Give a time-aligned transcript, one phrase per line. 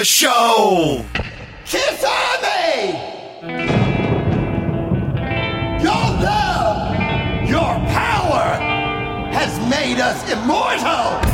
[0.00, 1.04] The show.
[1.66, 2.92] Kiss Army!
[5.82, 8.56] Your love, your power
[9.30, 11.29] has made us immortal!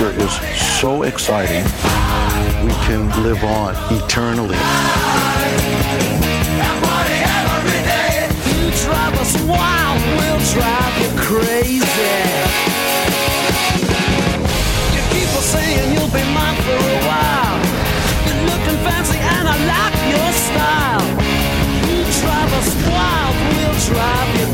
[0.00, 0.32] Future is
[0.80, 1.64] so exciting.
[2.64, 4.56] We can live on eternally.
[9.46, 11.89] Wild, we'll drive you crazy.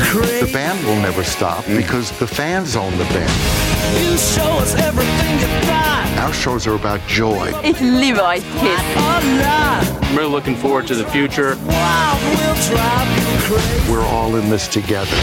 [0.07, 1.75] The band will never stop mm.
[1.75, 3.29] because the fans own the band.
[4.01, 6.17] You show us everything you got.
[6.19, 7.51] Our shows are about joy.
[7.55, 8.79] It's Levi's Kiss.
[8.95, 11.55] Alive, I'm really looking forward to the future.
[11.55, 13.91] we'll drive you crazy.
[13.91, 15.17] We're all in this together.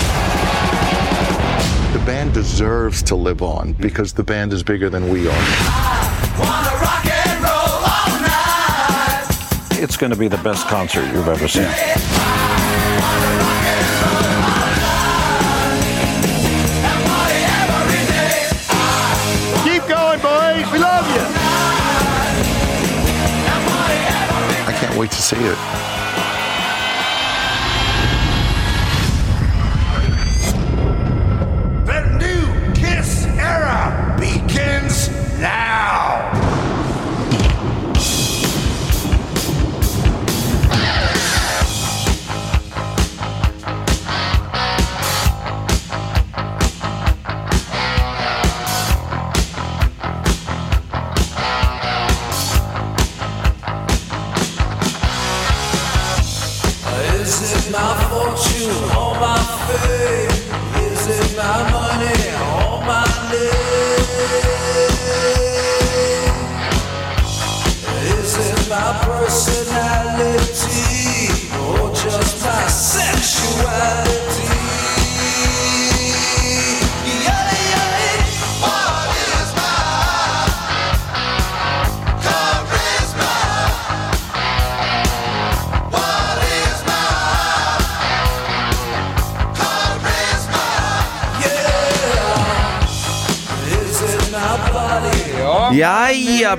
[1.95, 5.45] The band deserves to live on because the band is bigger than we are.
[6.39, 9.83] Wanna rock and roll all night!
[9.83, 11.71] It's going to be the best concert you've ever seen.
[24.95, 26.14] Can't wait to see it.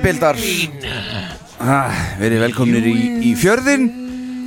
[0.06, 0.38] Bildar
[1.58, 3.88] ah, Verið velkomnir í, í fjörðin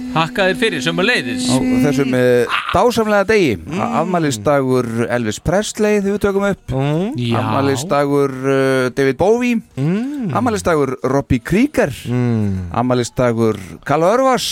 [0.10, 3.52] Hakkaðir fyrir sem að leiðis á þessum uh, dásamlega degi.
[3.60, 3.82] Mm.
[4.00, 6.74] Afmælistagur Elvis Presley þegar við tökum upp.
[7.22, 7.36] Já.
[7.44, 9.60] Afmælistagur uh, David Bowie.
[9.78, 10.32] Mm.
[10.34, 11.94] Afmælistagur Robbie Krieger.
[12.10, 12.72] Mm.
[12.74, 14.50] Afmælistagur Karl Örvas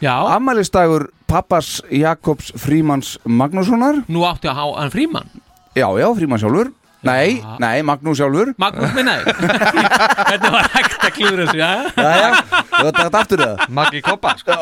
[0.00, 4.06] Já, Afmælistagur pappas Jakobs Frímans Magnússonar.
[4.08, 5.28] Nú áttu að há hann frímann.
[5.76, 6.72] Já, já, Fríman sjálfur
[7.06, 8.52] Nei, nei, Magnús sjálfur.
[8.60, 9.32] Magnús minnaði
[10.28, 11.72] Hvernig var hægt að klúra þessu, já?
[12.74, 13.64] Þú veit þetta aftur það.
[13.80, 14.58] Maggi Koppa sko.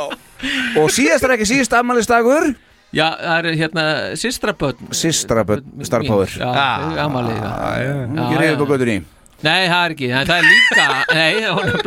[0.79, 2.53] Og síðast er ekki síðast afmælistagur
[2.95, 3.83] Já, það eru hérna
[4.17, 6.31] Sistrabötn Sistrabötn Starpower.
[6.31, 6.53] Já,
[6.87, 8.99] eru amalið Hún ekki reyðið på göttunni
[9.39, 10.87] Nei, það er ekki, en það er líka
[11.19, 11.35] Nei,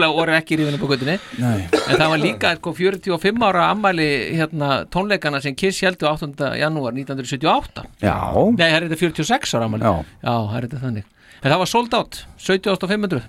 [0.07, 1.65] hún er ekki rífinu på göttunni Nei.
[1.81, 4.07] En það var líka sko, 45 ára ammæli
[4.38, 6.31] hérna, tónleikana sem Kiss heldur 8.
[6.62, 8.15] janúar 1978 Já.
[8.56, 9.94] Nei, það er þetta 46 ára ammæli Já.
[10.21, 11.12] Já, það er þetta þannig.
[11.42, 13.27] En það var sold out, 70.500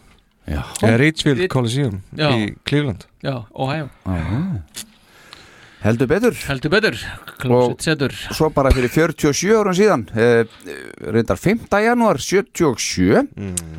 [0.53, 0.63] Já.
[1.03, 2.31] Richfield Coliseum Já.
[2.31, 3.07] í Cleveland.
[3.27, 3.91] Já, Ohio
[5.83, 6.37] Heldur betur.
[6.47, 6.97] Heldur betur,
[7.43, 8.13] klósett setur.
[8.31, 10.45] Svo bara fyrir 47 árum síðan eh,
[11.11, 11.65] reyndar 5.
[11.83, 13.25] janúar 77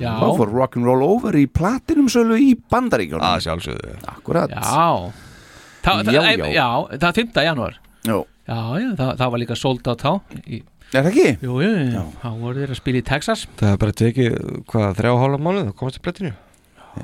[0.02, 0.10] Já.
[0.20, 3.96] þá fór Rock'n'Roll Over í platinum sölu í bandaríkjónum að sjálfsögðu.
[4.12, 4.52] Akkurat.
[4.52, 5.14] Já.
[5.84, 6.52] Það, það, Já, já, já.
[6.58, 6.68] já,
[7.00, 7.42] það er 5.
[7.48, 7.80] janúar.
[8.04, 10.12] Já, Já, já, það, það var líka sold out þá
[10.44, 10.60] í,
[10.92, 11.28] er það ekki?
[11.48, 13.46] Jú, jú, jú, þá voru þeir að spila í Texas.
[13.64, 16.34] Það er bara tekið, hvað, þrjá og hálfa mánuð og komast til brettinu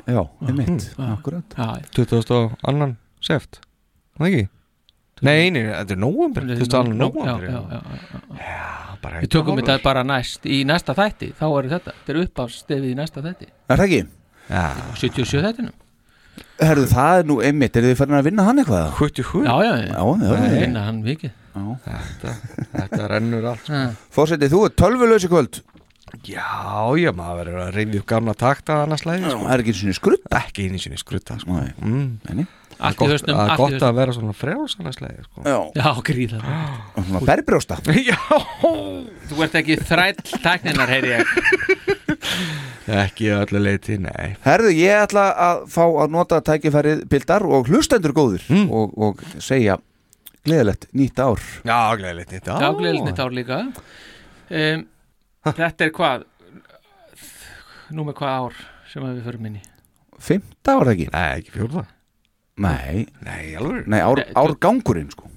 [0.06, 1.56] Já, einmitt, akkurat.
[1.56, 2.90] Já, 22.
[3.26, 3.62] seft.
[4.20, 4.48] Það ekki?
[5.26, 6.94] Nei, nei, þetta er nóvember 22.
[6.96, 8.96] nóvember já, já, já, já.
[9.04, 12.22] bara Við tökum og þetta bara næst í næsta þætti, þá er þetta þetta er
[12.24, 14.02] uppástefið í næsta þætti Er það ekki?
[14.50, 14.64] Já,
[15.04, 15.78] 77 þættinum
[16.60, 18.94] Herðu, það er nú einmitt, er þið farin að vinna hann eitthvað?
[19.00, 20.54] 77 Já, já, Já, já, já.
[20.60, 22.34] Vinna hann mikið Þetta,
[22.72, 23.80] þetta rennur allt sko.
[24.16, 25.60] Fórsetið, þú er tölvulösi kvöld
[26.26, 29.44] Já, já, maður verður að reyndi upp gamla takta annars lægi sko.
[29.44, 31.60] Það er ekki einu sinni skrutta Ekki einu sinni skrutta sko.
[31.60, 32.46] Nei.
[32.80, 32.86] Mm.
[32.88, 35.44] Allt í gott, hausnum, að allt í gott að vera svona frjáls annars lægi sko.
[35.44, 37.80] Já, Já, gríða svona berbrjósta.
[38.10, 38.20] Já,
[39.30, 41.34] Þú ert ekki þræll tækninar, heyri ég.
[43.04, 44.32] Ekki öllu leiti, nei.
[44.42, 49.76] Herðu, ég ætla að fá að nota tækifærið bildar og hlustendur góður og, og segja
[50.48, 51.44] gleðilegt nýtt ár.
[51.68, 53.60] Já, gleðilegt nýtt Já, gleðilegt nýtt ár líka.
[54.50, 54.88] Um,
[55.46, 56.26] Þetta er hvað?
[57.94, 58.60] Nú með hvað ár
[58.90, 59.64] sem við förum inn í?
[60.20, 61.08] Fymta ár ekki?
[61.14, 61.86] Nei, ekki fjórða
[62.60, 63.88] Nei, Nei, alveg.
[63.88, 65.30] Nei ár, Nei, árgangurinn sko.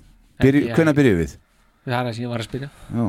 [0.43, 1.37] Byrju, Ekki, Hvenær byrjuðum við?
[1.83, 2.69] Það er það sem ég var að spyrja.
[2.95, 3.07] Já.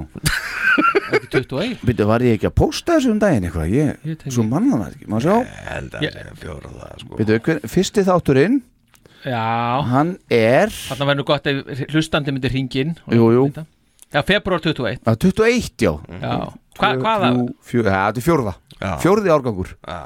[1.13, 3.73] Ekki 21 Byrju, var ég ekki að pósta þessu um daginn eitthvað?
[3.73, 5.33] Ég, Ég tengi- svo manna það ekki, má sjá.
[5.43, 7.17] Ég held að Ég- það er fjórða sko.
[7.19, 8.61] Byrju, hver, fyrsti þátturinn.
[9.23, 13.45] Já, Hann er þarna verður nú gott ef hlustandi myndir hringin Jú, jú.
[14.11, 17.29] Já, februar 21 að 21, já Já, Hva, hvaða
[17.63, 18.53] fjó, ja, Þetta er fjórða.
[18.83, 18.97] Já.
[18.99, 19.69] Fjórði árgangur.
[19.87, 19.99] Já,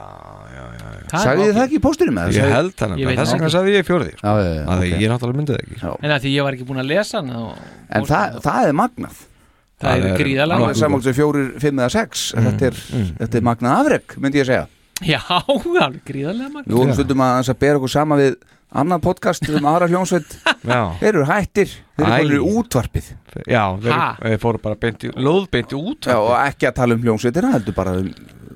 [1.11, 2.53] Sagði þið það ekki í pósturinn með Ég það?
[2.57, 4.27] held það Ég nefnilega, þess það vegna sagði ég fjórði sko.
[4.27, 5.01] Já, já, já, að ok.
[5.01, 5.89] ég náttúrulega myndið ekki Já.
[6.03, 7.61] En að því ég var ekki búin að lesa hann og,
[7.97, 9.21] En það, það er magnað.
[9.77, 12.79] Það er það er- gríðalega Alveg saman sem fjórir, fimm eða sex þetta, er,
[13.21, 14.67] þetta er magnað afrek, myndi ég segja.
[15.05, 15.19] Já,
[15.85, 18.35] alveg gríðalega magn Við vorum stundum að, aðeins að bera okkur sama við
[18.77, 20.33] annan podcast um aðra hljónsveit
[20.67, 23.11] Já, Þeir eru hættir, þeir eru í útvarpið.
[23.47, 25.11] Já þeir, fóru bara beint í,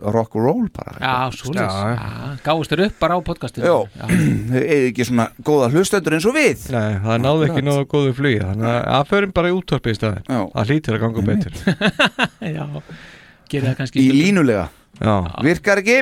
[0.02, 0.96] rock and roll bara.
[1.00, 1.16] Já,
[1.56, 3.74] Já, Gáðust þér upp bara á podcastinu.
[4.52, 6.68] Þeir eru ekki svona góða hlustendur eins og við.
[6.74, 10.00] Nei, það náði ekki nógu góðu flugi Þannig að að förum bara í útvarpi í
[10.00, 10.40] staðin Já.
[10.56, 11.60] Það hlýtur að ganga betur.
[12.58, 12.66] Já,
[13.52, 14.66] gerir það kannski Í línulega,
[15.02, 15.14] Já,
[15.46, 16.00] virkar ekki?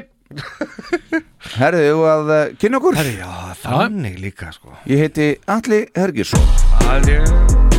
[1.57, 2.99] Herðu, að uh, kynna okkur?
[2.99, 4.77] Herri, já þannig líka sko.
[4.89, 6.45] Ég heiti Alli Hergirsson
[6.85, 7.78] Það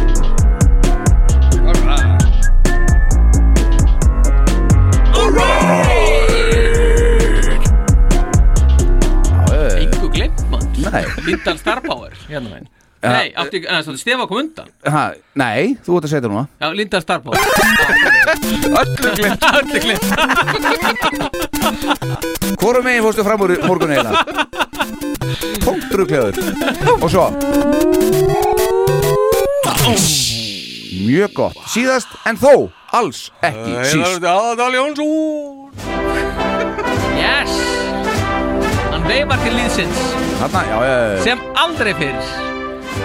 [11.27, 12.69] Lindan Star Power hérna megin.
[13.01, 14.67] Ja, Nei, átti ekki, en það stefa kom undan.
[14.85, 15.03] Ha,
[15.41, 16.43] nei, þú ert að segja það núna.
[16.61, 17.39] Já, Lindan Star Power.
[18.81, 20.05] Öllu glimt Öllu glimt
[22.61, 24.13] Hvorum megin fórstu fram úr morgun eina
[25.65, 26.37] Punktrugljöður
[26.99, 27.25] Og svo.
[31.01, 31.59] Mjög gott.
[31.73, 34.25] Síðast en þó alls ekki síst.
[34.29, 35.71] Aðal Jónsson.
[37.17, 37.80] Yes
[39.01, 40.01] Hann veifar til líðsins
[40.43, 41.21] Þarna, já, já, já.
[41.25, 42.27] Sem aldrei fyrir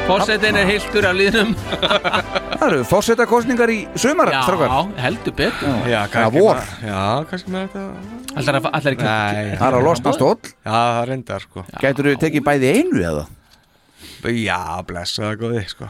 [0.09, 1.53] Fossetin er hiltur af líðnum
[2.59, 4.73] Það eru fórsetakostningar í sumar, Já, strákar.
[4.99, 5.77] heldur betur.
[5.87, 6.59] Já, kannski vor.
[6.59, 7.83] með- Já, kannski með þetta
[8.41, 10.49] Allar, allar ekki Nei, Það er að losna stóll.
[10.65, 11.63] Já, það reyndar sko.
[11.85, 13.23] Gætur þú tekið bæði í einu eða?
[14.41, 15.89] Já, blessa það góði sko.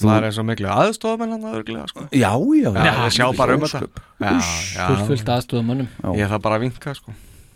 [0.00, 2.08] Það er eins og miklu aðstofamenn hann aðurglega sko.
[2.10, 4.02] Já, já, Já, það sjá bara um þetta.
[4.18, 7.14] Já, Fullt já, fullt aðstofum mönnum ég þarf bara að vinka sko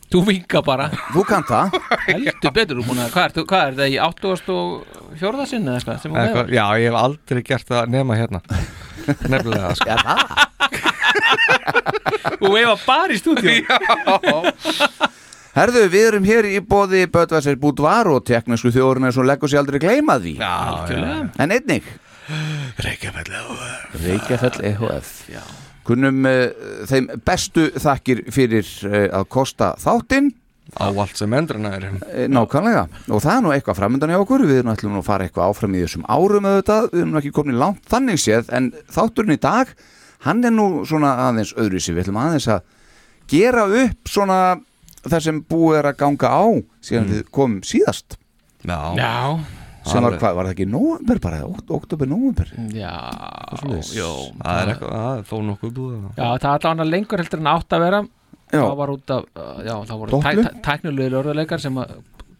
[0.08, 0.88] Þú vinka bara.
[1.12, 1.74] Þú kannt það.
[2.06, 5.46] Heldur betur, að Hvað er, hvað er það í 84.
[5.50, 6.52] sinni eða eitthvað sem hún veifar?
[6.54, 8.40] Já, ég hef aldrei gert það nema hérna.
[9.34, 9.88] Nefnilega sko.
[9.88, 10.18] Já, það?
[12.40, 13.62] Þú veifar bara í stúdíu
[15.58, 19.64] Herðu, við erum hér í bóði Böðvæsir Búdvar og teknísku þjóðurinn er svo leggur sér
[19.64, 20.36] aldrei gleyma því.
[20.44, 21.22] Algjörlega.
[21.42, 21.88] En einnig.
[22.84, 23.32] Reykjafell
[24.04, 25.16] Reykjafell EHF
[25.88, 26.42] Kunnum uh,
[26.90, 30.30] þeim bestu þakkir fyrir uh, að kosta þáttinn.
[30.76, 34.45] Á allt sem endurna er Eh, Nákvæmlega, og það er nú eitthvað framöndan í okkur.
[34.45, 37.21] Við erum ætlum nú að fara eitthvað áfram í þessum árum auðvitað, við erum nú
[37.23, 39.73] ekki komin í langt þannig séð, en þátturinn í dag
[40.26, 42.66] hann er nú svona aðeins öðru sér, við ætlum aðeins að
[43.33, 44.38] gera upp svona
[45.09, 46.45] það sem búið er að ganga á
[46.85, 48.18] síðan við komum síðast.
[48.66, 49.14] Já, Já,
[49.92, 51.40] sem var hvað, var það ekki nóvember bara,
[51.78, 52.92] oktober, nóvember já,
[53.97, 55.99] jó það er eitthvað, það er þó nokkuð búið.
[56.12, 58.04] Já, það er allavega lengur heldur en átt að vera
[58.49, 58.62] Já.
[58.62, 60.28] Það var út af, uh, já, það voru tæ,
[60.64, 61.99] tæknilegir orðuleikar sem að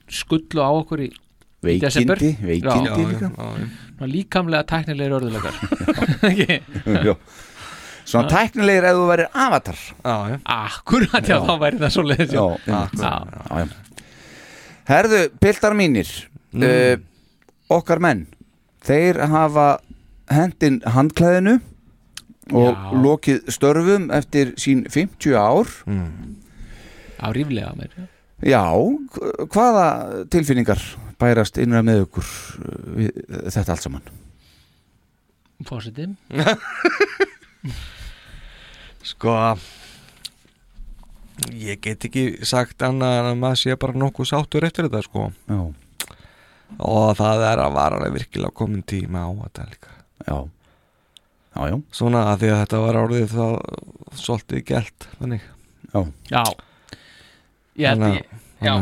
[0.09, 1.09] skullu á okkur í
[1.83, 2.23] desember.
[2.23, 3.51] Veikindi, Já.
[3.99, 5.59] líka líkamlega tæknilegir örðulegar
[6.31, 6.59] Ekki?
[7.09, 7.13] Já.
[8.09, 12.33] Svona tæknilegir ef þú værir avatar Já, já Akkurat, já, þá væri það svo leiðis
[12.33, 12.47] Já.
[12.65, 13.13] Já,
[13.53, 13.67] já.
[14.89, 16.95] Herðu, piltar mínir uh,
[17.73, 18.27] Okkar menn
[18.87, 19.67] Þeir hafa
[20.33, 21.59] hendin handklæðinu
[22.57, 22.93] og Já.
[23.05, 25.69] lokið störfum eftir sín 50 ár
[27.21, 28.05] Á ríflega mér já.
[28.39, 29.89] Já, hv- hvaða
[30.31, 30.81] tilfinningar
[31.19, 33.11] bærast innra með ykkur uh, við
[33.51, 34.07] þetta allt saman?
[35.67, 36.07] Fósiti
[39.09, 39.35] Sko
[41.55, 45.29] Ég get ekki sagt annað en að maður sé bara nokkuð sáttur eftir þetta sko
[45.51, 45.59] Já,
[46.79, 49.95] Og það er að vara alveg virkilega komin tíma á þetta líka.
[50.29, 50.37] Já,
[51.57, 53.55] já, já, Svona að því að þetta var orðið það
[54.19, 55.43] svolítið gælt Þannig.
[55.95, 56.01] Já.
[56.31, 56.43] Já.
[57.79, 58.75] Ég held ég að- Já,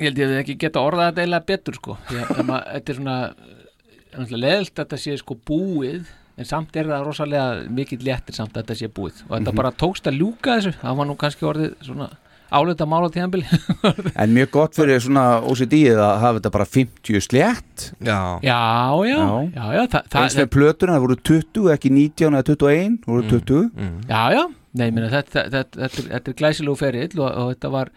[0.00, 1.96] ég held ég að ekki geta orðað þetta eiginlega betur sko.
[2.10, 3.34] Ef maður- Þetta er svona
[4.40, 6.06] leðilt að þetta sé sko búið
[6.40, 9.22] en samt er það rosalega mikill léttir samt að þetta sé búið.
[9.28, 9.56] Og þetta Mhm.
[9.56, 10.72] bara tókst að ljúka þessu.
[10.80, 12.10] Það var nú kannski orðið svona
[12.50, 13.46] áleita mála tíðanbili
[14.22, 17.84] En mjög gott fyrir svona OCD-ið að hafa þetta bara 50 slétt.
[18.02, 18.58] Já, Já,
[19.06, 19.26] já, Já.
[19.54, 23.12] já, já það, það, Eins með plötuna, það voru 20, ekki 19 eða 21, það
[23.14, 24.42] voru 20 Já, já,
[24.74, 27.92] nei, ég meina, þetta, þetta, þetta, þetta, er- glæsilegu ferill og, og þetta var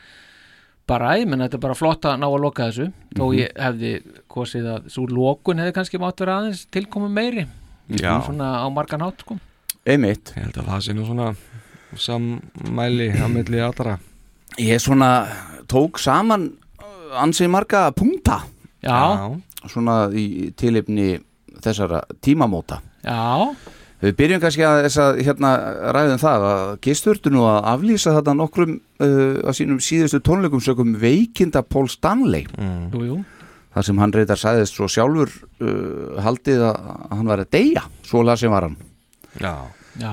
[0.93, 2.89] bara, ég meina, þetta er bara flott að ná að loka þessu.
[3.15, 3.35] Þó Mhm.
[3.39, 3.91] ég hefði
[4.27, 7.45] kosið að svo lokun hefði kannski mátt vera aðeins tilkomu meiri.
[7.89, 8.21] Já.
[8.25, 9.35] svona á margan hátt, sko.
[9.85, 10.31] Einmitt.
[10.37, 11.33] Ég held að það sé nú svona
[11.99, 13.97] sammæli að milli allra
[14.61, 15.11] Ég svona
[15.71, 16.49] tók saman
[16.81, 18.41] uh, ansið marga punta
[18.83, 19.31] Já,
[19.71, 21.13] Svona í tilefni
[21.63, 22.81] þessara tímamóta.
[23.05, 23.47] Já,
[24.03, 25.49] Við byrjum kannski að þess að hérna
[25.95, 30.91] ræðum það að gisturtu nú að aflýsa þetta nokkrum uh, að sínum síðustu tónleikum sögum
[30.99, 32.43] veikinda Paul Stanley?
[32.91, 33.21] Jú, jú.
[33.73, 36.81] Þar sem hann reyndar sæðist svo sjálfur uh, haldið að
[37.13, 37.85] hann var að deyja.
[38.03, 38.75] Svo lasið var hann.
[39.39, 39.55] Já,
[40.03, 40.11] Já,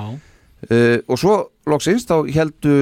[0.68, 1.34] uh, og svo
[1.70, 2.74] loksins þá heldu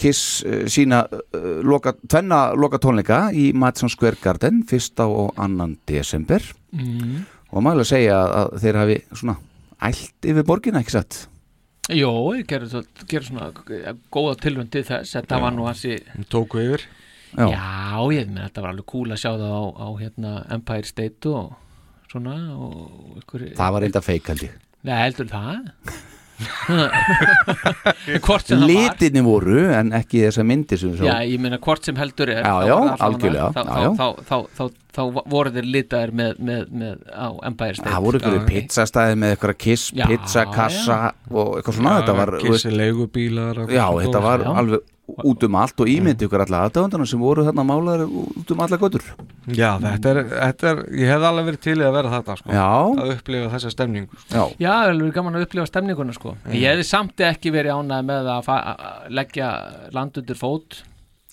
[0.00, 5.02] Kiss uh, sína uh, loka, tvenna loka tónleika í Madison Square Garden 1.
[5.04, 5.68] og 2.
[5.90, 7.18] desember mm.
[7.52, 9.36] og maður að segja að þeir hafi svona
[9.82, 11.22] ælt yfir borgina, ekki satt?
[11.90, 13.48] Jó, ég gerði svo- gerði svona
[14.14, 15.98] góða tilvönd til þess þetta var nú hansi
[16.30, 16.86] tóku yfir
[17.32, 17.48] Já.
[17.48, 21.30] Já, ég meina þetta var alveg cool að sjá það á, á hérna, Empire State
[21.32, 21.54] og
[22.12, 26.02] svona og ykkur, Það var reynda feik held ég Nei, heldur það
[28.22, 28.70] Hvort sem það var.
[28.72, 32.32] Litinni voru en ekki þessar myndir sem við Já, svo ég meina hvort sem heldur
[32.32, 33.66] er Já, þá já, algjörlega, þá, þá,
[33.98, 35.02] þá, þá, þá, þá
[35.34, 39.54] voru þeir litaðir með, með, með á Empire State Það voru ykkur pizzastæði með ykkur
[39.66, 40.98] kiss, Já, pizzakassa
[41.30, 44.52] og eitthvað svona þetta var, þú veist, Kissi leigubílar og- Já, þetta var Já.
[44.62, 48.60] alveg út um allt og ímyndi ykkur alla aðdöndana sem voru þarna málaður út um
[48.64, 49.02] alla götur.
[49.50, 52.52] Já, þetta er, þetta er Ég hef alveg verið til í að vera þetta sko.
[53.02, 56.36] Að upplifa þessa stemningu Já, Já, það er alveg gaman að upplifa stemninguna sko.
[56.54, 59.50] Ég hefði samt ekki verið ánægð með að, að leggja
[59.98, 60.82] land undir fót.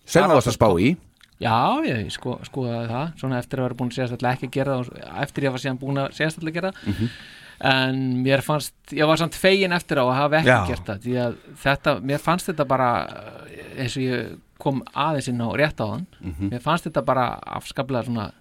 [0.04, 0.96] Sem það varst að spá í.
[1.40, 1.56] Já,
[1.88, 4.80] ég sko, skoðaði það svona eftir að vera búin að segja alltaf ekki að gera
[4.80, 6.90] það eftir ég var síðan búin að segja alltaf að gera það.
[6.90, 7.12] Mhm.
[7.70, 10.60] en mér fannst, ég var samt fegin eftir á að hafa ekki Já.
[10.70, 11.34] gert það því að
[11.64, 12.90] þetta, mér fannst þetta bara
[13.80, 16.50] eins og ég kom aðeins inn á rétt á hann Mhm.
[16.52, 18.32] mér fannst þetta bara afskaplega svona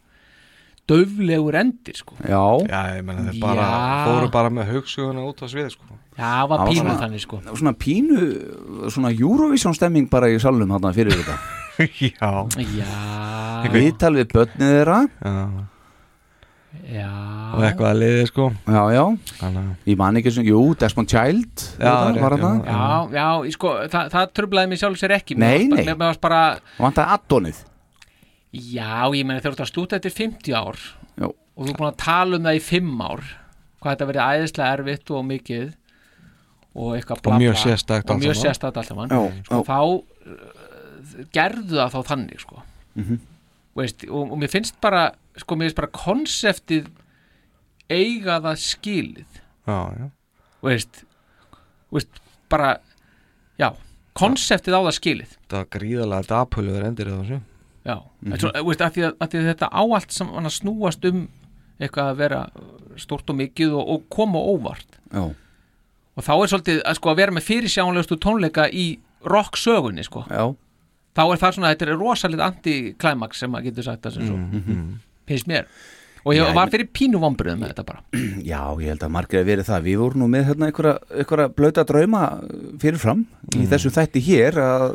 [0.88, 2.14] döflegur endir sko.
[2.24, 4.04] Já, Já, ég menna þeir bara Já.
[4.08, 5.84] Fóru bara með hugsuguna út á svið sko.
[6.18, 7.40] Já, það var pínu svona- þannig sko.
[7.54, 11.38] svona pínu svona Eurovision stemming bara í salnum þarna fyrir þetta.
[12.00, 12.48] Já.
[12.56, 15.08] Já, Viðtal við börnið þeirra.
[15.22, 15.48] Já
[16.88, 17.08] já
[17.54, 19.02] Og eitthvað að liði sko Já, já,
[19.44, 19.58] að
[19.90, 22.76] ég man ekki sem, jú, Desmond Child Já, þetta, rétt, já.
[22.78, 25.88] Já, já, sko, það, það trublaði mig sjálf sér ekki Nei, Mér nei.
[25.90, 26.42] Mér varst bara,
[26.78, 27.64] Vantaði addonið
[28.48, 30.78] já, ég meina þegar þú ert að slúta eftir 50 ár
[31.18, 31.26] Já.
[31.28, 33.26] og þú er búin að tala um það í 5 ár
[33.78, 35.66] hvað þetta verið æðislega erfitt og mikið
[36.78, 37.60] og eitthvað bla Og mjög og
[38.14, 38.38] allt mjög
[38.88, 39.12] saman.
[39.12, 39.58] sko, já.
[39.68, 42.62] þá uh, gerðu það þá þannig sko.
[42.98, 43.20] Mhm.
[43.78, 45.04] Veist, og, og mér finnst bara
[45.42, 46.88] sko, mér finnst bara konseptið
[47.88, 49.40] eiga það skilið.
[49.68, 50.06] Já, já.
[50.64, 51.02] Veist,
[51.94, 52.76] veist bara
[53.60, 53.72] já,
[54.18, 55.34] konseptið á það skilið.
[55.48, 57.40] Það var gríðalega dapulöður endir þessu.
[57.88, 58.38] Já, mm -hmm.
[58.40, 61.28] svo, veist, að, því að, að því að þetta á allt saman að snúast um
[61.78, 62.40] eitthvað að vera
[62.96, 64.98] stort og mikið og, og koma óvart.
[65.12, 65.34] Já,
[66.18, 68.86] og þá er svolítið að, sko, að vera með fyrirsjánlegustu tónleika í
[69.30, 70.24] rock sögunni sko.
[70.26, 70.50] já,
[71.14, 74.38] þá er það svona, þetta er rosalit anti-climax sem maður getur sagt það sem svo
[75.28, 75.70] finnst mér.
[76.26, 78.02] Og ég Já, var fyrir pínu vombriðum með þetta bara.
[78.50, 79.86] Já, ég held að margir að verið það.
[79.86, 82.22] Við vorum nú með hérna einhverja, blöta drauma
[82.82, 83.24] fyrirfram
[83.56, 84.86] í þessu þætti hér að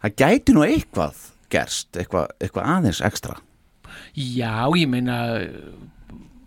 [0.00, 1.20] það gæti nú eitthvað
[1.54, 3.38] gerst, eitthvað, eitthvað aðeins ekstra.
[4.14, 5.18] Já, ég meina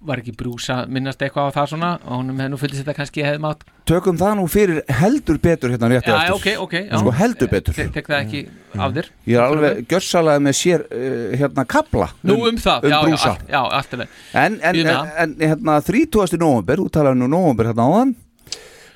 [0.08, 1.90] var ekki brúsa minnast eitthvað á það svona?
[2.06, 5.72] Og honum hefði nú fyllist þetta kannski hefði mátt Tökum það nú fyrir heldur betur
[5.72, 6.36] hérna rétt Já, eftir.
[6.36, 6.98] ok, ok já.
[7.00, 7.76] Sko heldur betur.
[7.78, 8.42] Tek, tek það ekki
[8.78, 9.10] af þér.
[9.32, 13.02] Ég er alveg gjörsalega með sér uh, hérna kapla Nú um það, um já, já,
[13.06, 16.40] brúsa já, allt er leið En, en, en, en hérna 30.
[16.42, 18.16] november, þú talaði nú november hérna áðan.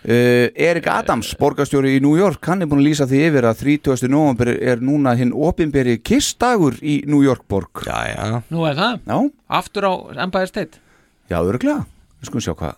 [0.01, 3.59] Uh, Erik Adams, borgarstjóri í New York hann er búin að lýsa því yfir að
[3.61, 4.07] 30.
[4.09, 7.83] november er núna hinn opinberi kissdagur í New York borg.
[7.85, 8.39] Já, já.
[8.49, 9.19] Nú er það, Já,
[9.61, 9.93] aftur á
[10.25, 10.81] Empire State
[11.31, 11.85] já, örglega
[12.21, 12.75] Við skulum sjá hvað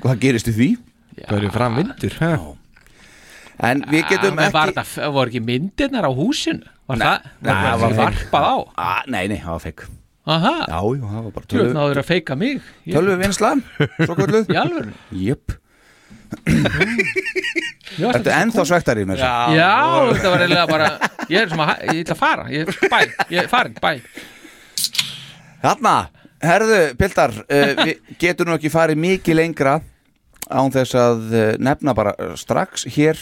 [0.00, 0.66] hvað gerist í því.
[1.20, 2.32] Það eru fram vindur ha?
[3.70, 6.64] En við getum Ah, Var ekki þetta, voru ekki myndirnar á húsinu?
[6.88, 8.56] Var það, nei, var það það var varpað á?
[8.88, 9.88] ah, Nei, nei, það var fekk
[10.30, 12.60] það var bara tjóð tölvu náður að feika mig.
[12.86, 13.62] Tölvu vinslan,
[14.04, 14.92] svo kvölduð Í alvöru?
[15.20, 15.54] Jöp,
[17.98, 19.56] Já, þetta er ennþá svektari með þessu?
[19.58, 19.70] Já,
[20.14, 20.90] þetta var eiginlega bara
[21.30, 22.44] Ég er sem að, ég ætla að fara.
[22.54, 22.98] Ég, Bæ,
[23.34, 23.90] ég er farin, bæ.
[25.64, 25.94] Þarna,
[26.44, 29.78] herðu, Pildar uh, Við getum nú ekki farið mikið lengra
[30.50, 33.18] án þess að uh, nefna bara uh, strax hér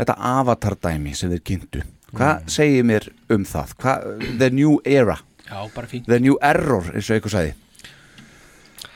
[0.00, 1.82] þetta avatardæmi sem þeir kynntu.
[2.16, 3.74] Hvað segir mér um það?
[3.82, 3.96] Hva,
[4.40, 7.56] the new era, Já, bara fín the new error eins og eitthvað sagði.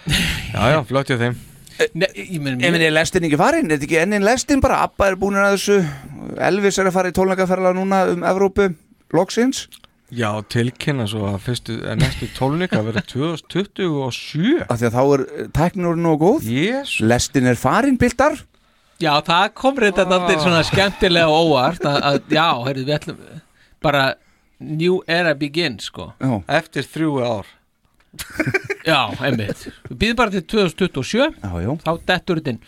[0.54, 1.36] Já, já, flott hjá þeim.
[1.98, 4.84] Nei, ég meina Ef er lestin ekki farin, er þetta ekki ennin lestin bara?
[4.86, 5.78] Abba er búin að þessu.
[6.46, 8.68] Elvis er að fara í tónleikaferla núna um Evrópu
[9.16, 9.64] Loksins
[10.14, 15.24] Já, tilkynna svo að fyrstu, að næstu tólnika verður 2027 af því að þá er
[15.56, 16.46] tæknur nú góð.
[16.46, 18.36] Jésu Lestin er farin, Pildar
[19.02, 23.24] Já, það kom reynda aldrei svona skemmtilega og óvart að, að já, heyrðu, við ætlum
[23.82, 24.04] bara
[24.62, 26.12] new era begin, sko.
[26.22, 27.50] Já, Eftir þrjú ár.
[28.86, 29.66] Já, einmitt.
[29.88, 31.70] Við býðum bara til 2027 já, já.
[31.82, 32.62] Þá dettur þetta inn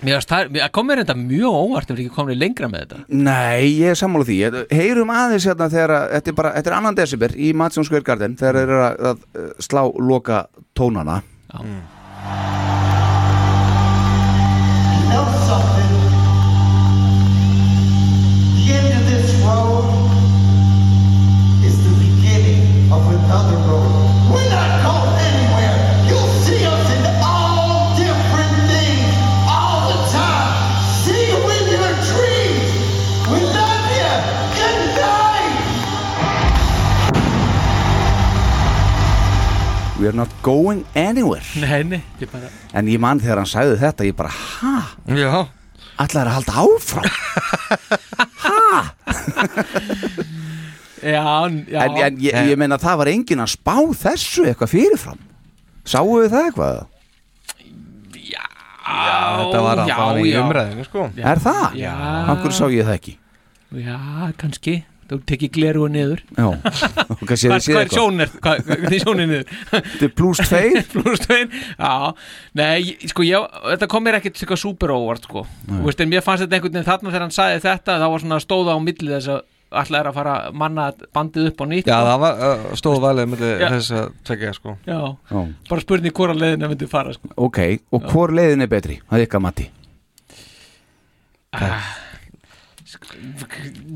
[0.00, 3.00] það, mér kom mér reynda mjög óvart ef við ekki komið lengra með þetta.
[3.08, 4.38] Nei, ég er sammála því.
[4.40, 7.84] Ég- Heyrum aðeins hérna þegar að, þetta er bara, þetta er annan desember í Madison
[7.84, 9.24] Square Garden þegar þeir eru að,
[9.60, 11.20] slá loka tónana.
[11.52, 12.79] Know
[40.00, 43.76] We are not going anywhere Nei, nei, er bara En ég man þegar hann sagði
[43.82, 44.76] þetta Ég bara, ha?
[45.12, 45.28] Já
[46.00, 47.04] Allar að halda áfram
[51.00, 51.24] Já,
[51.68, 55.20] já En, en ég, ég meina það var enginn að spá þessu eitthvað fyrirfram
[55.88, 56.80] Sáu við það eitthvað?
[58.20, 58.44] Já,
[58.90, 60.40] Þetta var já, bara í já.
[60.42, 61.66] umræðinu sko Er það?
[61.80, 61.92] Já.
[62.34, 63.14] Akkur sá ég það ekki
[63.84, 63.98] Já,
[64.40, 64.80] kannski
[65.10, 66.20] Þú tekið gleru niður.
[66.36, 66.46] Já,
[67.26, 67.90] Hvað er
[68.22, 69.54] er, hvað er sjónin niður?
[69.72, 70.84] Þetta er plus tveir.
[70.94, 71.94] Plus tvein, já.
[72.60, 75.42] Nei, sko, ég, þetta kom mér ekkert eitthvað super óvart, sko.
[75.66, 78.22] Þú veist, en mér fannst þetta einhvern veginn þarna þegar hann sagði þetta þá var
[78.24, 81.64] svona stóða á milli þess að alltaf er að fara að manna bandið upp á
[81.70, 82.06] nýtt Já, sko.
[82.08, 83.66] það var uh, stóð valið með Já.
[83.76, 84.76] þess að tekja sko.
[84.86, 84.98] Já,
[85.30, 85.40] Já.
[85.70, 87.30] bara spurning hvora leiðina myndi fara, sko.
[87.48, 87.60] Ok,
[87.94, 88.98] og hvor leiðin er betri?
[89.06, 89.70] Það er ykkar mati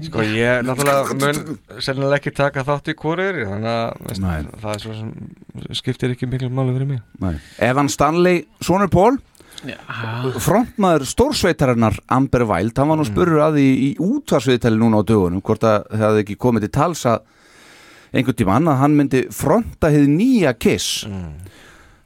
[0.04, 4.48] Sko ég náttúrulega mun sennilega ekki taka þátt í hvorir þannig að veist, Nei.
[4.62, 7.04] það er svo sem skiptir ekki miklu máli fyrir mig.
[7.24, 7.38] Nei.
[7.64, 9.20] Evan Stanley, Sonur Pól
[10.44, 15.44] frontmaður stórsveitarinnar Amber Wild, hann var nú spurður að því í útvarsviðtali núna á dögunum
[15.44, 17.22] hvort að það hefði ekki komið til tals að
[18.14, 21.06] einhvern tíma að hann myndi fronta hefði nýja kiss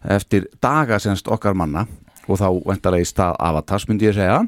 [0.09, 1.87] eftir daga semst okkar manna
[2.29, 4.43] og þá vendarlega í stað avatars myndi ég segja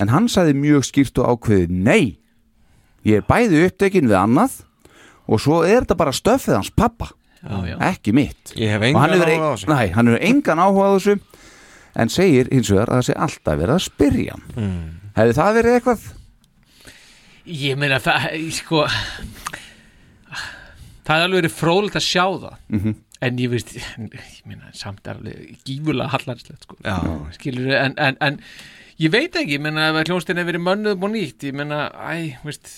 [0.00, 2.16] en hann sagði mjög skýrt og ákveðið nei,
[3.06, 4.58] ég er bæði upptekinn við annað
[5.26, 8.88] og svo er þetta bara stöffið hans pappa já, já ekki mitt Ég hef og
[8.90, 11.16] engan hann hefur, hefur engan áhuga á þessu
[11.96, 14.78] en segir hins vegar að það sé alltaf verið að spyrja mm.
[15.16, 16.06] hefði það verið eitthvað?
[17.46, 18.84] Ég meina það, sko
[21.06, 22.96] Það er alveg verið fróðilegt að sjá það Mhm.
[23.24, 26.76] En ég veist, ég meina samt er alveg gífulega hallarslegt sko.
[27.32, 28.36] Skilur en, en, en
[29.02, 32.36] ég veit ekki, ég meina ef hljónstin hefur verið mönnuð og nýtt Ég meina, æ,
[32.46, 32.70] veist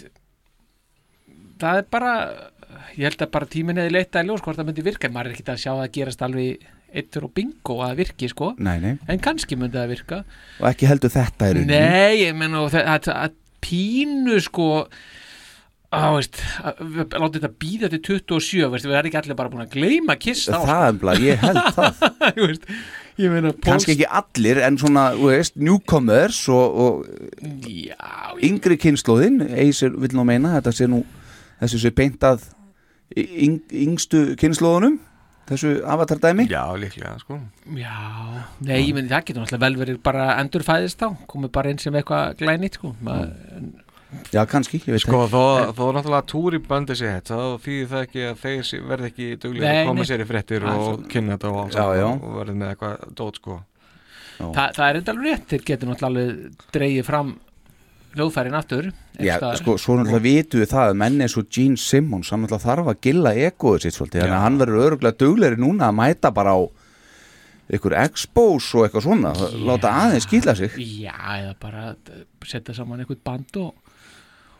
[1.58, 2.14] Það er bara
[2.98, 5.08] Ég held að bara tíminn hefði leita í ljós hvort það myndi virka.
[5.12, 6.66] Maður er ekki að sjá það gerast alveg
[6.98, 8.50] eittur og bingo að virki sko.
[8.58, 10.18] Nei, nei, En kannski myndi það virka.
[10.58, 14.68] Og ekki heldur þetta er Nei, ég menna það, að, að pínu sko
[15.88, 19.52] á, veist, að, að láta þetta býða til 27, veist, við erum ekki allir bara
[19.52, 22.02] búin að gleyma kiss þá, það er bara, ég held það
[23.64, 30.14] Kannski ekki allir en svona, þú veist, newcomers og, og Já, yngri kynnslóðin Eisir vill
[30.14, 31.02] nú meina þetta sé nú
[31.58, 32.46] þessu sé beint að
[33.18, 35.00] yng, yngstu kynnslóðunum
[35.48, 37.40] þessu avatar dæmi Já, líklega, sko.
[37.74, 37.96] Já,
[38.60, 41.98] nei, ég meni það getur náttúrulega vel verið bara endurfæðist þá, komið bara inn sem
[41.98, 42.92] eitthvað glænýtt sko.
[43.02, 43.22] Ma,
[44.32, 45.32] Já, kannski, ég veit Sko, ekki.
[45.32, 49.08] þó, þó náttúrulega túri bandi sér hætt þá þýðir það ekki að þeir sé- verði
[49.12, 52.08] ekki duglega að koma sér í er og kynna þetta og alls Já, já.
[52.12, 53.58] og verði með eitthvað dót, sko
[54.38, 57.32] það, það er enda alveg rétt, þeir getur náttúrulega alveg dreigið fram
[58.18, 59.56] hljóðfærin aftur Já, staðar.
[59.62, 62.92] sko, svo náttúrulega vitum við það að menn eins og Gene Simmons, hann náttúrulega þarf
[62.92, 66.52] að gilla egoið sitt svolítið, þannig að hann verður öruglega duglegri núna að mæta bara
[66.52, 66.60] á
[67.68, 69.32] ykkur expos og eitthvað svona
[69.68, 71.82] láta aðeins skýla sig Já, eða bara
[72.48, 73.74] setja saman eitthvað band og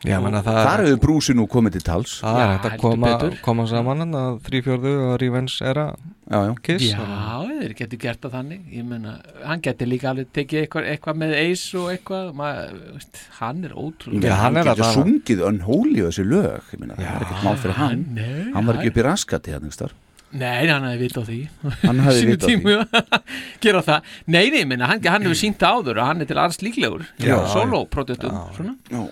[0.07, 2.13] Já, menna það Þar hefur brúsi nú komið til tals.
[2.23, 5.85] Það er Já, hægt að heldur koma, koma saman hann að þrýfjörðu og Revenge era
[6.29, 6.53] Já, já.
[6.63, 7.01] Kiss Já,
[7.49, 8.61] þeir getur gert það þannig.
[8.77, 12.29] Ég meina, hann getur líka alveg tekið eitthvað, eitthvað með Ace og eitthvað.
[12.39, 16.69] Maður, veist, hann er ótrúlega Já, hann, er getur sungið unholy og þessi lög.
[16.75, 18.05] Ég meina, það er ekkert mál fyrir hann.
[18.15, 19.97] nei, hann var hann- ekki upp í raskati hann einhverstar
[20.29, 21.37] Nei, hann hefði vit á því.
[21.81, 23.13] Hann hefði vit á því.
[23.65, 24.11] Gera það.
[24.29, 27.07] Nei, nei, minna, hann, hann hefur sínt það áður og hann er til alls líklegur.
[27.17, 27.33] Já.
[27.49, 29.09] Solo-produktum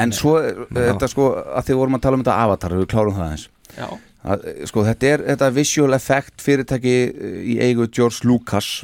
[0.00, 3.18] En svo er þetta sko að því vorum að tala um þetta avatar við klárum
[3.18, 3.46] það eins
[4.24, 8.80] að, sko þetta er þetta visual effect fyrirtæki eh, í eigu George Lucas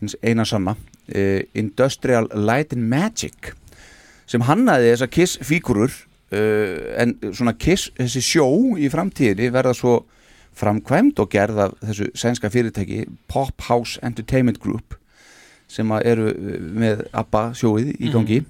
[0.00, 3.54] hins eina sanna uh, Industrial Light and Magic
[4.26, 10.00] sem hannaði þessa Kiss fígurur uh, en svona Kiss þessi sjó í framtíðinni verða svo
[10.56, 14.96] framkvæmd og gerð af þessu sænska fyrirtæki Pop House Entertainment Group
[15.68, 18.40] sem eru eh, með ABBA sjóið í gangi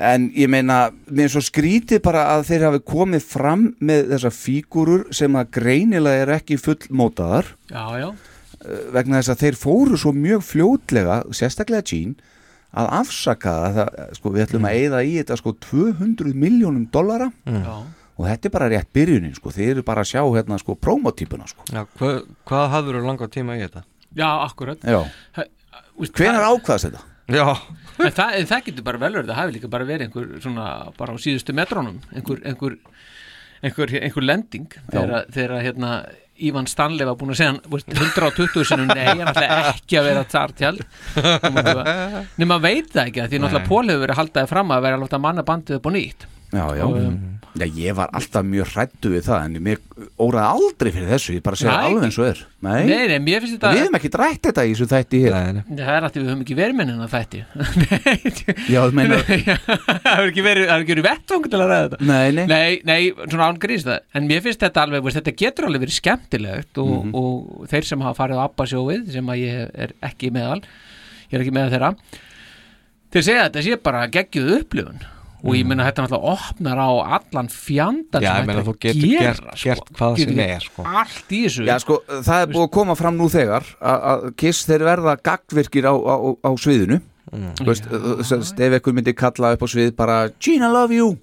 [0.00, 4.34] en ég meina mér er svo skrítið bara að þeir hafi komið fram með þessar
[4.36, 10.00] fígurur sem að greinilega er ekki fullmótaðar já, já eh, vegna þess að þeir fóru
[10.00, 12.16] svo mjög fljótlega, sérstaklega Gene
[12.70, 17.26] að afsaka það, það sko, við ætlum að eyða í þetta sko 200 miljónum dollara
[17.42, 17.76] Já.
[17.82, 21.50] og þetta er bara rétt byrjunin sko, þeir eru bara að sjá hérna sko promotýpuna
[21.50, 22.12] sko Já, hva,
[22.48, 23.82] hvað hafður þú langa tíma í þetta?
[24.14, 25.00] Já, akkurat Já.
[25.98, 27.02] Úst, Hvenær ákvaðast þetta?
[27.30, 27.46] Já
[28.06, 30.66] en það, það getur bara vel verið, það hafi líka bara verið einhver svona,
[30.98, 32.76] bara á síðustu metrónum einhver, einhver,
[33.62, 35.92] einhver, einhver lending þegar, hérna
[36.40, 40.06] Ívan Stanley var búin að segja hann veist, 120 sinum nei, hann ætla ekki að
[40.08, 40.84] vera tartjald
[42.40, 44.98] nema veit það ekki því náttúrulega Pól hefur verið að halda þið fram að vera
[44.98, 46.84] að láta manna bandið upp á nýtt Já, já.
[46.86, 47.18] Um,
[47.60, 49.78] já, ég var alltaf mjög hrættu við það en mér
[50.18, 52.40] óraði aldrei fyrir þessu ég bara segja alveg eins og er.
[52.66, 55.36] Nei, Nei, nei, mér finnst þetta Við hefum ekki drætt þetta í þessu þætti hér.
[55.36, 55.62] Nei, nei.
[55.80, 57.42] Það er að við höfum ekki verið með hennar þætti.
[58.70, 61.84] Já, þú meinar Það hefur ekki verið, það hefur ekki verið vettvang til að ræða
[61.86, 62.00] þetta.
[62.10, 64.02] Nei, nei, Nei, nei, svona án grís það.
[64.18, 67.14] En mér finnst þetta alveg, veist, þetta getur alveg verið skemmtilegt og, Mhm.
[67.14, 70.60] og þeir sem hafa farið á Abba sjóið sem að ég er ekki meðal
[71.30, 71.94] ég er ekki með þeirra
[73.14, 75.00] þeir segja að þetta sé bara geggjuð upplifun
[75.40, 79.62] og ég meina þetta náttúrulega opnar á allan fjandan Já, sem að getur gera, gert,
[79.64, 80.84] gert hvað Getur sem er sko.
[80.84, 81.66] allt í þessu.
[81.68, 85.16] Já, sko, það er búið að koma fram nú þegar að að Kiss þeir verða
[85.30, 87.00] gaggvirkir á, á, á sviðinu.
[87.30, 91.14] Þú veist, þú veist, ef einhver myndi kalla upp á svið bara I love you.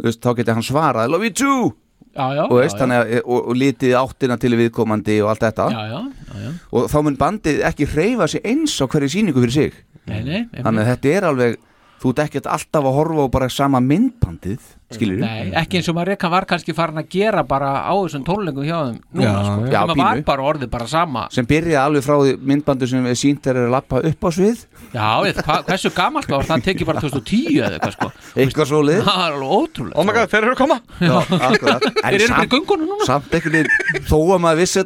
[0.00, 1.72] Þú veist, þá geti hann svarað, love you too.
[2.12, 5.68] Já, já, og, veist, já, að- og, og litið áttina til viðkomandi og allt þetta.
[5.72, 6.50] Já, já, já, já.
[6.72, 9.72] og þá mun bandið ekki hreyfa sig eins á hverju sýningu fyrir sig.
[10.10, 11.56] Nei, nei, þannig að þetta er alveg
[12.02, 14.60] þú ert ekkert alltaf að horfa á bara sama myndbandið
[14.92, 18.24] skilur Nei, ekki eins og maður rekka var kannski farin að gera bara á þessum
[18.26, 21.22] tólengum hjá þeim núna, Já, sko, já, sem var bara orðið bara sama.
[21.32, 24.58] Sem byrjaði alveg frá því myndbandu sem við sínt er að lappa upp á svið.
[24.92, 26.64] Já, ég, hva, hversu gamalt var það?
[26.68, 28.08] Tekið bara 2010 eða eitthvað sko.
[28.42, 30.76] Eitthvað svo lið Það er alveg ótrúlega Oh my god, þeir eru að koma.
[31.00, 31.82] Já, akkurat.
[32.02, 33.04] En Þeir eru bara í samt, göngunum núna.
[33.08, 34.80] samt einhvern veginn þó að maður vissi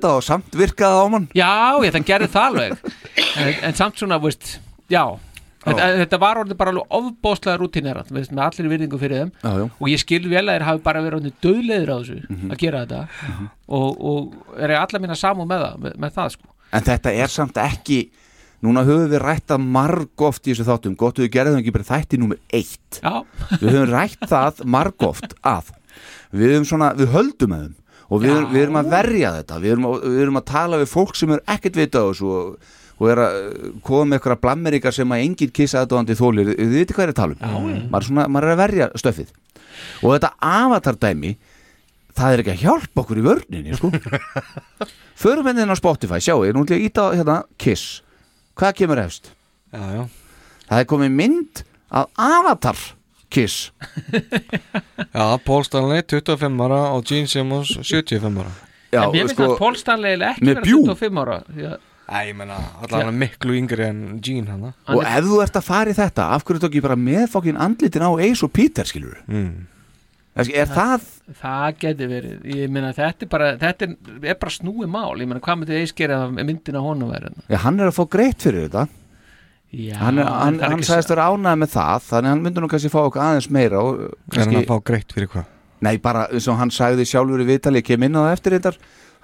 [5.66, 9.22] þetta og ég þetta, var orðið bara alveg ofbóðslega rútinerat veist, með allir virðingu fyrir
[9.22, 9.32] þeim.
[9.42, 9.64] Já, já.
[9.80, 12.50] og ég skil vel að þeir hafi bara verið orðið döðleðir á þessu Mhm.
[12.52, 13.00] að gera þetta.
[13.68, 16.48] Og, og er allar mína samúð með það, með, með það sko.
[16.72, 18.00] En þetta er samt ekki
[18.64, 22.18] Núna höfum við rætt að margóft í þessu þáttum Gott við gerðum ekki bara þætti
[22.18, 23.00] númer eitt.
[23.04, 23.20] Já,
[23.60, 25.68] Við höfum rætt það margóft að
[26.32, 27.74] Við, höfum svona, við höldum með þeim.
[28.06, 29.60] Og við, við erum að verja þetta.
[29.60, 32.32] Við erum, að, við erum að tala við fólk sem er ekkert vita á þessu
[32.96, 33.36] og, er að
[33.84, 37.18] koma með eitthvað blammeringar sem að enginn kissa aðdóðandi þólir Þið veitir hvað er að
[37.20, 37.66] tala um?
[37.90, 39.34] Maður, er svona, maður er að verja stöfið
[40.00, 41.36] Og þetta avatardæmi
[42.16, 43.90] Það er ekki að hjálpa okkur í vörninni sko.
[45.22, 47.98] Förum henni inn á Spotify Sjáu, ég er nú til að íta á hérna Kiss.
[48.56, 49.28] Hvað kemur efst?
[49.68, 50.04] Já, já.
[50.70, 51.60] Það er komið mynd
[51.92, 52.80] af Avatar
[53.28, 53.68] Kiss.
[55.12, 58.54] Já, Paul Stanley 25 ára og Gene Simmons 75 ára.
[58.94, 60.80] Já, en mér finnst sko, að Pól Stanley ekki með vera bjú.
[60.86, 61.72] 25 ára Já,
[62.06, 65.64] Æ, ég menna, allan er miklu yngri en Gene hana Og ef þú ert að
[65.66, 68.86] fara í þetta Af hverju tók ég bara með fokkin andlitin á Ace og Peter
[68.86, 69.64] skilur mm.
[70.36, 71.08] Kannski, Er það
[71.40, 75.26] Það geti verið, ég meina þetta er bara þetta er, er bara snúið mál, ég
[75.26, 77.46] meina hvað myndi eis gera ef myndin á honum væri hérna?
[77.50, 78.84] Já, hann er að fá greitt fyrir þetta.
[79.74, 82.42] Já, Hann, er, hann, er hann ekki sagðist vera ánægð með það Þannig að hann
[82.44, 85.30] myndi nú kannski fá okkur aðeins meira og Er hann kannski, að fá greitt fyrir
[85.32, 85.48] hvað?
[85.84, 88.56] Nei, bara eins og hann sagði sjálfur í vitali Ég kem inn á það eftir
[88.56, 88.72] þetta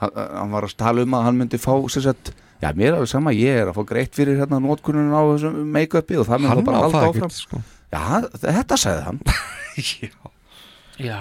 [0.02, 3.10] hann, hann var að tala um að hann myndi fá sagt, Já, mér er alveg
[3.10, 6.52] sama, ég er að fá greitt fyrir hérna notkunnun á þessum make-upi og það myndi
[6.52, 7.32] Hann bara á það áfram.
[7.34, 7.62] sko.
[7.90, 8.02] Já,
[8.44, 9.18] þetta sagði hann.
[11.08, 11.18] Já,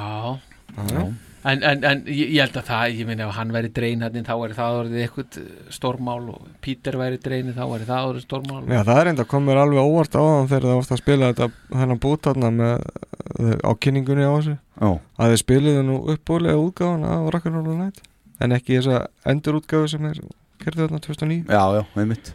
[1.42, 4.54] En, en, en ég held að það, ég meina ef hann væri dreinarnin þá væri
[4.60, 5.38] það orðið eitthvað
[5.74, 8.60] stórmál og Peter væri dreinin þá væri það orðið stórmál.
[8.70, 12.02] Já, það er enda komur alveg óvart á þann þegar það að spila þetta þennan
[12.06, 12.86] bútarna með
[13.66, 14.56] á kynningunni á þessu.
[14.82, 14.92] Já.
[15.18, 18.06] að þeir spiliðu nú uppbúlega útgáfan af Rock'n'Roll Night
[18.42, 20.22] en ekki þessa endur útgáfu sem er
[20.62, 22.34] kerði þarna 2009 Já, já, einmitt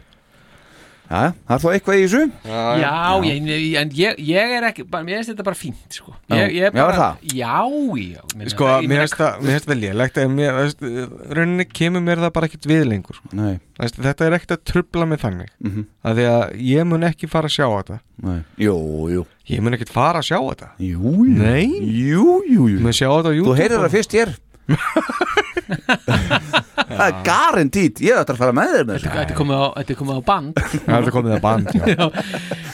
[1.07, 2.89] Já, það er þó eitthvað í þessu Já,
[3.23, 3.45] Ég,
[3.79, 6.11] en ég, ég er ekki bara, mér finnst þetta bara fínt sko.
[6.27, 6.35] Já.
[6.41, 7.21] ég, ég er Já, er bara, það?
[7.31, 7.53] Já,
[8.01, 10.83] já meina, Sko, ég mér finnst mér lélegt en mér, veist,
[11.37, 13.31] rauninni kemur mér það bara ekkert við lengur sko.
[13.39, 13.53] Nei.
[13.79, 15.85] veist, Þetta er ekkert að trubla mig þannig Mhm.
[16.03, 16.43] að því að
[16.73, 18.43] ég mun ekki fara að sjá þetta Nei.
[18.67, 18.75] Jú,
[19.15, 22.91] jú Ég mun ekkert fara að sjá þetta Jú, jú Nei Jú, jú, jú Mun
[22.91, 24.35] sjá þetta á YouTube Þú heyrir það fyrst hér
[26.87, 29.93] Það er garantít Ég ætti að fara með þér með Þetta er komið á, þetta
[29.93, 32.07] er komið á band Það er komið að band, já.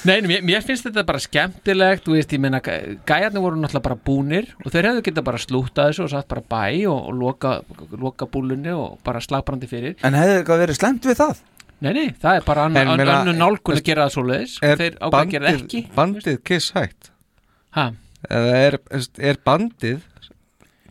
[0.04, 3.60] Nei, nei, mér, mér finnst þetta bara skemmtilegt Þú veist, ég meina, gæ- gæjarnir voru
[3.62, 7.00] náttúrulega bara búnir og þeir hefðu geta bara slúta þessu og satt bara bæ og,
[7.10, 7.56] og loka,
[8.04, 11.44] loka búlunni og bara slagbrandi fyrir En hefði eitthvað verið slemt við það?
[11.84, 12.78] Nei, nei, það er bara En
[13.18, 16.72] annu nálgun að gera það svoleiðis Er þeir ákveða að gera það ekki bandið Kiss
[16.78, 17.12] hætt?
[17.74, 17.90] Ha?
[18.32, 18.78] Er,
[19.20, 20.02] er bandið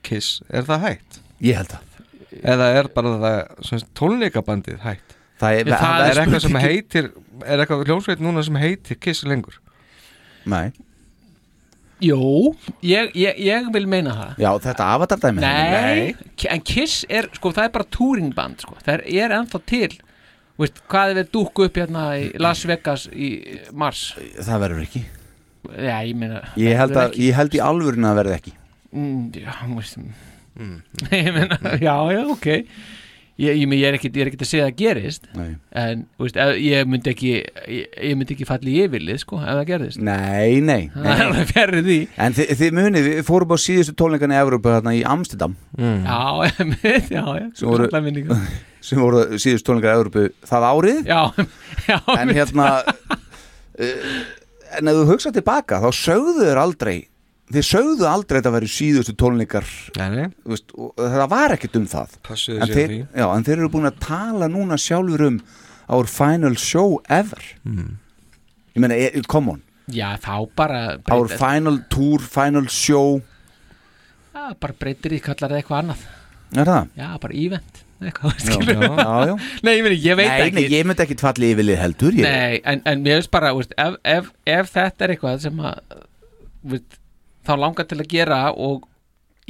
[0.07, 1.19] Kiss, er það hætt?
[1.43, 1.89] Ég held að.
[2.43, 5.19] Eða er bara það tónleikabandið hætt?
[5.43, 7.09] Það er, það er, eitthvað sem heitir
[7.43, 9.59] Er eitthvað hljómsveit núna sem heitir Kiss lengur?
[10.49, 10.71] Nei.
[12.03, 14.31] Jú, ég, ég, ég vil meina það.
[14.43, 16.15] Já, þetta avatardæmi Nei,
[16.51, 19.91] en Kiss er, sko, það er bara touringband, sko, það er ennþá til.
[20.59, 23.31] Veist, hvað er við dúkku upp hérna í Las Vegas í
[23.71, 24.09] mars?
[24.35, 25.05] Það verður ekki.
[25.79, 28.57] Já, ég meina Ég held, verður að, ég held í alvörinu að verði ekki
[28.93, 29.99] Já, veist
[31.13, 32.47] Ég meina, já, já, ok.
[33.41, 35.47] Ég, ég, ég er ég er ekkit að segja að það gerist Nei.
[35.81, 39.57] En, veist, ef, ég myndi ekki ég, ég myndi ekki falli í yfirlið, sko, ef
[39.57, 40.03] það gerðist.
[40.05, 41.97] Nei, nei, Það er alveg fjarrið því.
[42.27, 45.57] En þið, þið munið, við fórum á síðustu tónleikana í Evrópu þarna í Amsterdam.
[45.79, 46.05] Mm.
[46.05, 46.21] Já,
[46.61, 47.89] einmitt, já, já sem voru,
[48.91, 51.01] sem voru síðustu tónleikana í Evrópu það árið.
[51.09, 51.49] Já,
[51.89, 51.99] já.
[52.19, 54.13] En hérna uh,
[54.73, 56.95] En ef þú hugsa tilbaka þá sögðu þeir aldrei
[57.53, 59.67] Þið sögðu aldrei að þetta væri síðustu tónleikar
[60.47, 62.15] veist, það var ekkert um það
[62.55, 65.41] en þeir, já, en þeir eru búin að tala núna sjálfur um
[65.93, 67.97] Our final show ever Mm.
[68.77, 70.79] Ég meina, eh, come on Já, þá bara
[71.11, 73.21] Our breyta- final tour, final show
[74.33, 76.07] Já, bara breytir í kallar eitthvað annað
[76.57, 76.89] Er það?
[76.97, 78.73] Já, bara event eitthvað, Já, skilur.
[78.73, 79.37] já, já, já.
[79.67, 82.25] Nei, ég, meni, ég veit Nei, ekki nei, ég myndi ekki tvalli yfirlið heldur ég.
[82.27, 85.79] Nei, en, en mér veist bara veist, ef, ef, ef þetta er eitthvað sem að
[86.73, 86.99] veist,
[87.47, 88.89] þá langar til að gera og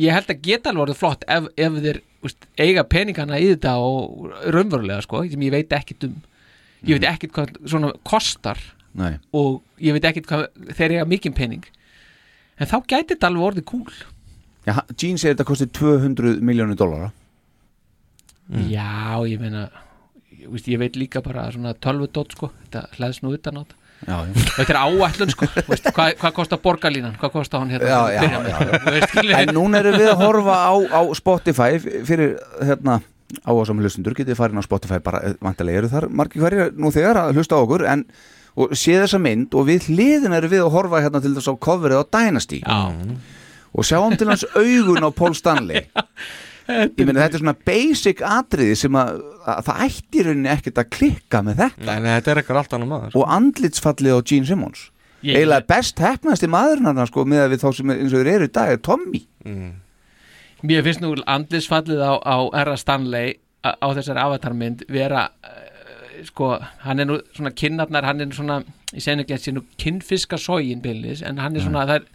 [0.00, 3.74] ég held að geta alveg orðið flott ef, ef þeir veist, eiga peningana í þetta
[3.82, 6.20] og raunverulega sko, sem ég veit ekkit um.
[6.82, 8.58] Ég veit ekkit hvað svona kostar
[8.98, 9.14] Nei.
[9.36, 11.68] og ég veit ekkit hvað þeir eiga mikið pening.
[12.58, 14.00] En þá gæti þetta alveg orðið cool.
[14.66, 17.08] Já, Gene segir þetta kosti 200 miljónir dólara
[18.50, 19.68] Já, ég meina
[20.30, 23.78] ég, ég veit líka bara svona tölvudótt sko, þetta hlæðs nú utan á þetta.
[24.02, 25.48] Þetta er áætlun sko.
[25.68, 27.88] Veist, hvað, hvað kostar borgarlínan, hvað kostar hann hérna?
[27.88, 33.00] Já, að já, já, En núna erum við að horfa á, á Spotify fyrir hérna
[33.46, 37.20] áhásam hlustundur, getið farin á Spotify bara eh, vantilega eru þar margir hverjir nú þegar
[37.22, 38.04] að hlusta á okkur en
[38.52, 41.54] og sé þessa mynd og við hliðin erum við að horfa hérna til þess á
[41.56, 42.60] coverið á Dynasty.
[42.60, 42.80] Já.
[43.72, 45.86] og sjáum til hans augun á Paul Stanley
[46.68, 49.20] ég meina þetta er svona basic atriði sem að,
[49.50, 51.86] að það ætti í rauninni ekkert að klikka með þetta.
[51.88, 54.84] Nei, nei, þetta er eitthvað allt annað maður og andlitsfallið á Gene Simmons.
[55.22, 58.12] Ég- eiginlega best hefnast í maðurinn hann sko með að við þá sem er- eins
[58.14, 59.20] og þeir eru í dag er Tommy.
[60.62, 62.76] Mér finnst nú andlisfallið á, á R.A.
[62.78, 63.34] Stanley
[63.66, 66.52] á, á þessari avatarmynd vera uh, sko,
[66.86, 68.60] hann er nú svona kinnarnar, hann er nú svona
[68.92, 72.06] ég segi ekki að sé nú kinnfiska sógin byllis, en hann er svona það er,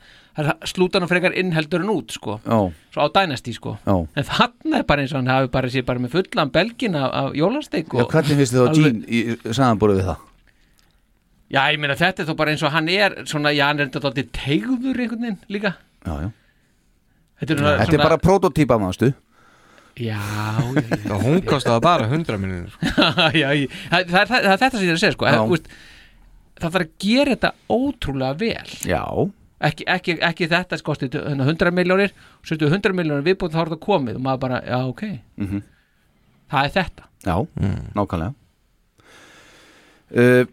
[0.45, 2.58] það slútan og frekar innheldur en út sko, Já.
[2.93, 3.95] svo á dænasti sko Já.
[4.15, 7.10] en þannig er bara eins og hann hafi bara sér bara með fullan belgin af,
[7.21, 10.26] af jólasteik Já, og hvernig finnst þið þá alveg- Gene í samanbúrið við það?
[11.47, 13.88] Já, ég meina þetta er þó bara eins og hann er svona, já, hann er
[13.89, 15.73] þetta dálítið teigður einhvern veginn líka
[16.06, 16.30] Já, já.
[17.39, 19.13] Þetta er, Þetta er bara prototýpa mástu
[19.97, 20.19] Já,
[20.78, 21.12] já, já.
[21.15, 22.69] Og hún kostaði bara 100 minnir
[23.41, 25.26] já, ég, það, það, það, það er þetta sem ég er að segja sko.
[25.26, 25.39] Já.
[25.39, 25.71] það,
[26.62, 29.02] það þarf að gera þetta ótrúlega vel Já
[29.62, 33.82] ekki, ekki, ekki þetta kosti 100 miljónir og svo 100 miljónir viðbúið þá er það
[33.88, 35.04] komið og maður bara, já ok.
[35.38, 35.63] Mhm.
[36.52, 37.08] það er þetta.
[37.26, 37.36] Já,
[37.96, 38.34] nákvæmlega.
[40.08, 40.46] Uh,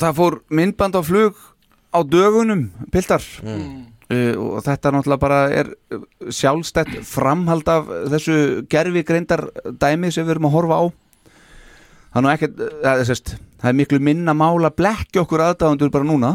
[0.00, 1.36] Það fór myndband á flug
[1.92, 3.20] á dögunum, piltar.
[4.10, 6.00] Uh, og þetta náttúrulega bara er uh,
[6.32, 9.44] sjálfstætt framhald af þessu gerfi greindar
[9.78, 10.84] dæmi sem við erum að horfa á.
[12.10, 15.92] Það er ekkert það er, sest, það er miklu minna mál að blekja okkur aðdáðandur
[15.94, 16.32] bara núna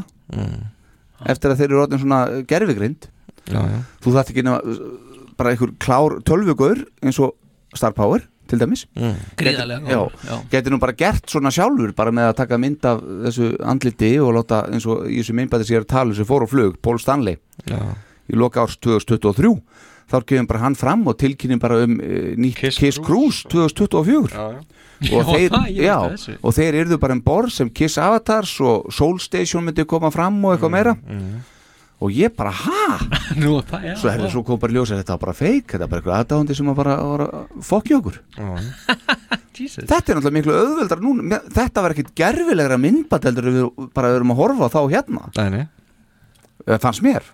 [1.26, 3.10] eftir að þeir eru orðin svona gerfi greind
[3.46, 3.80] Já, já.
[4.04, 4.86] þú þarft ekki nema uh,
[5.38, 7.36] bara einhver klár tölvugur eins og
[7.76, 8.84] Star Power til dæmis.
[8.94, 9.16] Mm.
[10.54, 14.36] Geti nú bara gert svona sjálfur bara með að taka mynd af þessu andliti og
[14.38, 17.40] láta eins og í þessu myndbæti sér að tala sem fór á flug, Paul Stanley.
[17.66, 17.80] Já.
[18.30, 19.50] í loka árs 2023
[20.12, 23.44] þá kemur bara hann fram og tilkynning bara um uh, nýtt Kiss, Cruise.
[23.50, 24.62] 2024 Já, já.
[24.62, 24.70] og,
[25.02, 25.98] Já, þeir, já,
[26.42, 30.38] og þeir eru bara um borð sem Kiss Avatars og Soul Station myndi koma fram
[30.46, 30.94] og eitthvað meira.
[32.06, 32.98] og ég bara, ha?
[33.42, 35.90] Nú, það, já, svo herri, svo kom bara ljósa þetta var bara feik, þetta var
[35.92, 37.28] bara eitthvað aðdáðandi sem að bara, bara
[37.64, 38.18] fokki okkur.
[39.56, 39.86] Jesus.
[39.88, 41.38] þetta er náttúrulega miklu auðveldar núna.
[41.56, 45.30] Þetta var ekkit gerfilegra myndband heldur en við bara erum að horfa þá hérna.
[45.40, 45.66] Nei, nei,
[46.66, 47.28] Það fannst mér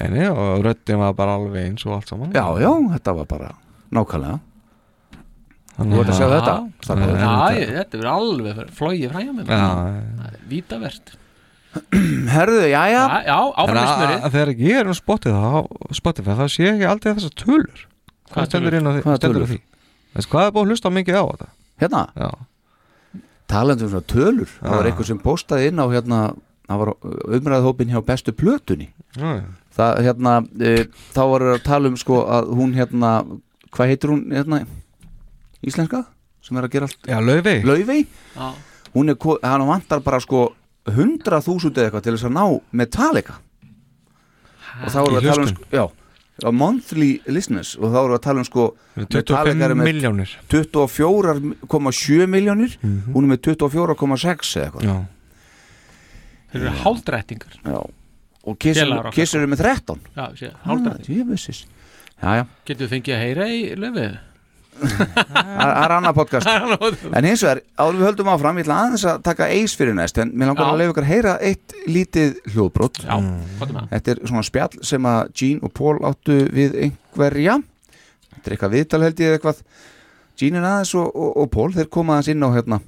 [0.00, 3.30] nei, nei og röddin var bara alveg eins og allt saman já, já, þetta var
[3.30, 3.54] bara
[3.94, 4.38] nákvæmlega
[5.76, 6.52] Þannig Þú ert að sjá þetta?
[6.88, 9.66] Já, þetta er alveg flóið fræja með Já,
[10.16, 11.12] mér Vítavert
[12.32, 16.78] herðu, já, já Já, já En að þegar ég er um Spotify þá, sé ég
[16.78, 17.84] ekki aldrei þessar tölur
[18.32, 19.02] Hvað stendur inn á því?
[19.04, 19.52] Hvaða stendur á tölur?
[19.52, 19.60] því?
[20.16, 21.50] Þess, hvað er búið að hlusta mikið á þetta?
[21.80, 22.30] hérna, Já,
[23.46, 24.90] talandi um tölur það var Já.
[24.90, 26.20] einhver sem postaði inn á hérna
[26.66, 26.90] það var
[27.38, 29.44] umræðhópin hjá bestu plötunni já, já.
[29.76, 30.74] Það hérna e,
[31.14, 33.12] þá var að tala um sko að hún hérna
[33.74, 34.62] hvað heitir hún hérna
[35.66, 36.04] íslenska
[36.46, 37.10] sem er að gera allt?
[37.10, 37.62] Já Laufey.
[37.66, 38.06] Laufey?
[38.36, 38.48] Já.
[38.94, 40.48] hún er, hann vantar bara sko
[40.86, 42.44] 100.000 eða eitthvað til þess að ná
[42.78, 43.40] Metallica.
[44.84, 45.84] Og þá við að tala um sko, já,
[46.46, 47.74] á monthly listeners.
[47.80, 48.66] Og þá erum við að tala um sko
[49.00, 55.06] 25 er með miljónir 24,7 miljónir hún er með 24,6 eða eitthvað.
[56.52, 57.56] Þeir eru hálfdrættingar.
[57.64, 57.80] Já.
[58.46, 60.30] Og Kiss, Félagar okkar, Kiss eru með 13 Já,
[62.40, 64.16] ah, Getur fengið að heyra í löfið?
[64.86, 66.48] það er annað podcast.
[67.16, 70.18] En hins vegar, áður við höldum áfram ég ætla aðeins að taka eis fyrir næst
[70.20, 70.72] en mér langar Já.
[70.72, 73.00] að leiða ykkur að heyra eitt lítið hljóðbrot.
[73.06, 73.30] Er?
[73.94, 77.56] Þetta er svona spjall sem að Gene og Paul áttu við einhverja.
[78.34, 79.64] Þetta er eitthvað viðtal held ég eitthvað.
[80.36, 82.80] Gene er aðeins og, og, og Paul þeir koma aðeins inn á hérna.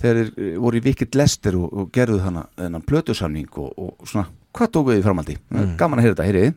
[0.00, 4.72] Þeir eru- voru í Wicked Lester og, og gerðu þennan plötusamning og, og svona, hvað
[4.74, 5.36] tókuðu þið framhaldi?
[5.50, 5.76] Mm.
[5.80, 6.54] Gaman að heyra þetta, heyriði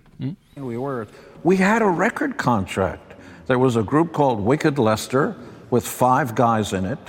[0.55, 1.07] We were.
[1.43, 3.13] We had a record contract.
[3.47, 5.35] There was a group called Wicked Lester
[5.69, 6.99] with five guys in it.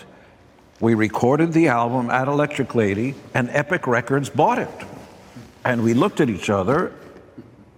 [0.80, 4.86] We recorded the album at Electric Lady, and Epic Records bought it.
[5.64, 6.92] And we looked at each other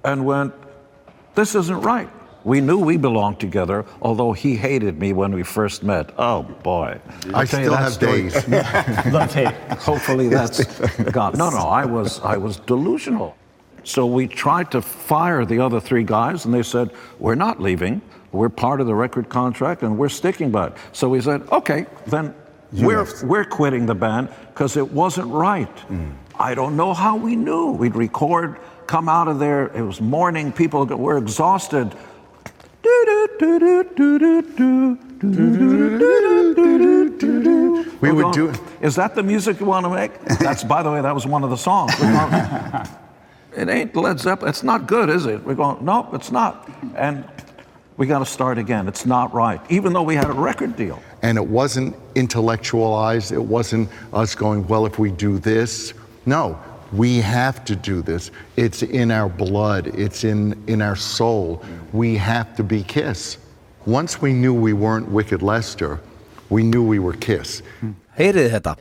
[0.02, 0.54] and went,
[1.34, 2.08] This isn't right.
[2.46, 6.12] We knew we belonged together, although he hated me when we first met.
[6.16, 7.00] Oh boy.
[7.34, 8.30] I still have story.
[8.30, 8.34] days.
[9.82, 10.64] Hopefully that's
[11.10, 11.36] gone.
[11.36, 13.36] No, no, I was I was delusional.
[13.82, 18.00] So we tried to fire the other three guys, and they said, "We're not leaving.
[18.30, 21.86] We're part of the record contract, and we're sticking by it." So we said, "Okay,
[22.06, 22.32] then
[22.72, 26.12] we're we're quitting the band because it wasn't right." Mm.
[26.38, 27.72] I don't know how we knew.
[27.72, 29.66] We'd record, come out of there.
[29.74, 30.52] It was morning.
[30.52, 31.92] People were exhausted.
[38.00, 40.12] We would do- Is that the music you want to make?
[40.38, 41.94] That's, by the way, that was one of the songs.
[41.94, 42.86] Going,
[43.56, 44.50] it ain't Led Zeppelin.
[44.50, 45.42] It's not good, is it?
[45.44, 46.68] We're going, no, it's not.
[46.94, 47.24] And
[47.96, 48.86] we got to start again.
[48.86, 51.02] It's not right, even though we had a record deal.
[51.22, 53.32] and it wasn't intellectualized.
[53.32, 55.94] It wasn't us going, well, if we do this.
[56.26, 56.58] No,
[56.92, 58.30] we have to do this.
[58.56, 61.62] It's in our blood, it's in, in our soul.
[61.92, 63.38] We have to be Kiss.
[63.86, 66.00] Once we knew we weren't Wicked Lester,
[66.50, 67.62] we knew we were Kiss.
[68.16, 68.76] Heyriði þetta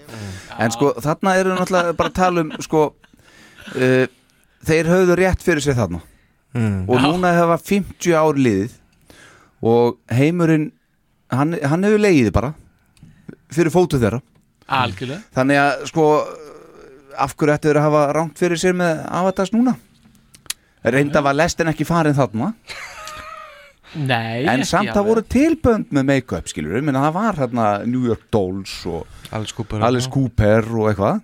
[0.64, 2.84] En sko, þarna eru náttúrulega bara að tala um sko
[3.76, 4.06] uh,
[4.66, 6.00] þeir höfðu rétt fyrir sér þarna
[6.88, 8.78] og núna hefa 50 ár liðið
[9.66, 10.70] og heimurinn
[11.28, 12.54] hann, hann hefur leiðið bara
[13.52, 14.22] fyrir fótu þeirra
[14.72, 16.06] Algjörlega þannig að sko
[17.18, 19.76] af hverju ættu þeir að hafa rámt fyrir sér með Avatars núna?
[20.86, 22.52] Reynda var lestin ekki farin þarna.
[23.96, 28.26] Nei, en samt það voru tilbönd með make-up skilur við, það var hérna New York
[28.34, 31.22] Dolls og Alice Cooper Alice Cooper og eitthvað.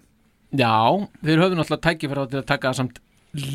[0.55, 0.75] Já,
[1.23, 3.01] þeir höfðu náttúrulega tækifæra til að taka það samt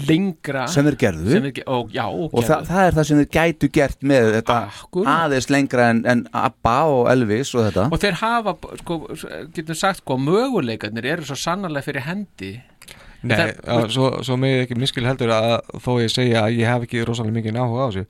[0.08, 3.18] lengra sem þeir gerðu sem þeir, og, Já, og, og það, það er það sem
[3.20, 5.10] þeir gætu gert með þetta Akkúrat.
[5.26, 8.96] aðeins lengra en, en Abba og Elvis og þetta og þeir hafa, sko,
[9.58, 12.54] getum sagt sko, möguleikarnir eru svo sannarlega fyrir hendi
[13.26, 15.52] Nei, Það- já, svo, svo með ekki miskil heldur að
[15.82, 18.06] þó ég segja að ég hef ekki rosalega mikið áhuga á þessu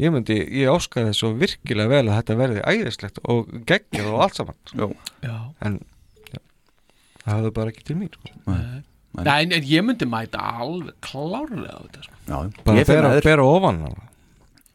[0.00, 4.22] ég myndi, ég óska þess svo virkilega vel að þetta verði æðislegt og geggjað og
[4.26, 4.88] allt saman Jó.
[5.24, 5.34] Já.
[5.68, 5.80] en
[6.32, 6.40] já,
[7.24, 8.32] það hafði bara ekki til mín sko.
[9.18, 12.14] Nei, en, en ég myndi mæta alveg klárlega á þetta sko.
[12.30, 13.80] Já, bara bera, bera ofan.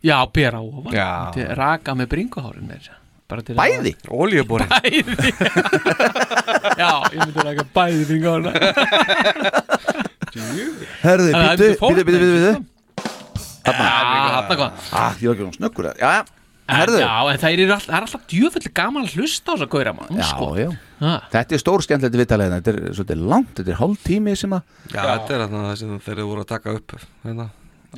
[0.06, 0.92] Já, bera ofan.
[0.94, 1.10] Já.
[1.56, 2.68] Raka með bringuhárin
[3.58, 3.96] Bæði?
[4.14, 5.16] Oljubori Bæði.
[6.82, 8.50] Já, ég myndi raka bæði bringuhárin
[10.36, 12.66] Þannig að býtu, þetta fór býtu, býtu, býtu, þeim,
[13.66, 13.90] býtu Já,
[14.36, 14.56] þarna.
[14.60, 14.70] Kom
[15.00, 15.32] Ah, ég
[16.66, 17.00] að Já, herðu.
[17.02, 19.72] Já, en það er, all, það er alltaf djöfulli gaman að hlusta á þess að
[19.76, 20.48] gauðra mann Já, sko.
[20.58, 20.70] já.
[21.02, 21.12] Ha.
[21.36, 24.64] Þetta er stór skemmtilegt viðtalið Þetta er svolítið langt, þetta er hálf tími sem að
[24.96, 26.96] Já, þetta er þarna það sem þeir eru voru að taka upp
[27.26, 27.48] hérna,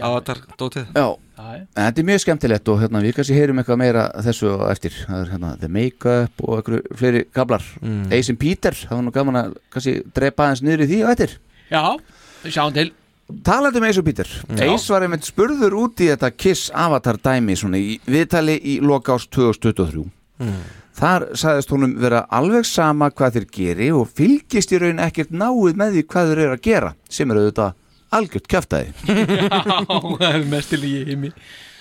[0.09, 1.61] avatar dótið Já, Já, já.
[1.63, 4.65] en þetta er mjög skemmtilegt og hérna, við kannski heyrum eitthvað meira af þessu á
[4.73, 4.99] eftir.
[5.05, 8.07] Það er hérna The Make-up og einhverju fleiri kablar mm.
[8.17, 11.07] Ace and Peter, það var nú gaman að kannski drepa aðeins niður í því á
[11.13, 11.37] eftir.
[11.69, 11.83] Já,
[12.49, 12.89] sjáum til
[13.43, 14.29] Talandi um Ace og Peter
[14.63, 19.17] Ace var einmitt spurður út í þetta Kiss Avatar dæmi svona í viðtali í loka
[19.17, 20.05] ás 2023
[20.97, 25.77] Þar sagðist honum vera alveg sama hvað þeir geri og fylgist í raun ekkert náið
[25.77, 27.75] með því hvað þeir eru að gera sem er auðvitað
[28.17, 31.31] algjört kjaftaði Já, það er mestil í heimi.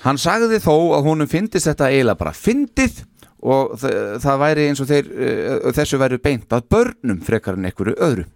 [0.03, 3.05] Hann sagði þó að honum fyndist þetta eiginlega bara fyndið
[3.47, 7.94] og það væri eins og þeir, uh, þessu væri beint að börnum frekar en einhverju
[8.03, 8.26] öðru.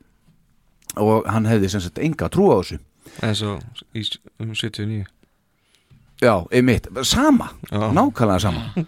[1.00, 2.80] Og hann hefði sem sagt enga trú á þessu
[3.22, 3.62] eins og
[3.94, 4.04] í
[4.40, 5.06] um 79
[6.20, 7.90] Já, einmitt, sama, Já.
[7.96, 8.72] nákvæmlega sama.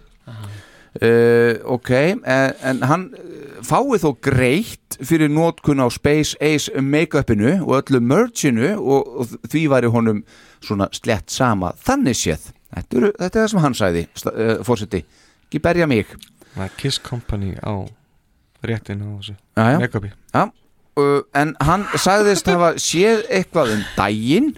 [0.92, 2.20] Uh, Ok, en,
[2.60, 8.74] en hann eh, fái þó greitt fyrir nótkun á Space Ace make-upinu og öllu merchinu
[8.76, 10.20] og, og því væri honum
[10.60, 11.72] svona slett sama.
[11.80, 15.00] Þannig séð Þetta, eru, þetta er það sem hann sagði, uh, fórseti
[15.48, 16.12] ekki berja mig.
[16.76, 17.72] Kiss Company á
[18.60, 20.12] réttin á þessu make-upi.
[20.12, 20.52] Já, uh,
[21.34, 24.50] en hann sagðist hafa séð eitthvað um daginn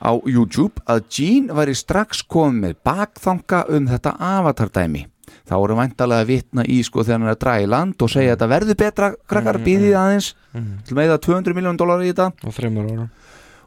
[0.00, 5.06] á YouTube að Gene væri strax komið með bakþanga um þetta avatardæmi.
[5.50, 8.10] Þá voru væntalega að vitna í sko þegar hann er að draga í land og
[8.10, 10.34] segja að þetta verður betra, krakkar, býðið aðeins.
[10.86, 12.30] Til með það 200 miljón dólar í þetta.
[12.46, 13.08] Og þreymur ára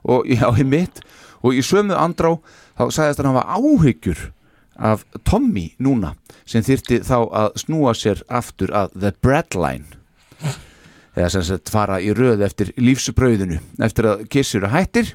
[0.03, 0.99] og já, í mitt.
[1.43, 2.34] Og í sömu andrá
[2.78, 4.24] þá sagðist hann hafa áhyggjur
[4.76, 6.15] af Tommy núna
[6.49, 9.86] sem þyrti þá að snúa sér aftur að The Breadline
[11.16, 15.14] eða sem sagt fara í röð eftir lífsbrauðinu eftir að kissur að hættir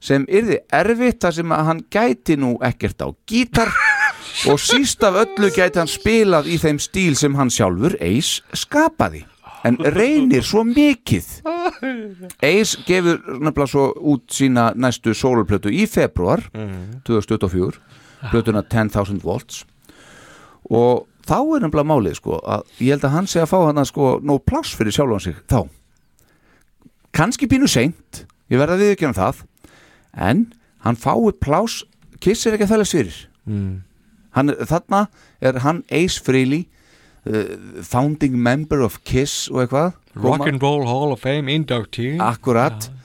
[0.00, 3.72] sem yrði erfitt þar sem að hann gæti nú ekkert á gítar
[4.50, 9.26] og síst af öllu gæti hann spilað í þeim stíl sem hann sjálfur eis skapaði
[9.66, 11.26] en reynir svo mikið.
[12.40, 16.46] Ace gefur nefnilega svo út sína næstu sólplötu í februar
[17.04, 17.76] 2024
[18.30, 19.64] plötuna 10.000 volts.
[20.70, 23.82] Og þá er nefnilega málið sko að ég held að hann sé að fá hann
[23.82, 25.60] að sko nóg pláss fyrir sjálfan sig þá.
[27.14, 29.44] Kannski pínu seint ég verða við ekki um það
[30.18, 30.48] en
[30.86, 31.84] hann fái pláss
[32.20, 33.18] Kiss er ekki að þæglega svirir
[33.48, 34.66] mm.
[34.68, 35.06] þarna
[35.40, 36.66] er hann Ace Frehley
[37.24, 37.56] uh,
[37.86, 42.18] founding member of Kiss og eitthvað Rock'n'Roll Hall of Fame inductee.
[42.18, 42.90] Akkurat.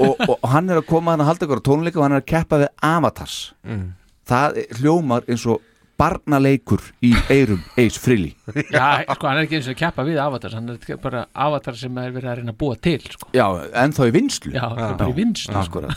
[0.00, 2.28] Og, og hann er að koma hann að halda ykkur tónleika og hann er að
[2.30, 3.34] keppa við avatars.
[3.66, 3.90] Mm.
[4.24, 5.60] það hljómar eins og
[6.00, 8.34] barnaleikur í eirum Ace Frehley
[8.72, 11.78] Já, sko, hann er ekki eins og að keppa við avatar hann er bara avatar
[11.78, 13.30] sem er verið að reyna að búa til sko.
[13.36, 13.46] Já,
[13.82, 15.84] en þá í vinslu Já, það er bara í vinnslu, sko.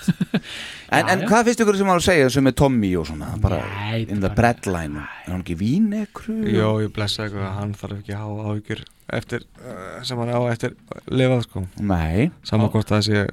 [0.90, 1.28] En, en já.
[1.30, 4.24] hvað finnst ykkur sem var að segja sem er Tommy og svona bara Nei, in
[4.24, 6.40] the breadline er hann ekki vínekru?
[6.50, 8.82] Jó, ég blessa eitthvað að hann þarf ekki að hafa áhyggjur
[9.20, 10.74] eftir, uh, sem hann á eftir
[11.14, 13.28] lifað sko Nei hvort það sé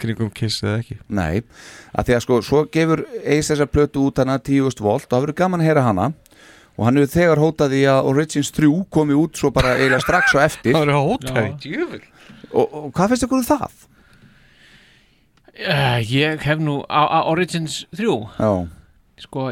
[0.00, 0.96] kringum kiss eða ekki?
[1.08, 1.42] Nei,
[1.94, 5.24] að því að sko svo gefur Ace þessa plötu út hana 10.000 volt og það
[5.26, 6.06] verður gaman að heyra hana.
[6.74, 10.34] Og hann hefur þegar hótað í að Origins 3 komi út svo bara eiginlega strax
[10.34, 10.74] og eftir.
[10.74, 11.58] Það verður hótað í Já.
[11.66, 12.00] djöful
[12.54, 13.76] og, og hvað finnst ykkur um það?
[15.68, 18.50] uh, Ég hef nú á, Origins 3 Já,
[19.24, 19.46] sko,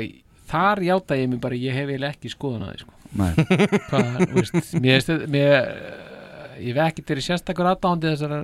[0.50, 2.96] þar játa ég mig bara ég hef eiginlega ekki skoðun að því sko.
[3.12, 3.32] nei.
[3.90, 8.42] Hvað, veist, mér, mér uh, ég veit ekki þeirri sérstakur aðdándi þessara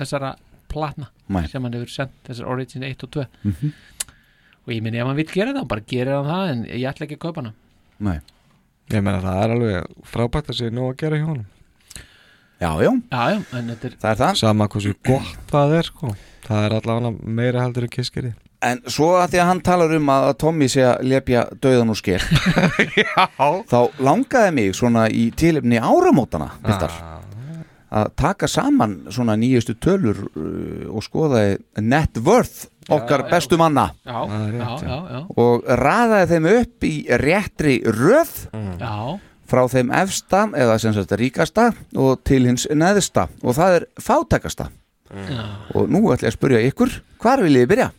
[0.00, 0.34] þessara
[0.72, 1.44] platna Nei.
[1.50, 3.72] sem hann hefur sendt þessar Origin 1 og 2 Mhm.
[4.66, 7.06] og ég minn ef hann vil gera það bara gerir hann það en ég ætla
[7.06, 7.52] ekki að kaupa hana.
[8.00, 8.18] Nei.
[8.90, 11.46] Ég meina það er alveg frábært að sé nú að gera hjá honum.
[12.60, 14.36] Já, já, Já, já, en þetta er það er það.
[14.36, 16.14] Sama hversu gott það er sko.
[16.44, 19.94] Það er allavega meira heldur en kiss gerir En svo að því að hann talar
[19.96, 22.20] um að að Tommy sé að lepja döðan og sker
[23.70, 26.92] þá langaði mig svona í tilefni áramótana Piltar,
[27.90, 31.42] að taka saman svona nýjustu tölur uh, og skoða
[31.82, 33.30] net worth okkar já.
[33.30, 38.34] bestu manna Já, já, rétt, já, já, og raðaði þeim upp í réttri röð
[38.80, 38.94] já.
[39.50, 44.70] frá þeim efsta eða sem sagt ríkasta og til hins neðsta og það er fátækasta
[45.74, 47.90] og nú ætla ég að spyrja ykkur hvar viljið þið byrja?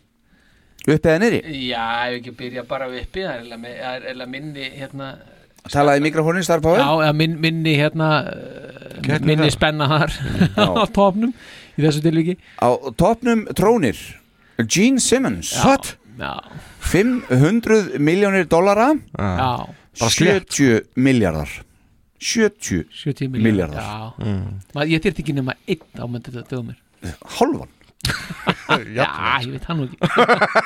[0.81, 1.41] upp eða niðri?
[1.67, 5.09] Já, ef ekki byrja bara við uppi það er eiginlega minni hérna
[5.70, 6.82] talaði í mikrofónin Star Power?
[6.82, 10.16] Já, eða minn, minni hérna uh, minni spenna þar.
[10.57, 11.34] Á topnum
[11.78, 12.38] í þessu tilviki.
[12.62, 13.99] Á topnum trónir
[14.66, 15.53] Gene Simmons.
[15.66, 15.95] What?
[16.22, 16.34] Já.
[16.91, 18.91] 500 miljónir dollara.
[19.18, 19.51] Já.
[19.99, 21.49] Bara 70 miljardar
[22.22, 24.14] 70, 70 miljardar Já.
[24.24, 24.59] Mm.
[24.78, 27.16] Ma, Ég þyrfti ekki nema einn á myndi þetta dögum mér.
[27.38, 27.72] Hálfan.
[28.97, 29.07] Já,
[29.43, 29.97] ég veit hann ekki.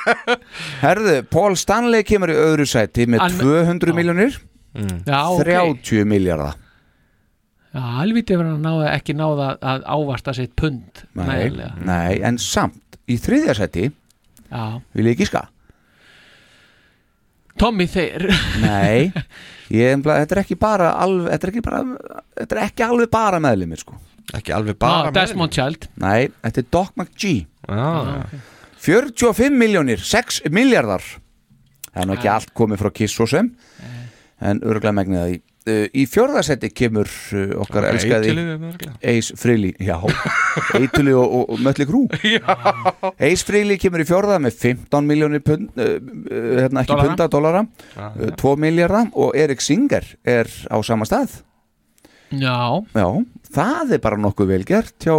[0.84, 4.36] Herðu, Paul Stanley kemur í öðru sæti með Hann- 200 miljónir
[4.76, 5.42] Já, ok.
[5.46, 6.56] 30 miljardar
[7.76, 11.50] Já, helviti verður hann náða, ekki náða að ávarta sitt pund nei,
[11.84, 13.90] nei, en samt í þriðja sæti
[14.46, 14.80] Já.
[14.96, 15.42] vil ég gíska.
[17.60, 18.28] Tommy Þeir
[18.62, 19.12] Nei,
[19.72, 21.82] ég, þetta er ekki bara alveg, þetta er ekki bara
[22.40, 23.98] þetta er ekki alveg bara meðlimir sko.
[24.36, 25.88] Ekki alveg bara ah, Desmond Child.
[26.02, 27.46] Nei, þetta er Doc McGee.
[27.68, 28.26] Ah.
[28.86, 31.02] 45 miljónir, 6 miljardar
[31.96, 33.46] Það er nú ekki allt komið frá Kiss og sem
[34.40, 39.96] en örgulega megnið það í Uh, í fjórðasetti kemur uh, okkar Ok, elskaði Frehley já,
[40.78, 42.04] Eituli og, og, og Mötli Krú
[43.18, 47.08] Ace Frehley kemur í fjórða með 15 miljónir pund, uh, uh, hérna ekki Dollara.
[47.08, 47.64] punda, dollara.
[47.96, 51.40] Já, uh, 2 miljardar og Erik Singer er á sama stað.
[52.30, 53.08] Já, já,
[53.58, 55.18] það er bara nokkuð vel gert hjá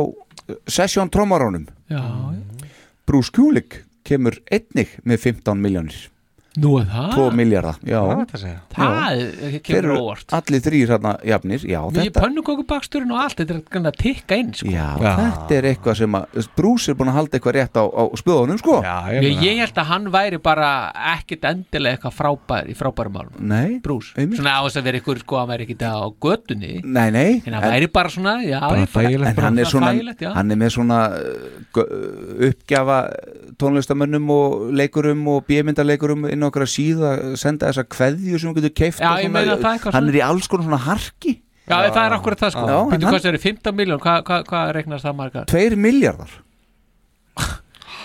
[0.64, 2.04] Session Trommarónum já,
[3.04, 6.06] Bruce Kulik kemur einnig með 15 miljónir
[6.58, 8.00] Nú er það 2 miljardar já.
[8.02, 8.26] Er?
[8.34, 8.46] Það
[8.78, 9.12] Já.
[9.12, 10.34] er- Þeir kemur eru óvart.
[10.34, 14.54] allir þrýr hérna jafnir já, Við pönnukokubaksturinn og allt Þetta er gannig að tikka inn
[14.54, 14.72] sko.
[14.74, 18.04] já, þetta er eitthvað sem að Bruce er búin að halda eitthvað rétt á, á
[18.18, 20.72] spöðunum sko Já, ég, ég held að hann væri bara
[21.14, 25.20] ekkit endilega eitthvað frábær í frábærum málum Nei, Brús, svona á þess að vera ykkur
[25.22, 28.90] sko að vera ekki á götunni nei, nei en hann væri bara svona, já, ég
[28.94, 29.66] bara- en hann er,
[36.48, 36.52] já.
[36.52, 40.10] okkar síða senda þessa kveðju sem hún getur keift Já, ég meina það eitthvað hann
[40.14, 41.36] er í alls konar svona harki.
[41.68, 42.66] Já, það er akkurat það sko.
[42.68, 45.46] Já, en Býtu hann- hvað það eru 15 miljón, hvað hva, hva reiknast það margar?
[45.52, 46.30] 2 miljardar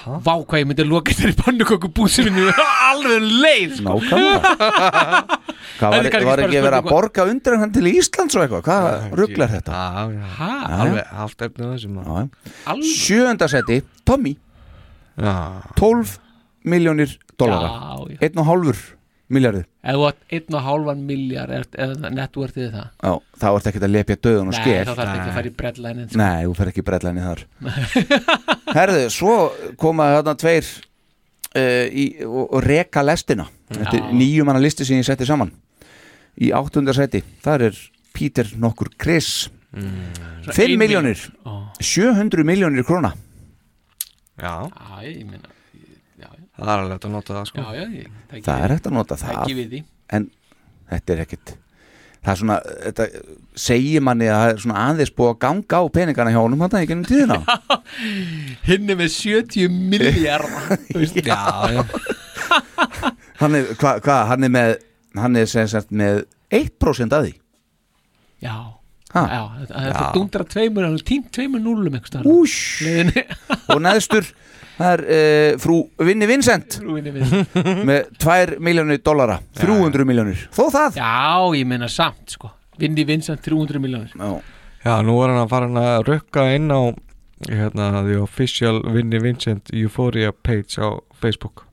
[0.02, 2.48] Vá hvað ég myndi loka þér í pannukokubúsinu
[2.90, 3.92] alveg um leið sko.
[4.02, 4.40] Nákvæmlega.
[5.78, 8.34] Hvað Þetta er var, kannski var bara ekki að spurning- borga undir hann til Íslands
[8.36, 8.64] og eitthvað?
[8.66, 9.76] Hvað rugglar þetta?
[9.78, 10.48] Já, já, Ha?
[10.82, 12.74] alveg haft efnið þessum Já.
[12.98, 14.34] Sjöunda seti, Tommy.
[15.22, 15.36] Já.
[15.78, 16.16] 12
[16.66, 17.70] miljónir dollara.
[17.72, 18.28] Já, já.
[18.28, 18.82] 1,5
[19.32, 22.88] miljardi átt 1,5 miljard eða networthið það?
[23.02, 23.12] Já,
[23.42, 25.54] þá ert ekki að lepja döðun og Nei, sker þá þarf ekki að fara í
[25.62, 26.20] breadline sko.
[26.20, 27.42] Nei, þú fer ekki brellæni þar.
[28.78, 29.36] Herðu, svo
[29.80, 35.08] koma þarna tveir uh, í, og, og reka lestina er nýjum manna listi sem ég
[35.08, 35.50] setti saman.
[36.42, 37.82] Í áttunda seti, þar er
[38.14, 39.48] Peter nokkur Chris.
[39.72, 41.26] Svo 5 ein miljónir.
[41.48, 41.64] Ó.
[41.80, 43.14] 700 miljónir króna.
[44.38, 44.68] Já,
[45.02, 45.50] ég meina
[46.58, 47.64] það er alveg hægt að nota það sko.
[47.64, 49.42] Já, já, ég, það, Það er hægt að nota það.
[49.56, 49.82] Ekki
[50.12, 50.30] En
[50.92, 51.54] þetta er ekkit
[52.22, 53.04] Það er svona, þetta
[53.58, 56.76] segir manni að það er svona aðeins búið að ganga á peningana hjá honum hann
[56.78, 57.38] í gennum tíðina?
[58.68, 60.84] Hinn er með 70 miljard
[61.26, 61.40] Já,
[61.74, 61.82] já.
[63.42, 64.76] Hann er, hvað, hva, hann er með
[65.18, 66.22] hann er sem sagt með
[66.54, 67.32] 1% af því.
[68.44, 68.54] Já,
[69.12, 69.22] Ha?
[69.28, 71.98] já, það er það dundra tveimur tínt tveimur núlum
[72.32, 72.80] Úsh!
[73.68, 74.24] Og neðstur
[74.82, 75.76] Það er uh, frú
[76.08, 76.78] Vinni Vincent.
[76.82, 77.54] Frú Vinni Vincent.
[77.88, 79.36] Með 2 miljónir dollara.
[79.60, 80.98] 300 miljónir Þó það?
[80.98, 81.12] Já,
[81.60, 82.50] ég meina samt sko.
[82.82, 84.30] Vindi Vincent 300 miljónir Já,
[84.82, 86.80] Já, nú er hann að fara hann að rukka inn á
[87.46, 91.64] hérna, the official Vinnie Vincent Euphoria page á Facebook.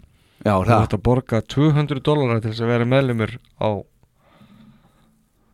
[0.45, 0.83] Já, Þú það?
[0.85, 3.69] ætti að borga 200 dólarar til þess að vera meðlumur á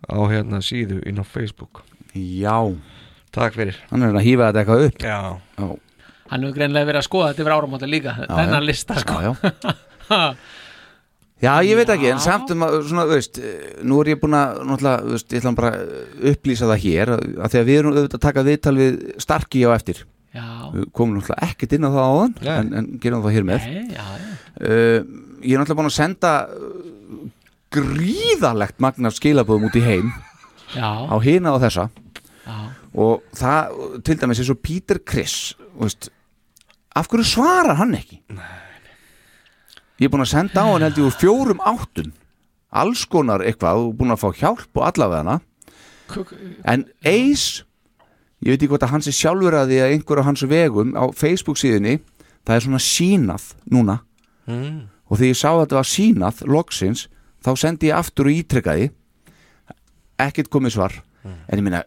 [0.05, 1.83] á hérna síðu inn á Facebook.
[2.15, 2.57] Já.
[3.35, 3.79] Takk fyrir.
[3.89, 4.99] Hann er að hýfa þetta eitthvað upp.
[5.03, 5.19] Já,
[5.59, 5.65] Já,
[6.31, 8.65] Hann hefur greinlega verið að skoða þetta yfir áramóta líka Þennan já.
[8.65, 9.31] lista sko já,
[10.09, 10.21] já.
[11.43, 14.37] Já, ég veit ekki, en samt um að, svona, veist, eh, nú er ég búin
[14.39, 15.71] að, náttúrulega, veist, ég ætla bara
[16.31, 19.69] upplýsa það hér, að því að við erum auðvitað að taka viðtal við Starki á
[19.75, 19.99] eftir.
[20.31, 20.45] Já.
[20.71, 23.67] Við komum náttúrulega ekkert inn á það áðan, en, en gerum það hér með.
[23.67, 24.31] Nei, já, já.
[24.55, 25.11] Uh,
[25.43, 27.27] ég er náttúrulega búin að senda uh,
[27.75, 30.11] gríðalegt magna skilabóðum út í heim
[30.71, 30.89] Já.
[31.11, 31.89] á hina og þessa
[32.45, 32.57] Já.
[32.95, 36.09] og það, til dæmis, eins og Peter Criss, þú veist,
[36.95, 38.21] af hverju svarar hann ekki?
[39.99, 42.11] Ég er búin að senda á hann held ég úr fjórum áttum
[42.75, 45.37] alls konar eitthvað og búin að fá hjálp og allavega
[46.65, 47.63] en Ace
[48.43, 50.91] ég veit ekki hvort að hans er sjálfur að því að einhver á hans vegum
[50.99, 51.95] á Facebook síðunni
[52.45, 53.99] það er svona sínað núna
[54.45, 54.83] Mm.
[55.09, 56.99] og þegar ég sá að þetta var sínað loksins,
[57.41, 58.91] þá sendi ég aftur og ítrekkaði
[60.21, 60.93] ekkert komið svar
[61.25, 61.79] en ég minna,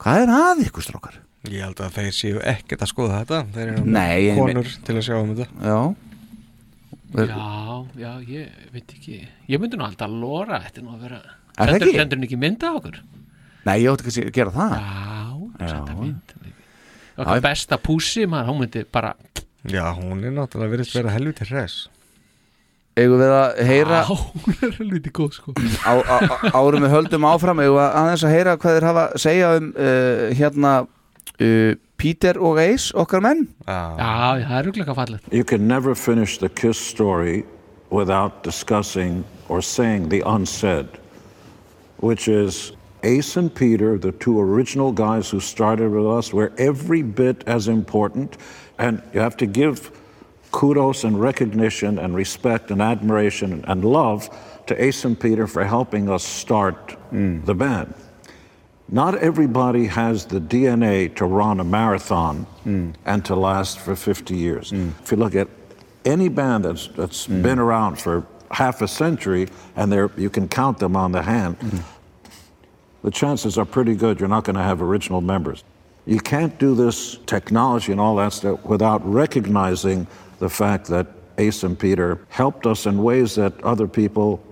[0.00, 1.18] hvað er að ykkur strókar?
[1.50, 3.38] Ég held að þeir séu ekkert að skoða þetta.
[3.54, 5.48] Þeir eru Nei, ég- konur til að sjá um þetta.
[5.66, 5.78] Já.
[7.12, 9.16] Já, já, ég veit ekki.
[9.50, 11.96] Ég myndi nú alltaf að lora Þetta er nú að vera Er það Sendur, ekki?
[12.00, 12.94] sendur hann ekki mynda á okkur?
[13.66, 14.72] Nei, ég átti ekki að gera það.
[14.78, 19.10] Já, senda mynd Já, Okkar ég- besta pússi, maður, hún myndi bara
[19.68, 21.88] Já, hún er náttúrulega verið vera helviti hress.
[22.96, 25.52] Eigum við að heyra Já, hún er helviti góð sko.
[25.84, 29.04] Á, á, á, Árum við höldum áfram Eigum við aðeins að heyra hvað þeir hafa
[29.12, 30.72] að segja um uh, hérna
[31.42, 36.38] uh, Peter og Ace, okkar menn Já, það er rúglega fallið You can never finish
[36.38, 37.44] the Kiss story
[37.90, 40.88] without discussing or saying the unsaid,
[41.98, 42.72] which is
[43.04, 47.68] Ace and Peter, the two original guys who started with us, were every bit as
[47.68, 48.36] important.
[48.78, 49.90] And you have to give
[50.52, 54.30] kudos and recognition and respect and admiration and love
[54.66, 57.94] to Ace and Peter for helping us start the band.
[58.92, 62.46] Not everybody has the DNA to run a marathon
[63.06, 64.70] and to last for 50 years.
[64.70, 64.92] Mm.
[65.02, 65.48] If you look at
[66.04, 67.42] any band that's, that's mm.
[67.42, 71.78] been around for half a century, and you can count them on the hand, mm-hmm.
[73.02, 75.64] the chances are pretty good you're not going to have original members.
[76.04, 80.06] You can't do this technology and all that stuff without recognizing
[80.38, 81.06] the fact that
[81.38, 84.44] Ace and Peter helped us in ways that other people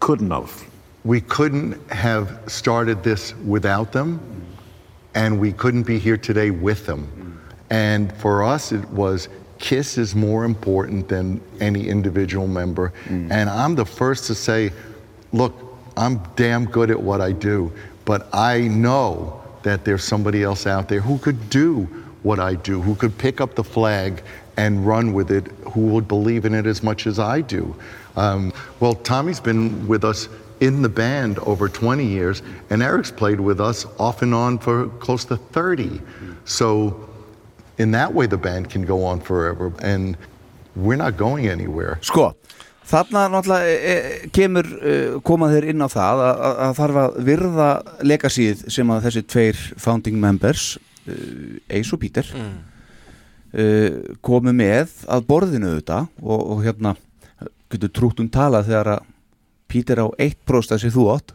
[0.00, 0.67] couldn't have.
[1.04, 4.20] We couldn't have started this without them,
[5.14, 7.40] and we couldn't be here today with them.
[7.70, 9.28] And for us, it was
[9.58, 12.92] KISS is more important than any individual member.
[13.08, 14.70] And I'm the first to say,
[15.32, 15.54] look,
[15.96, 17.72] I'm damn good at what I do,
[18.04, 21.82] but I know that there's somebody else out there who could do
[22.22, 24.22] what I do, who could pick up the flag
[24.56, 27.74] and run with it, who would believe in it as much as I do.
[28.16, 30.28] Um, well, Tommy's been with us
[30.60, 34.88] in the band over 20 years, and Eric's played with us off and on for
[34.98, 36.00] close to 30.
[36.44, 37.08] So,
[37.78, 40.16] in that way, the band can go on forever, and
[40.74, 41.98] we're not going anywhere.
[42.02, 42.34] Sko,
[42.88, 44.94] þarna náttúrulega e, e, kemur, e,
[45.26, 47.68] koma þeir inn á það að, að, að þarf að virða
[48.12, 50.70] legacyð sem að þessi tveir founding members
[51.04, 51.18] e,
[51.78, 52.56] Ace og Peter mm.
[54.24, 56.94] komu með að borðinu þetta og, og hérna
[57.72, 59.07] getur trútt um talað þegar að
[59.68, 61.32] Peter á 1% að sé þú átt.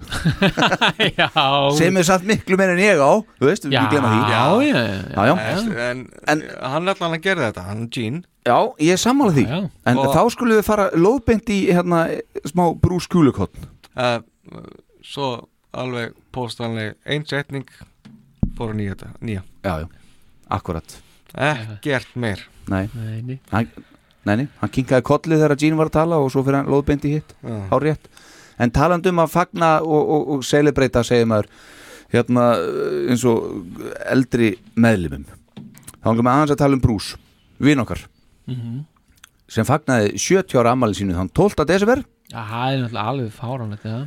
[1.19, 1.27] Já.
[1.77, 4.21] Sem er samt miklu meira en ég á þú veist, við glemma því.
[4.34, 4.81] já, já,
[5.13, 5.36] já, já.
[5.91, 5.99] En,
[6.34, 6.41] en
[6.73, 8.23] hann er allan að gera þetta, hann Gene.
[8.43, 9.45] Já, ég er sammála því.
[9.47, 9.69] Já, já.
[9.91, 12.01] En Og- þá skulum við fara lóðbeint í hérna,
[12.49, 14.17] smá brús kúlukotn uh,
[15.05, 15.29] Svo
[15.73, 17.69] alveg póstanleg ein setning
[18.57, 19.45] fóru nýja þetta, nýja.
[19.63, 19.88] Já, já,
[20.57, 20.97] akkurat
[21.34, 22.41] Ekkert meir.
[22.69, 23.38] Nei, Nei, nei.
[23.53, 23.69] Hann,
[24.27, 27.07] nei, nei, hann kinkaði kolli þegar Gene var að tala og svo fyrir hann lóðbeint
[27.09, 27.34] í hitt.
[27.43, 28.05] Á rétt
[28.60, 31.47] En talandi um að fagna og, og, og celebrata segir maður
[32.14, 32.43] hérna
[33.10, 33.47] eins og
[34.14, 35.24] eldri meðlimum
[36.04, 37.14] þá erum við aðeins að tala um brús
[37.64, 38.04] vin okkar
[38.43, 38.82] Mhm.
[39.47, 41.64] sem fagnaði 70 ára ammali sínu þann 12.
[41.70, 42.01] desember
[42.34, 43.99] það er náttúrulega alveg fáránlegt ja.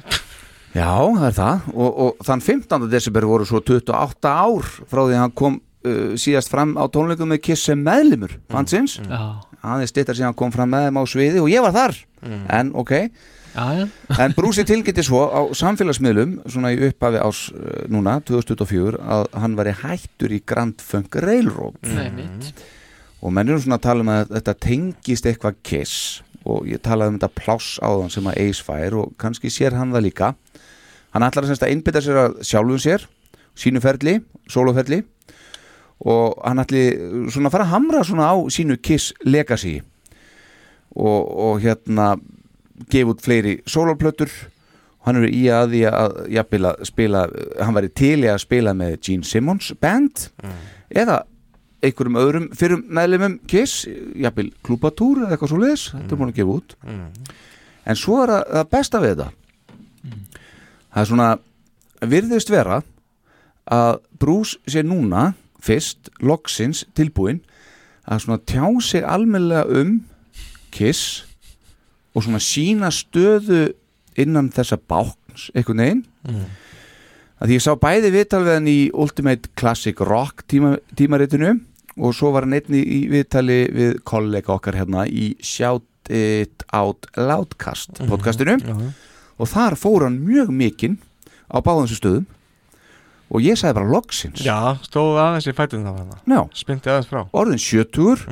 [0.77, 2.89] Já, það er það og, og þann 15.
[2.93, 5.57] desember voru svo 28 ár frá því að hann kom
[5.89, 10.53] uh, síðast fram á tónleikum með Kiss sem meðlimur fannsins, Já, aðeins stittar síðan kom
[10.53, 11.97] fram með þeim á sviði og ég var þar
[12.61, 13.11] en ok, já, já
[14.21, 19.57] en Brúsi tilgætti svo á samfélagsmiðlum svona í upphafi ás uh, núna 2024 að hann
[19.57, 21.81] væri hættur í Grand Funk Railroad.
[22.17, 22.53] Mitt.
[23.25, 25.97] Og menn eru svona að tala um að þetta tengist eitthvað Kiss.
[26.47, 29.95] Og ég talaði um þetta pláss áðan sem að Ace fær og kannski sér hann
[29.97, 30.33] það líka.
[31.17, 33.09] Hann ætlar að einbytta sér að sjálfum sér
[33.57, 34.19] sínu ferli,
[34.53, 35.01] soloferli
[36.05, 36.91] og hann ætli
[37.33, 39.79] svona að fara að hamra svona á sínu Kiss legacy.
[40.97, 42.15] Og, og hérna
[42.93, 44.31] gefa út fleiri soloplötur
[45.01, 47.23] og hann er í að því að, jafnvel að spila,
[47.63, 50.29] hann væri til í að spila með Gene Simmons band
[50.91, 51.23] eða
[51.85, 53.85] einhverjum öðrum fyrir meðlumum Kiss,
[54.19, 56.77] jafnvel klúbatúr eða eitthvað svo leiðis, þetta er múin að gefa út.
[57.87, 59.29] En svo er það, það besta við þetta.
[60.91, 61.29] Það er svona
[62.17, 62.81] virðist vera
[63.77, 67.41] að Bruce sé núna fyrst, loksins, tilbúin
[68.07, 70.01] að svona tjá sig almennilega um
[70.75, 71.26] Kiss
[72.17, 73.67] og svona sína stöðu
[74.17, 76.05] innan þessa bákns einhvern veginn.
[77.37, 81.51] Að því ég sá bæði viðtal við hann í Ultimate Classic Rock tíma, tímaritinu
[82.01, 87.09] og svo var hann einni í viðtali við kollega okkar hérna í Shout It Out
[87.19, 88.57] Loudcast podcastinu.
[89.37, 90.97] og þar fór hann mjög mikinn
[91.53, 92.27] á báðum þessu stöðum.
[93.27, 94.41] Og ég sagði bara loksins.
[94.47, 96.19] Já, stóðu aðeins í fætum það hana.
[96.31, 96.41] Já.
[96.55, 97.25] Spynti aðeins frá.
[97.35, 98.23] Orðin 70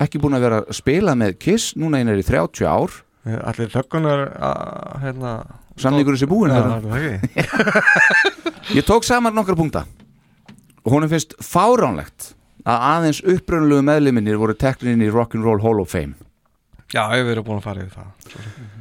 [0.00, 2.94] ekki búin að vera að spila með Kiss núna einn er í 30 ár
[3.28, 4.60] Allir þöggunar að,
[5.02, 5.32] hérna
[6.56, 6.78] herra.
[6.80, 8.74] það er ekki?
[8.78, 9.82] Ég tók saman nokkra punkta.
[10.84, 12.30] Og honum finnst fáránlegt
[12.64, 16.16] að aðeins upprunalegu meðliminir voru teknir inn í Rock'n'Roll Hall of Fame.
[16.90, 18.40] Já, ég verið búin að fara yfir það.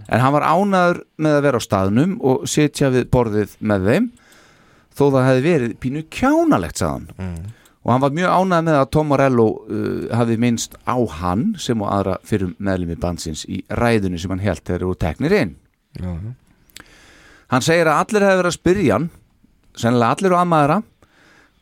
[0.10, 4.08] En hann var ánaður með að vera á staðnum og sitja við borðið með þeim
[5.00, 7.38] þó það hefði verið pínu kjánalegt sagðan Mm.
[7.90, 11.80] Og hann var mjög ánaður með að Tom Morello uh, hafði minnst á hann sem
[11.82, 15.56] og aðra fyrir meðlimi bandsins í ræðunni sem hann held þegar voru teknir inn.
[15.98, 16.86] Já, já.
[17.50, 19.10] Hann segir að allir hefði verið að spyrja hann
[19.74, 20.78] sennilega allir og amaðara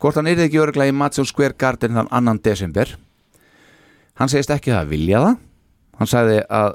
[0.04, 2.92] hvort hann yrði ekki örglega í Madison Square Garden þann annan desember.
[4.20, 5.42] Hann segist ekki það að vilja það.
[5.98, 6.72] Hann sagði að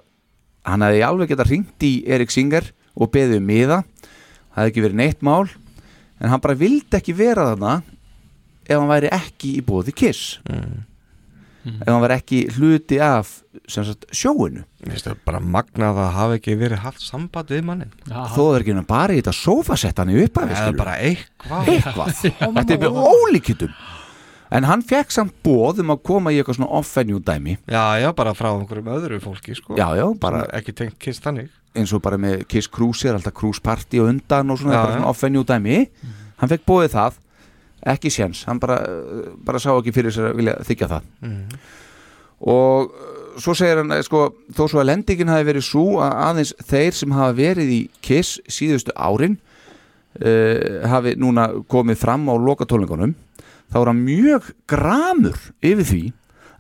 [0.73, 3.83] hann hefði alveg getað ringt í Erik Singer og beðið um miða.
[4.49, 5.45] Það hefði ekki verið neitt mál
[6.23, 7.83] en hann bara vildi ekki vera þarna
[8.67, 10.39] ef hann væri ekki í bóði Kiss.
[11.63, 13.29] Ef hann væri ekki hluti af
[13.71, 14.65] sem sagt, sjóinu.
[14.83, 17.93] Það bara magnað að hafa ekki verið haft samband við mannin
[18.35, 21.71] þó er ekki bara í þetta sofasett hann í upphafi Eða bara eitthvað.
[21.71, 22.15] Eitthvað.
[22.59, 23.77] Þetta er með ólíkitum
[24.53, 27.55] en hann fekk samt bóð um að koma í eitthvað svona off-venue dæmi.
[27.73, 29.79] Já, já, bara frá einhverjum öðru fólki sko.
[29.81, 31.47] Já, já, bara- Ekki tengt kist þannig.
[31.73, 34.83] Eins og bara með Kiss Cruise er alltaf Cruise Party og undan og svona, Já,
[34.83, 34.99] bara já.
[34.99, 35.79] svona off-venue dæmi.
[36.43, 37.22] Hann fekk bóðið það
[37.87, 38.77] ekki séns, hann bara,
[39.45, 41.59] bara sá ekki fyrir sér að vilja þykja það Mhm.
[42.43, 46.17] og uh, svo segir hann eh, sko, þó svo að lendingin hafi verið svo að
[46.27, 49.39] aðeins þeir sem hafa verið í Kiss síðustu árin
[50.21, 53.15] uh, hafi núna komið fram á lokatólingunum
[53.73, 56.03] þá er hann mjög gramur yfir því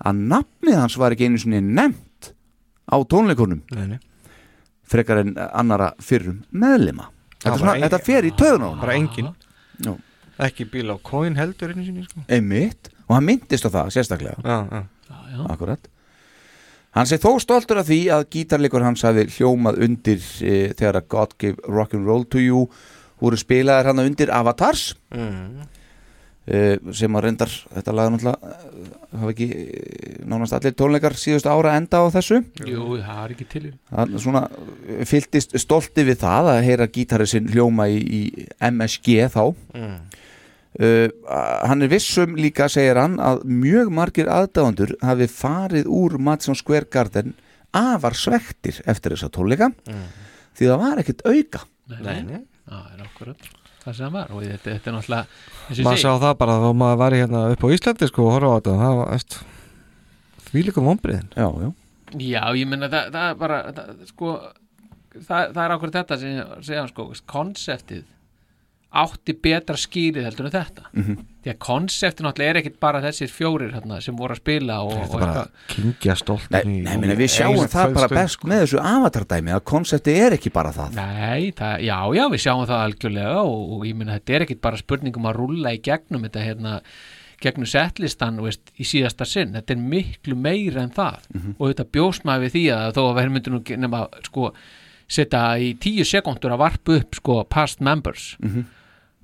[0.03, 2.33] að nafnið hans var ekki einu sinni nefnt
[2.89, 3.99] á tónleikunum Nei, nei.
[4.89, 7.11] frekar en annara fyrrum meðlima
[7.43, 9.29] Já, þetta, bara svona, þetta fer í töðun á Bara engin
[9.83, 9.93] Já.
[10.41, 12.24] Ekki bíl á coin heldur sinni sko.
[12.28, 12.93] einmitt.
[13.09, 14.39] Og hann myndist á það sérstaklega.
[14.45, 15.45] Já, já.
[15.49, 15.89] Akkurat
[16.97, 21.07] hann sé þó stoltur af því að gítarleikur hans hafi hljómað undir e, þegar að
[21.14, 22.66] God Gave Rock'n'Roll to You
[23.22, 24.93] voru spilaðir hann undir Avatars.
[25.14, 25.62] Mm.
[26.43, 26.61] e,
[26.99, 28.87] sem að reyndar þetta laga náttúrulega e,
[29.22, 29.49] hafa ekki
[30.28, 32.43] nánast allir tónleikar síðustu ára enda á þessu.
[32.66, 37.33] Jú, það er ekki til hann svona eh, fylltist stolti við það að heyra gítarið
[37.33, 38.22] sinn hljóma í, í
[38.68, 39.45] MSG þá.
[39.78, 39.97] Mm.
[40.81, 41.09] Uh,
[41.68, 46.89] hann er vissum líka segir hann að mjög margir aðdáðandur hafi farið úr Madison Square
[46.93, 47.35] Garden
[47.73, 49.73] afar svektir eftir þessa tónleika.
[49.89, 50.07] Mm.
[50.59, 51.64] því það var ekkert auka.
[51.93, 52.43] Nei, nei.
[52.68, 53.35] Það er okkur
[53.83, 54.33] það sem var.
[54.33, 57.16] Og þetta, þetta er náttúrulega eins og ég Maður sá það bara þá maður var
[57.18, 58.77] hérna upp á Íslandi sko og horfa á þetta.
[58.83, 59.47] Það var eftir
[60.53, 61.70] því líka vombriðin Já, já.
[62.12, 64.33] Já, ég menna það, það er bara það, sko,
[65.16, 68.03] það, það er okkur þetta sem ég segja sko, konseptið
[68.93, 71.14] átti betra skýrið heldur en þetta Mhm.
[71.43, 74.93] því að konseptið náttúrulega er ekkit bara þessir fjórir hérna, sem voru að spila og,
[74.93, 79.64] Þetta og er bara kingja stolt við sjáum það bara best með þessu avatardæmi að
[79.64, 83.86] konsepti er ekki bara það Nei, það, já, já, við sjáum það algjörlega og, og
[83.86, 86.80] ég minna þetta er ekkit bara spurningum að rúlla í gegnum þetta hérna
[87.43, 91.57] gegnum settlistan veist, í síðasta sinn, þetta er miklu meira en það Mhm.
[91.59, 93.18] og þetta bjóst maður við því að þó að
[93.51, 94.53] nú nema sko
[95.09, 98.64] setja í tíu sekundur að varpa upp sko past members Mhm.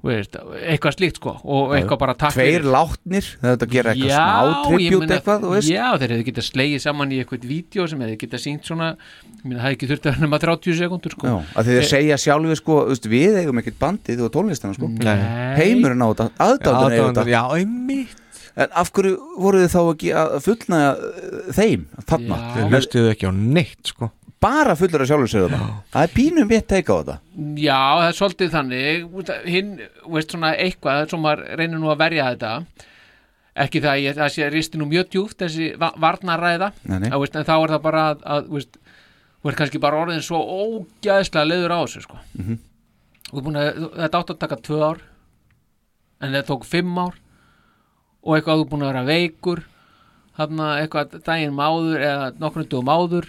[0.07, 4.77] Veist, eitthvað slíkt sko og eitthvað bara takk Tveir látnir, þetta gera eitthvað Já, smá
[4.79, 5.71] meina- eitthvað, þú veist.
[5.73, 9.45] Já, þeir hefðu getað slegið saman í eitthvað vídeo sem hefðu getað sínt svona ég
[9.45, 11.27] meina, það hefði ekki þurft að vera nema 30 sekundur sko.
[11.27, 12.77] Já, að þið Eh, segja sjálfur sko,
[13.11, 14.87] við eigum ekkert bandið og tónlistana sko.
[14.89, 15.19] Nei.
[15.59, 17.27] heimurinn á þetta, Já, á þetta.
[17.27, 18.15] já, einmitt.
[18.59, 20.79] En af hverju voruð þið þá ekki að fullna
[21.55, 22.39] þeim þarna?
[22.55, 25.59] Þau hlustuðu ekki á neitt sko bara fullur að sér þetta
[25.93, 27.17] það er pínum mitt teika á þetta.
[27.59, 29.09] Já, það er svolítið þannig.
[29.23, 29.73] Af- hinn,
[30.15, 32.53] veist svona eitthvað sem maður reynir nú að verja þetta.
[33.59, 36.73] Ekki það að ég, það sé risti nú mjög djúft þessi va- varnarræða.
[36.87, 37.09] Nei, nei.
[37.11, 38.79] Að, veist, en þá er það bara að, að veist,
[39.43, 42.19] þú ert kannski bara orðin svo ógæðslega leiður á þessu sko.
[42.39, 42.59] Mhm.
[43.29, 45.01] Þú ert búin að, þetta átt að taka tvö ár
[46.23, 47.19] en þetta tók fimm ár.
[48.23, 49.65] Og eitthvað þú ert búin að vera veikur
[50.39, 53.27] þarna eitthvað daginn máður eða nokkrum dugum áður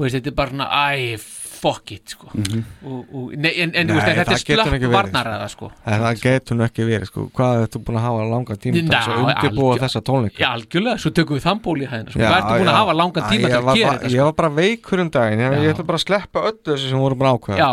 [0.00, 1.20] og veist, þetta er bara svona, æ,
[1.60, 2.30] fuck it sko.
[2.32, 2.60] Mhm.
[2.88, 5.68] og, og, nei, en, en Nei, veist, þetta er slöpp varnaræða sko.
[5.84, 8.80] En það getur nú ekki verið sko Hvað er þú búin að hafa langa tíma
[8.80, 12.22] til að undirbúa þessa tónleika Já, algjörlega, svo tökum við þambóli hæðina sko.
[12.24, 14.24] Hvað ertu búin að hafa langan tíma til að gera þetta Ég sko?
[14.30, 17.36] var bara veikur um daginn Ég, ætla bara að sleppa öllu þessu sem voru bara
[17.36, 17.70] ákveða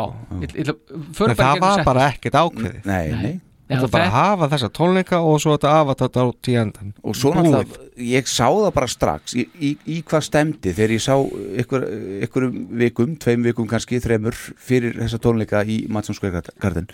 [1.37, 3.35] það var bara ekkert ákveðið nei, nei.
[3.67, 7.17] Ég ætla Já, bara að hafa þessa tónleika og svo þetta avatar á tíendan og
[7.19, 11.15] svo náttúrulega, ég sá það bara strax í, í, í hvað stemdi þegar ég sá
[11.63, 11.83] ykkur,
[12.27, 12.47] ykkur
[12.83, 16.87] vikum, tveim vikum kannski, þremur fyrir þessa tónleika í Madison Square Garden.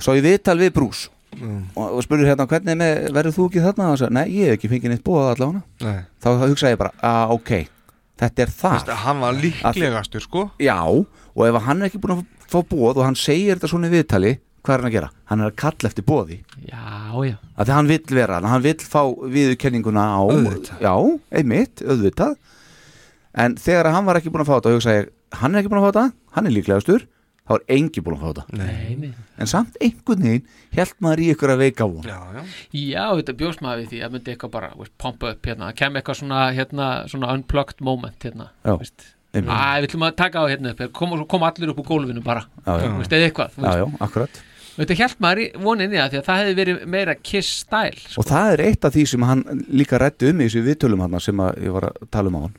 [0.00, 1.06] Svo ég viðtal við Brús
[1.36, 1.66] Mm.
[1.76, 3.86] og, og spurður hérna hvernig með, verður þú ekki þarna?
[3.92, 5.60] Og sagði, nei, ég hef ekki fengið neitt búið allavega.
[5.84, 5.98] Nei.
[6.22, 7.50] þá hugsaði ég bara, að ok
[8.22, 8.76] þetta er það.
[8.78, 10.44] Veistu, Hann var líklegastur sko.
[10.62, 13.90] Já, og ef hann er ekki búin að fá bóð og hann segir þetta svona
[13.90, 14.32] í viðtali
[14.66, 15.10] hvað er hann að gera?
[15.30, 16.82] Hann er að kalla eftir bóði Já,
[17.30, 19.00] já að því hann vill vera, hann vill fá
[19.36, 20.84] viðurkenninguna á Auðvitað.
[20.84, 20.94] já,
[21.40, 22.36] einmitt, auðvitað
[23.36, 25.10] en þegar hann var ekki búin að fá þetta hugsa ég,
[25.40, 26.06] hann er ekki búin að fá þetta,
[26.36, 27.06] hann er líklegastur
[27.46, 29.10] þá er engi búin að fá þetta Nei, nei.
[29.38, 32.40] en samt einhvern veginn held maður í ykkur að veika von já, já.
[32.74, 35.78] Já, þetta bjóst maður við því að myndi eitthvað bara veist, pompa upp hérna, það
[35.82, 39.06] kem eitthvað svona, hérna, svona unplugged moment hérna, Já, veist
[39.36, 39.52] einmitt.
[39.52, 42.46] Æ, við ætlum að taka á hérna upp, kom, kom allir upp úr gólfinu bara,
[42.64, 42.90] Já, já.
[42.98, 43.78] veist, eða eitthvað þú já, veist.
[43.84, 44.42] já, akkurat
[44.76, 48.20] Þetta held maður í voninni að því að það hefði verið meira kiss style sko.
[48.20, 51.20] og það er eitt af því sem hann líka rætti um í þessu viðtölum hann
[51.24, 52.58] sem að ég var að tala um á hann.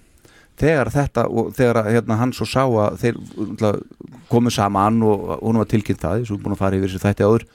[0.58, 3.20] Þegar þetta og þegar að, hérna, hann svo sá að þeir
[4.32, 7.46] komu saman og hún var tilkynnt það svo búin að fara yfir þessu þætti áður.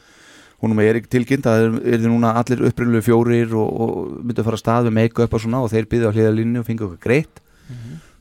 [0.62, 4.46] Hún er ekki tilkynnt að þeir eru núna allir upprunnulega fjórir og, og myndu að
[4.46, 7.02] fara að stað við make-up og svona og þeir byggðu á hliðalínu og fengu eitthvað
[7.02, 7.42] greitt.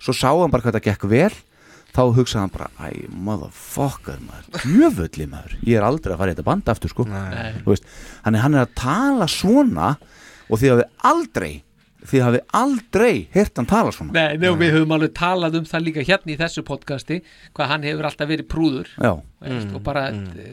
[0.01, 1.35] Svo sá hann bara hvað þetta gekk vel
[1.91, 5.57] þá hugsaði hann bara, æ, motherfucker maður, djöfulli maður.
[5.67, 7.07] Ég er aldrei að fara í þetta band aftur sko.
[7.67, 7.89] Veist,
[8.25, 9.91] hann er, hann er að tala svona
[10.51, 11.51] og því að við aldrei
[12.07, 14.13] því að við aldrei heyrt hann tala svona.
[14.15, 17.19] Nei, nei, við höfum alveg talað um það líka hérna í þessu podcasti
[17.57, 18.89] hvað hann hefur alltaf verið prúður.
[18.97, 19.13] Já.
[19.45, 20.07] veist, og bara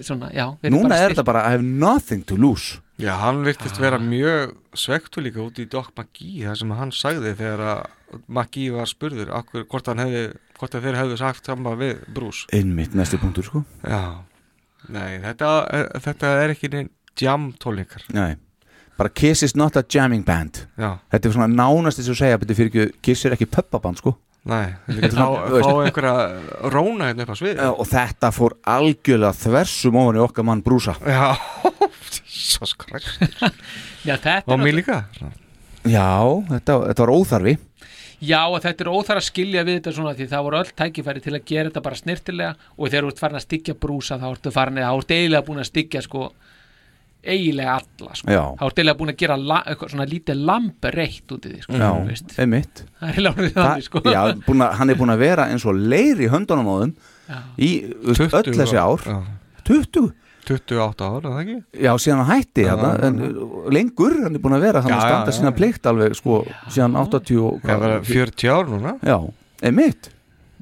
[0.05, 2.83] svona, já núna bara er þetta bara I have nothing to lose.
[2.99, 7.35] Já, hann virtist vera mjög svektu líka út í Doc McGee það sem hann sagði
[7.39, 7.83] þegar að
[8.27, 10.25] McGee var spurður akkur, hvort, hefði,
[10.59, 12.47] hvort að þeir hefðu sagt saman við Bruce.
[12.57, 13.65] Einmitt næsti punktur sko.
[13.85, 14.21] Já,
[14.89, 15.51] nei, þetta
[16.07, 18.37] þetta er ekki neinn jam tólningar Nei.
[18.97, 20.65] bara Kiss is not a jamming band.
[20.79, 20.97] Já.
[21.13, 24.15] þetta er svona nánast þess að segja betur fyrir ekki, Kiss er ekki puppaband sko.
[24.49, 28.29] Nei, Þetta er fá, svona, fá einhverja róna hérna upp á sviði Já, og þetta
[28.33, 31.35] fór algjörlega þversum ofan í okkar mann brúsa Já,
[32.55, 33.19] svo skræst
[34.09, 35.01] Já, þetta Og er mér líka
[35.85, 36.07] Já,
[36.55, 37.57] þetta, þetta var óþarfi
[38.19, 41.21] Já, og þetta er óþar að skilja við þetta svona því það voru öll tækifæri
[41.23, 44.29] til að gera þetta bara snirtilega og þegar þú ert farin að styggja brúsa þá
[44.33, 46.25] ertu farin að, þá ertu eiginlega búin að styggja sko
[47.29, 48.31] eiginlega alla sko.
[48.31, 48.43] Já.
[48.59, 51.79] þá ertu eiginlega búin að gera la, eitthvað svona lítið lambereitt út í því sko,
[51.79, 52.37] Já, þú veist.
[52.43, 56.31] einmitt er sko Já, búin að, hann er búin að vera eins og leir í
[56.33, 56.95] höndunum á þeim
[57.59, 59.19] í þú veist, 20 öll þessi ár já.
[59.69, 60.11] 20
[60.49, 61.57] 28 ár, er það ekki?
[61.85, 64.97] Já, síðan hann hætti Já, þarna, en lengur, hann er búin að vera hann Já,
[64.99, 65.39] að standa já, já.
[65.39, 66.39] sína plikt alveg sko,
[66.73, 69.19] síðan 80 og Það var 40 ár núna Já,
[69.69, 70.11] einmitt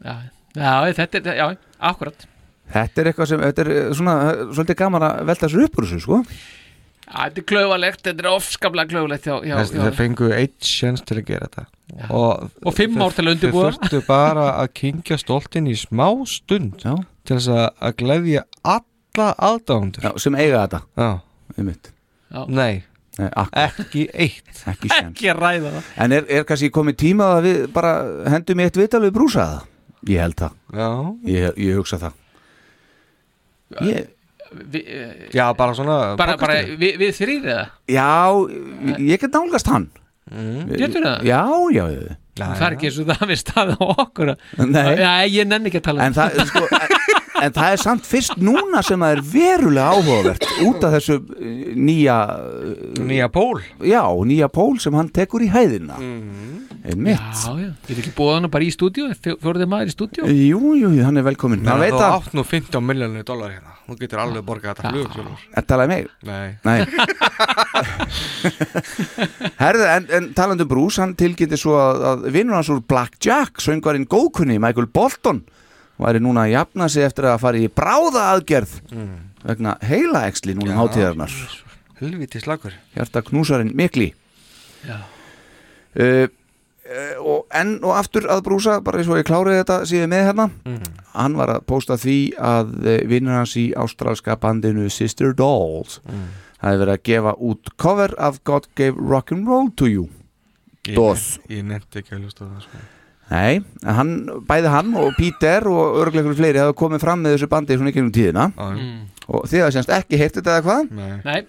[0.02, 0.14] já,
[0.56, 0.70] já,
[1.00, 1.46] þetta er, já,
[1.92, 2.28] akkurat
[2.76, 5.78] Þetta er eitthvað sem, þetta er uh, svona uh, svolítið gaman að velta sér upp
[5.78, 6.20] úr þessu sko
[7.06, 9.66] Já, þetta er klauvalegt, þetta er ofskaplega klauvalegt já, já, já.
[9.76, 11.66] Þeir fengu eitt sjens til að gera þetta
[12.10, 13.68] og, Og fimm ár til að undirbúa.
[13.68, 16.96] Þeir þurftu bara að kingja stoltin í smá stund Já.
[17.22, 18.42] til þess að, að gleðja
[19.16, 20.80] alla aðdándur Já, sem eiga þetta.
[21.00, 21.08] Já.
[21.56, 21.90] einmitt.
[22.30, 22.42] Já.
[22.48, 22.84] Nei,
[23.16, 23.30] Nei,
[23.64, 24.58] ekki eitt.
[24.68, 25.86] Ekki ekki ræða það.
[26.04, 27.92] En er, er kannski komið tíma að við bara
[28.28, 29.62] hendum í eitt vital við brúsa það?
[30.06, 30.88] Ég held það, Já,
[31.32, 32.20] ég, ég hugsa það.
[33.86, 34.12] Ég,
[34.46, 34.78] Vi,
[35.34, 37.64] Já bara svona bara, bara við, við þrýr eða?
[37.90, 38.12] Já,
[39.02, 39.88] ég get nálgast hann.
[40.70, 41.26] Getur það?
[41.26, 41.40] Já,
[41.74, 42.14] já, já.
[42.36, 44.30] Það er ekki eins og það við staðið á okkur
[44.68, 44.88] Nei.
[45.00, 46.62] Já, ég nenni ekki að tala um En það, sko,
[47.36, 51.14] en, en það er samt fyrst núna sem það er verulega áhugavert út af þessu
[51.20, 51.24] uh,
[51.76, 52.42] nýja uh,
[53.06, 53.58] Nýja pól.
[53.84, 55.96] Já, nýja pól sem hann tekur í hæðina.
[56.86, 57.18] Einmitt.
[57.18, 60.88] Já, já, er ekki búið hann bara í stúdíu fjóruðið maður í stúdíu Jú, jú,
[60.94, 61.62] jú, hann er velkominn.
[61.64, 63.72] Nei, Hann veit þú að, átt nú 15 miljónir dólar hérna.
[63.86, 65.08] Þú getur alveg borgað þetta flug
[65.56, 66.02] að talaði mig?
[66.26, 66.80] Nei, Nei.
[69.62, 73.12] Herðu, en, en talandi um Bruce, hann tilkynnti svo að, að vinnur hans úr Black
[73.22, 75.40] Jack, söngvarinn góðkunni, Michael Bolton,
[76.00, 78.74] væri núna að jafna sig eftir að fara í bráða aðgerð
[79.46, 81.36] vegna heila eksli núna um hátíðarnar.
[82.00, 84.12] helviti slagur Hjarta knúsarinn mikli.
[84.86, 86.26] Uh,
[86.86, 90.26] uh, og enn og aftur að brúsa, bara eins og ég klárið þetta síðan með
[90.28, 90.50] hérna,
[91.14, 96.00] hann var að posta því að uh, vinnur hans í ástralska bandinu Sister Dolls
[96.56, 100.06] Það hefði verið að gefa út cover af God Gave Rock'n'Roll to You.
[100.88, 100.96] Ég,
[101.52, 102.80] ég nefndi ekki að hlusta það sko.
[103.26, 104.10] Nei, hann,
[104.46, 107.90] bæði hann og Peter og örglega ykkur fleiri hafa komið fram með þessu bandi svona
[107.90, 108.44] ekki um tíðina.
[108.54, 108.68] Já.
[109.26, 110.92] og þið hafa semst ekki heyrt þetta eða hvað?
[110.94, 111.16] Nei.
[111.26, 111.40] Nei,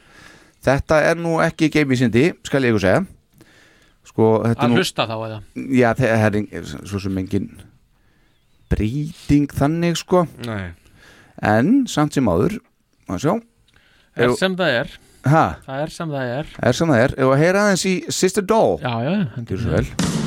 [0.68, 3.04] Þetta er nú ekki geimísindi, skal ég ykkur segja.
[4.10, 5.38] Sko, þetta er að nú hlusta þá eða?
[5.78, 7.46] Já, það er, svo sem engin
[8.74, 10.26] brýting þannig sko.
[10.48, 10.72] Nei.
[11.46, 12.58] En samt sem áður
[13.08, 13.38] Má sjá,
[14.18, 14.90] Er sem það er.
[15.30, 16.50] Ha, Það er sem það er.
[16.68, 17.14] Er sem það er.
[17.22, 18.80] Ef að heyra aðeins í Sister Doll.
[18.82, 20.27] Já, já, Gjör svo vel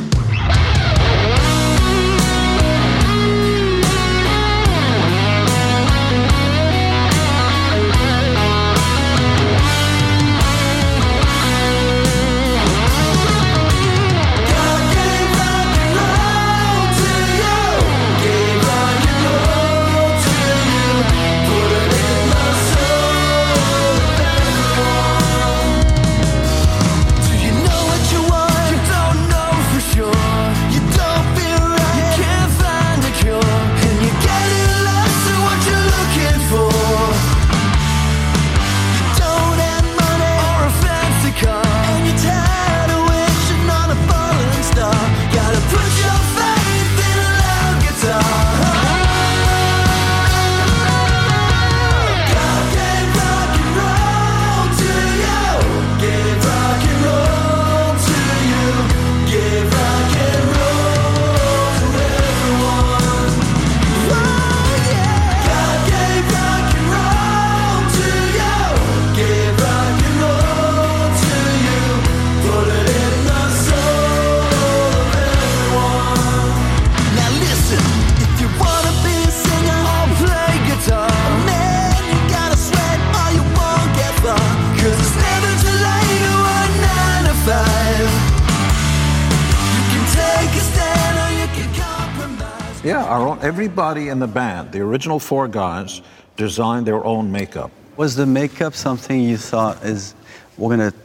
[93.42, 96.02] everybody in the band, the original four guys,
[96.36, 97.70] designed their own makeup.
[97.96, 100.14] Was the makeup something you thought is,
[100.56, 100.96] we're going to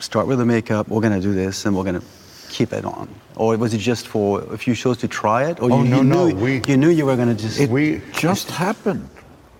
[0.00, 2.06] start with the makeup, we're going to do this, and we're going to
[2.50, 3.08] keep it on?
[3.36, 5.60] Or was it just for a few shows to try it?
[5.60, 7.58] Or Oh, you, no, you no, Knew, we- you knew you were going to just...
[7.60, 9.08] It just happened.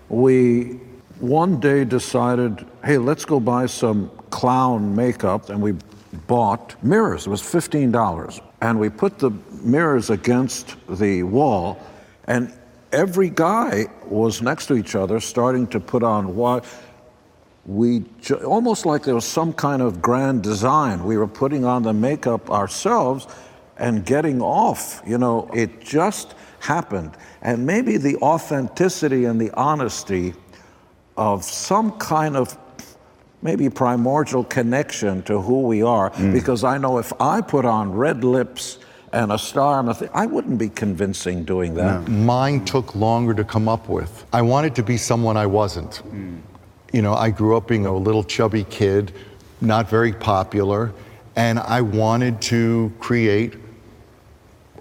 [0.09, 0.79] We
[1.19, 5.73] one day decided, hey, let's go buy some clown makeup, and we
[6.27, 7.25] bought mirrors.
[7.25, 9.31] It was fifteen dollars, and we put the
[9.63, 11.79] mirrors against the wall,
[12.25, 12.51] and
[12.91, 16.65] every guy was next to each other, starting to put on what
[17.65, 18.03] we
[18.45, 21.03] almost like there was some kind of grand design.
[21.03, 23.27] We were putting on the makeup ourselves
[23.77, 25.01] and getting off.
[25.05, 27.17] You know, it just happened.
[27.41, 30.33] And maybe the authenticity and the honesty
[31.17, 32.55] of some kind of
[33.41, 36.11] maybe primordial connection to who we are.
[36.11, 36.33] Mm.
[36.33, 38.79] Because I know if I put on red lips
[39.15, 42.07] and a star the thing, I wouldn't be convincing doing that.
[42.09, 44.25] Mine took longer to come up with.
[44.33, 45.97] I wanted to be someone I wasn't.
[45.97, 46.37] Hmm.
[46.91, 49.13] You know, I grew up being a little chubby kid,
[49.61, 50.91] not very popular,
[51.35, 53.55] and I wanted to create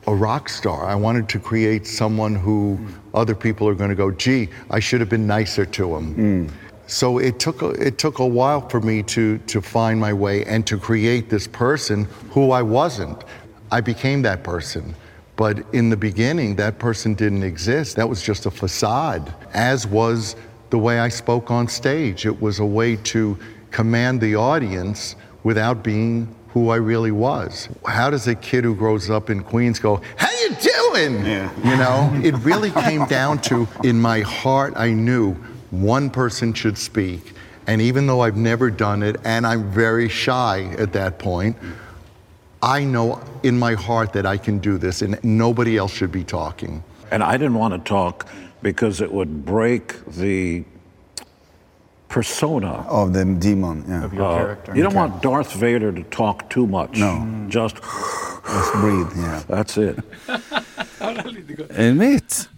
[0.07, 0.85] a rock star.
[0.85, 3.17] I wanted to create someone who hmm.
[3.17, 6.15] other people are going to go, gee, I should have been nicer to him.
[6.15, 6.55] Hmm.
[6.87, 10.45] So it took a, it took a while for me to to find my way
[10.45, 13.25] and to create this person who I wasn't.
[13.71, 14.95] I became that person.
[15.37, 17.97] But in the beginning, that person didn't exist.
[17.97, 20.37] That was just a facade, as was
[20.71, 22.25] the way I spoke on stage.
[22.25, 23.37] It was a way to
[23.71, 27.69] command the audience without being who I really was.
[27.85, 31.27] How does a kid who grows up in Queens go, "How you doing?"
[31.65, 35.37] You know, it really came down to in my heart I knew
[35.71, 37.35] one person should speak.
[37.67, 41.57] And even though I've never done it and I'm very shy at that point,
[42.65, 46.25] I know in my heart that I can do this and nobody else should be
[46.25, 46.83] talking.
[47.11, 48.27] And I didn't want to talk
[48.63, 50.65] because it would break the
[52.09, 54.05] persona of the demon, yeah.
[54.07, 56.97] Uh, You don't want Darth Vader to talk too much.
[56.97, 57.13] No.
[57.49, 59.43] Just, Just breathe, yeah.
[59.49, 59.99] That's it.
[61.77, 62.49] Einmitt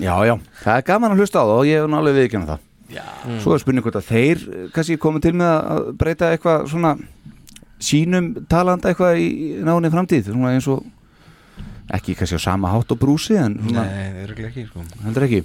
[0.00, 2.48] Já, já, það er gaman að hlusta á það og ég hef nú alveg viðkjöna
[2.48, 2.62] það
[2.96, 3.04] Já.
[3.42, 6.92] Svo er spurning hvort að þeir eh, kannski komið til með að breyta eitthvað svona
[7.82, 9.28] sínum talanda eitthvað í
[9.66, 10.84] náni framtíð svona eins og
[11.94, 14.84] ekki kannski á sama hátt og brúsi en svona, Nei, það ekki sko.
[15.04, 15.42] heldur ekki.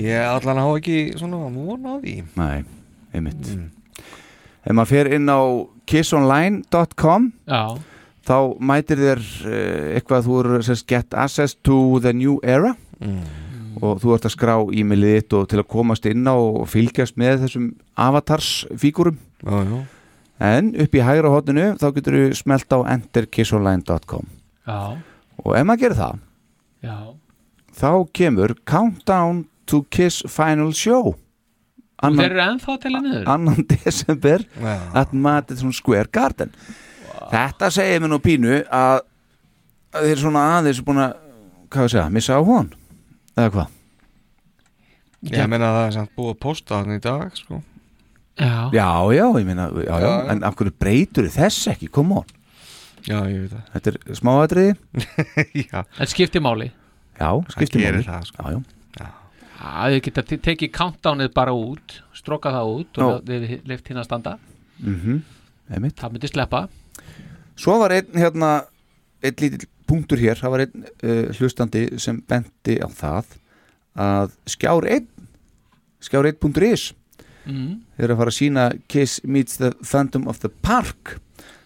[0.00, 2.14] Ég allan á ekki svona múna á því.
[2.40, 2.64] Nei,
[3.12, 3.50] einmitt.
[4.64, 5.40] Ef maður fer inn á
[5.84, 7.76] kissonline.com Já.
[8.24, 12.72] þá mætir þér uh, eitthvað þú eru sérst get access to the new era.
[13.84, 17.18] Og þú ert að skrá e-mailið þitt og til að komast inn á og fylgjast
[17.20, 17.66] með þessum
[18.00, 19.80] avatarsfígurum já, já.
[20.42, 24.26] En upp í hægra hotinu þá getur þú smelt á enterkissonline.com
[24.66, 24.78] Já.
[25.44, 26.18] og ef maður gerir það
[26.84, 26.96] Já.
[27.78, 31.14] þá kemur Countdown to Kiss Final Show
[32.04, 33.28] Og þeir eru ennþá að tella niður?
[33.32, 34.74] annan desember Já.
[35.04, 36.50] at Madison Square Garden
[37.30, 38.98] þetta segir mér nú pínu að,
[39.94, 41.14] að þeir svona aðeins búin að
[41.72, 42.68] hvað við segja, missa á hon
[43.38, 43.70] eða hvað
[45.24, 47.62] Ég meina að það er samt búið að posta hann í dag sko.
[48.34, 48.70] Já.
[48.74, 52.24] já, já, ég meina já, já, en af hverju breytur þess ekki, come on.
[53.06, 53.66] Já, ég veit það.
[53.74, 54.72] Þetta er smáatriði.
[55.68, 55.82] Já.
[56.00, 56.70] En skiptir máli.
[57.20, 58.06] Já, skiptir gerir máli.
[58.08, 58.46] það, sko.
[58.48, 58.62] já,
[58.98, 59.10] já.
[59.60, 64.00] Já, þið geta te- tekið countdownið bara út stróka það út og við leift hinn
[64.00, 64.32] að standa.
[64.80, 65.20] Mhm,
[65.70, 65.96] einmitt.
[66.00, 66.62] Það myndi sleppa.
[67.60, 68.50] Svo var einn hérna
[69.22, 73.36] einn lítill punktur hér, það var einn uh, hlustandi sem benti á það
[74.00, 75.06] að skjár einn
[76.02, 76.32] skjár
[77.46, 77.80] einn.is Mhm.
[78.04, 81.18] er að fara að sína Kiss meets the Phantom of the Park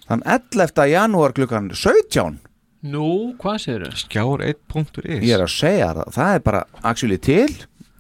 [0.09, 0.87] þann 11.
[0.91, 2.39] janúar klukkan 17
[2.83, 3.97] Nú, hvað segir þau?
[3.97, 7.49] Skjár 1.is ég er að segja það, það er bara actually til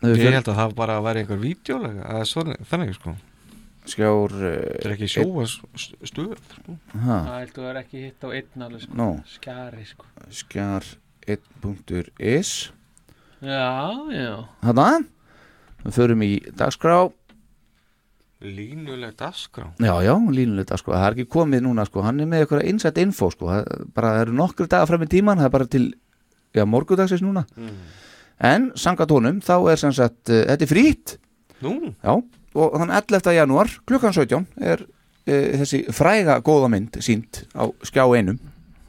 [0.03, 1.41] Ég held að það bara væri einhver
[2.31, 3.16] svona, þannig sko
[3.89, 6.74] Skjár Það er ekki sjóa stöð sko.
[6.93, 7.16] Ha.
[7.24, 8.95] Það heldur að það er ekki hitt á einn alveg sko.
[9.01, 9.09] Nú.
[9.33, 10.85] Skjari sko skjár
[11.26, 12.70] 1.is
[13.43, 14.89] Já, já Þarna
[15.85, 16.97] við förum í dagskrá
[18.39, 19.72] Línuleg dagskrá.
[19.82, 23.01] Já, já, línulegt sko, það er ekki komið núna sko, hann er með eitthvað innsett
[23.03, 25.66] info sko, það er bara það eru nokkru dagar fram í tíman, það er bara
[25.72, 25.86] til
[26.55, 27.43] já, morgudagsins núna.
[27.59, 27.80] Mm.
[28.47, 31.16] en samkvæmt honum, þá er sem sagt uh, þetta er frýtt
[31.66, 31.72] Nú?
[31.99, 32.14] Já,
[32.55, 33.32] og þann 11.
[33.34, 38.39] janúar klukkan 17 er uh, þessi fræga góða mynd sínt á skjá einum.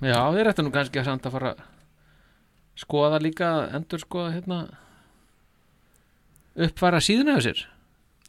[0.05, 1.55] Já, þeir ættu nú kannski að samt að fara
[2.77, 4.61] skoða líka, endur skoða hérna
[6.59, 7.65] uppfæra síðuna á sér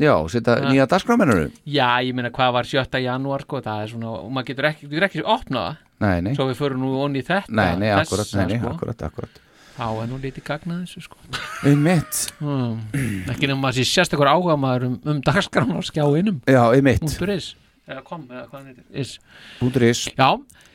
[0.01, 0.71] Já, setja Ja.
[0.73, 3.01] nýja dagskrámennuru Já, ég meina hvað var 7.
[3.05, 5.77] janúar sko, það er svona, og maður getur ekki, getur ekki opnað það.
[6.01, 6.35] Nei, nei.
[6.35, 8.75] Svo við förum nú onni í þetta Nei, nei, þessa, akkurat, nei, nei, sko.
[8.75, 9.41] akkurat, akkurat
[9.81, 11.17] þá er nú lítið gagnað þessu sko.
[11.65, 12.19] Einmitt.
[12.41, 13.29] Mm.
[13.33, 17.01] ekki nema að sé sérstakur áhuga maður um, um dagskrán á skjáinum Já, einmitt.
[17.05, 17.55] Punktur is.
[17.89, 18.85] Eða kom, eða hvað heitir.
[18.93, 19.15] Is.
[19.61, 20.05] Bútur is.
[20.19, 20.29] Já,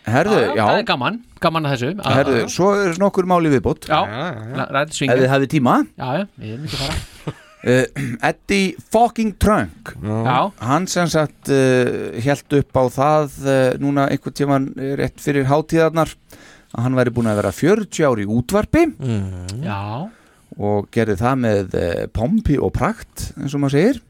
[0.06, 1.92] Herðu, já, það er gaman, gaman að þessu.
[1.98, 5.76] Já, Herðu, já, svo er nokkur máli viðbútt Já, ræðið Ef svingið þið hafið tíma.
[5.98, 9.96] Já, já, við erum ekki að fara Eddie fucking Trunk.
[10.04, 10.52] Já.
[10.62, 14.68] Hann sem sagt uh, held upp á það uh, núna einhvern tíman
[15.00, 16.14] rétt fyrir hátíðarnar
[16.76, 18.86] að hann væri búin að vera 40 ári í útvarpi.
[18.94, 19.66] Mm.
[20.62, 24.02] Og gerði það með uh, pompi og prakt eins og maður segir.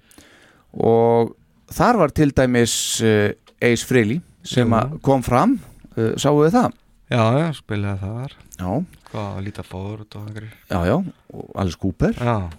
[0.75, 1.31] Og
[1.71, 2.75] þar var til dæmis
[3.05, 3.31] uh,
[3.63, 4.75] Ace Frehley sem
[5.05, 5.55] kom fram.
[5.95, 6.75] Uh, sáu við það?
[7.05, 8.37] Já, já, spilaði það þar.
[8.59, 8.69] Já
[9.15, 10.01] Hvað, líta fóður
[10.67, 10.95] Já, já,
[11.31, 12.17] og Alice Cooper.
[12.19, 12.49] Já,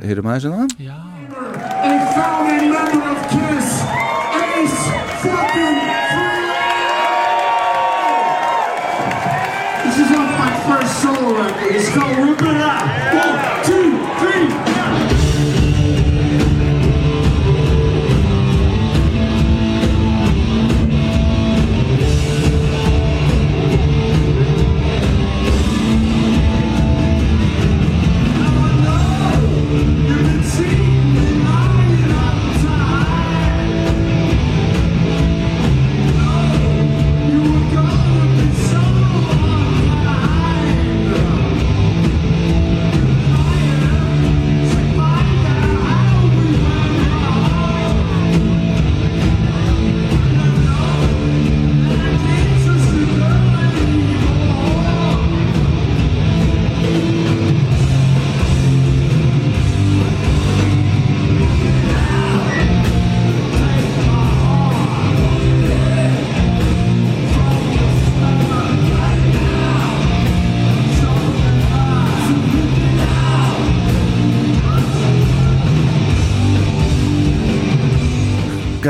[0.00, 0.96] Heyrum aðeins um það Já
[1.84, 3.82] A founding member of Kiss,
[4.40, 4.88] Ace
[5.20, 5.76] fucking
[9.84, 11.76] This is off my first solo record.
[11.76, 13.57] It's called Rip It Out.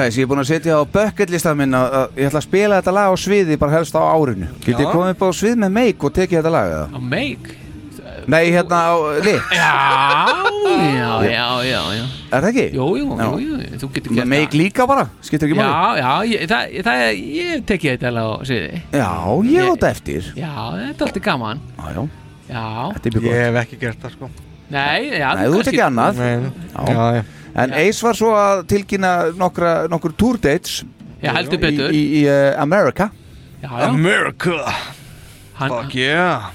[0.08, 2.44] Guys, ég er búin að setja á bucket listan minn að, að ég ætla að
[2.46, 4.46] spila þetta lag á sviði bara helst á árinu.
[4.64, 4.88] Getið Já.
[4.94, 6.86] komið upp á svið með meik og tekið þetta lag eða?
[6.96, 7.56] Á make?
[8.32, 8.94] Nei, hérna á
[9.26, 9.52] lit.
[9.52, 9.68] Já,
[10.88, 12.06] já, já, já, já.
[12.32, 12.66] Er það ekki?
[12.78, 13.28] Jú, jú, Já.
[13.28, 15.68] jú, jú, þú getur gert Meik líka bara, skiptir ekki máli.
[15.68, 17.04] Já, já, ég, það, það,
[17.36, 18.82] ég hef tekið þetta alveg á sviði.
[18.96, 19.12] Já,
[19.52, 20.32] ég á þetta eftir.
[20.32, 21.64] Já, þetta er alltaf gaman.
[21.76, 22.02] Já, já,
[22.48, 22.66] Já.
[22.96, 24.36] Þetta er mjög Ég gott hef ekki gert það sko
[24.68, 26.28] Nei, já, Nei, þú ert ekki annað Já.
[26.92, 27.22] já, já.
[27.58, 30.82] En Ace var svo að tilkynna nokkra, nokkur tour dates
[31.22, 31.90] Já, heldur betur.
[31.90, 33.08] Í, í, í uh, America
[33.62, 34.60] Já, já America
[35.58, 36.52] Hann, Fuck yeah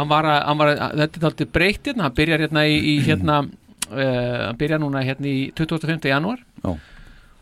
[0.00, 2.76] hann var að, hann var að þetta er alltaf breytt hérna, hann byrjar hérna í,
[2.78, 6.08] í hérna uh, hann byrjar núna hérna í 25.
[6.10, 6.72] janúar Já.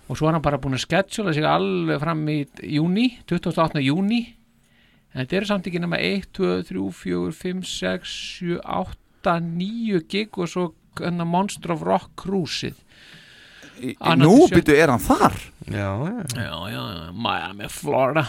[0.09, 2.38] og svo er hann bara búin að sketsjula sig alveg fram í
[2.76, 3.82] júni 28.
[3.84, 4.22] júni
[5.12, 10.02] en þetta eru samt ekki nema 1, 2, 3, 4, 5, 6, 7, 8 9
[10.10, 10.68] gig og svo
[10.98, 12.76] hérna Monster of Rock Cruise-ið.
[14.02, 15.36] Annað Nú, byrju, er hann þar?
[15.70, 15.90] Já,
[16.34, 16.46] já.
[16.72, 18.24] Já, Miami, Florida.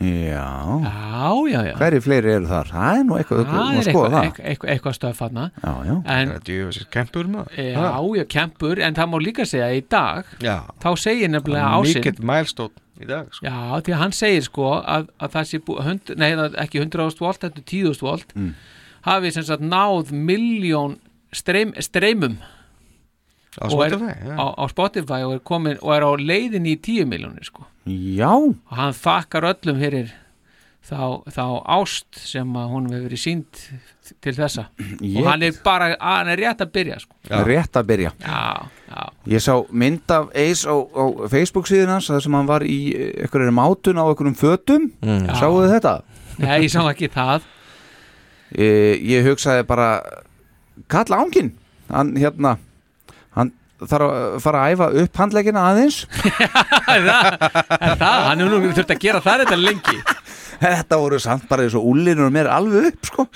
[0.00, 0.80] Já.
[0.80, 1.74] Já, já, já.
[1.76, 2.70] Hverju fleiri eru þar?
[2.72, 4.22] Það er nú eitthvað, það þú er eitthvað, það.
[4.24, 5.44] eitthvað, eitthvað, eitthvað stöð þarna.
[5.60, 5.92] Já, já.
[5.92, 7.58] En Það er djöfisir kempur maður.
[7.60, 10.56] Já, já, kempur, en það má líka segja í dag Já.
[10.80, 13.44] þá segir nefnilega ásinn Mikið milestone í dag sko.
[13.44, 16.58] Já, því að hann segir sko að, að það sé búið, hund, nei það er
[16.64, 18.34] ekki 100.000 volt, þetta er 10.000 volt.
[18.40, 18.54] Mm.
[19.06, 20.98] Hafi sem sagt náð miljón
[21.32, 22.38] streym, streymum.
[23.58, 24.34] Á er, Spotify, já.
[24.38, 27.66] á, á Spotify og er, komin, og er á leiðin í 10 miljónir sko.
[27.90, 28.30] Já.
[28.30, 30.12] Og hann þakkar öllum fyrir
[30.86, 31.42] þá, þá
[31.80, 33.64] ást sem að hún hefur verið sínd
[34.22, 34.68] til þessa.
[35.02, 37.16] Ég- og hann er bara, hann er rétt að byrja sko.
[37.50, 38.12] Rétt að byrja.
[38.22, 39.02] Já, já,
[39.34, 42.78] Ég sá mynd af Ace á, á Facebook síðan hans þar sem hann var í
[43.26, 44.90] einhverjum mátun á einhverjum fötum.
[45.02, 45.26] Mm.
[45.38, 46.02] Sáuðu þetta?
[46.38, 47.42] nei, ég sá ekki það
[48.58, 49.90] Ég, ég hugsaði bara
[50.90, 51.52] Kalla ángin
[51.90, 52.56] Hann hérna
[53.36, 56.00] Hann þarf að fara að æfa upp handleggina aðeins.
[56.90, 57.06] Er
[57.96, 60.00] það, hann er nú þurft að gera það þetta lengi.
[60.60, 63.26] Þetta voru samt bara eins og úlinur mér alveg upp sko.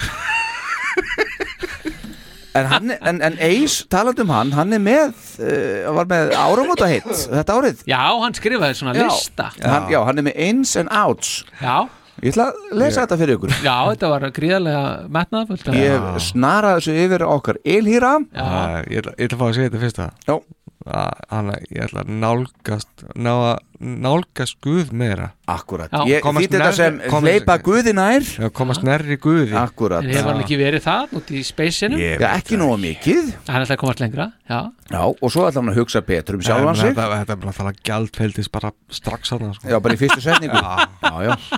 [2.54, 6.86] En, hann, en, en Ace, talandi um hann, hann er með, uh, var með áramóta
[6.86, 7.80] hitt þetta árið.
[7.90, 9.48] Já, hann skrifaði svona lista.
[9.58, 11.40] Hann, já, hann er með ins and outs.
[11.58, 11.88] Já.
[12.24, 13.54] Ég ætla að lesa þetta fyrir ykkur.
[13.60, 18.12] Já, þetta var gríðarlega metnaðfullt Ég snaraði þessu yfir okkar Elhýra.
[18.32, 18.44] Já,
[18.88, 20.36] ég ætla, ég ætla að fá að segja þetta fyrst að Já
[20.84, 23.60] Hann, ég ætla að nálgast ná að
[24.04, 25.30] nálgast Guð meira.
[25.48, 28.20] Akkurat, ég Komast þýtti þetta sem komast- hleypa Guði nær.
[28.20, 29.54] Já, komast nærri Guði.
[29.56, 30.04] Akkurat.
[30.04, 31.96] En hefur hann ekki verið það út í spaceinu?
[31.96, 33.32] Ég Já, ekki nógu mikið.
[33.48, 34.60] Hann ætlaði að komast lengra, já.
[34.92, 36.92] Já, og svo ætla hann að hugsa betur um sjálfan sig.
[36.94, 39.32] Þetta, er bara að tala gjaldfeldis bara strax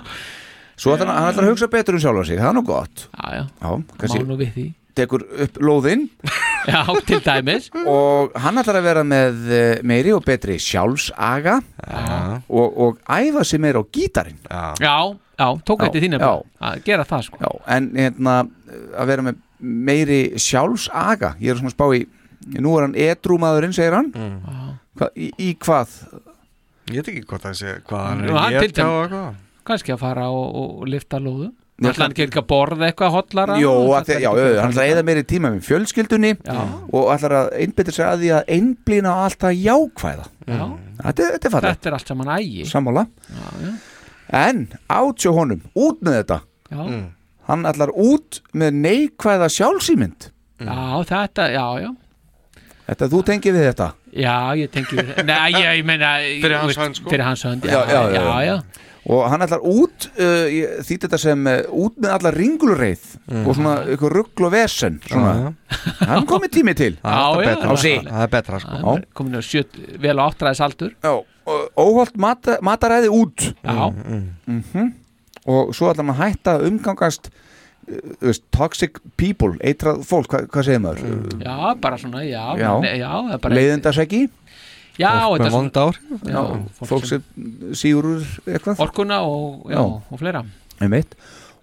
[0.77, 3.07] Svo ætlar hann, ætlar að hugsa betur um sjálfa sig, það er nú gott.
[3.17, 3.71] Já, já, Já,
[4.13, 4.65] má nú við því.
[4.97, 6.07] Tekur upp lóðinn.
[6.67, 7.67] Já, til dæmis.
[7.87, 11.59] Og hann ætlar að vera með eh, meiri og betri sjálfsaga
[12.49, 14.39] og, og æfa sig meira á gítarinn.
[14.49, 14.95] Já, Já,
[15.37, 16.31] já, tók þetta þínu já.
[16.71, 17.39] að gera það sko.
[17.45, 18.35] Já, en hérna
[18.97, 19.39] að vera með
[19.87, 21.35] meiri sjálfsaga.
[21.39, 22.05] Ég er svona að spá í
[22.47, 24.11] Nú er hann edrúmaðurinn, segir hann.
[24.95, 25.97] Hva, í, í hvað?
[26.93, 30.01] Ég veit ekki hvað það sé Hvað hann er geta og dæmis- eitthvað Kannski að
[30.03, 33.71] fara og, og lifta lóðu Já, Ætla hann ekki ekki að borða eitthvað hotlara Jó,
[33.93, 36.55] að þið, já, já, hann ætlar að eða meiri tíma með fjölskyldunni Já.
[36.89, 40.63] og ætlar að einbytta sig að því að einblýna á allt það jákvæða Já.
[41.03, 43.75] Þetta, er- þetta er fallegt Þetta er allt saman ægi Sammála Já.
[44.41, 44.63] En
[44.97, 46.39] átjó honum, út með þetta
[46.73, 46.81] Já.
[46.81, 47.05] Mm.
[47.51, 50.27] Hann ætlar út með neikvæða sjálfsýmynd
[50.65, 50.81] Já,
[51.13, 51.91] þetta, já, já
[52.87, 56.81] Þetta þú tengið við þetta Já, ég tengi við Nei, ég, ég meina Fyrir hans
[56.81, 57.13] hönd, sko.
[57.13, 58.57] Fyrir hans hönd, já, já, já, já.
[59.07, 63.05] Og hann ætlar út uh, ég þýtti þetta sem uh, út með alla ringulreið
[63.45, 65.53] og svona ykkur ruggl og vesen svona.
[66.01, 66.97] hann komið tími til.
[67.07, 68.79] Já, já, á sig Það er betra sko.
[68.83, 69.05] Já.
[69.15, 71.13] Komin á sjöt, vel á áttræðis aldur Já,
[71.47, 73.51] og óholt mata, mataræði út.
[73.63, 73.91] Já,
[74.47, 74.93] mm
[75.47, 80.81] og svo ætlar hann að hætta umgangast uh, toxic people eitrað fólk, hva, hvað segir
[80.83, 81.37] maður?
[81.39, 82.71] já, bara svona, já Já.
[82.99, 84.19] já, það er leiðindaseggi
[84.97, 86.41] Já, Fólk með vond ár Já,
[86.89, 87.23] fólk sem
[87.77, 89.85] sígur úr eitthvað Orkuna og, já, Já.
[90.11, 90.43] og fleira
[90.81, 91.15] Einmitt.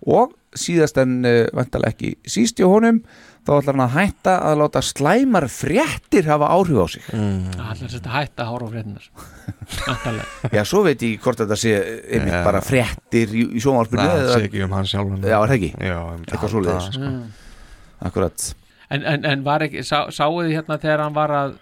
[0.07, 3.01] og síðast en uh, vantalega ekki síst hjá honum
[3.45, 7.91] þá ætlar hann að hætta að láta slæmar fréttir hafa áhrif á sig Það er
[7.97, 9.07] þetta hætta að horfa á fréttinar
[10.57, 11.73] Já, svo veit ég hvort þetta sé
[12.09, 12.45] einmitt Já.
[12.47, 15.57] bara fréttir í, í sjónvarpinu Það eða- sé ekki um hann sjálfan Já, er það
[15.59, 15.73] ekki?
[15.91, 16.87] Já, einmitt, Eitthvað svoleiðis.
[16.89, 17.11] það, sko.
[17.11, 18.07] Mm.
[18.09, 18.47] Akkurat
[18.95, 21.55] En, en, en var ekki, sá, sáuð þið hérna þegar hann var að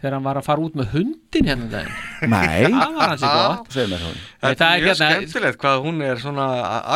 [0.00, 1.94] þegar hann var að fara út með hundin hérna um daginn.
[2.32, 2.64] Nei.
[2.72, 3.68] Það var hans í gott.
[3.76, 6.46] Þetta það er er mjög hérna- skemmtilegt hvað hún er svona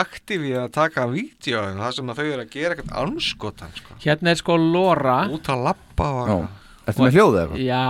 [0.00, 3.98] aktíf í að taka vídeo það sem að þau eru að gera eitthvað anskotan sko.
[4.04, 5.18] Hérna er sko Lora.
[5.28, 6.38] Út að lappa og Já,
[6.86, 7.62] ertu með hljóðið eitthvað?
[7.64, 7.84] Já,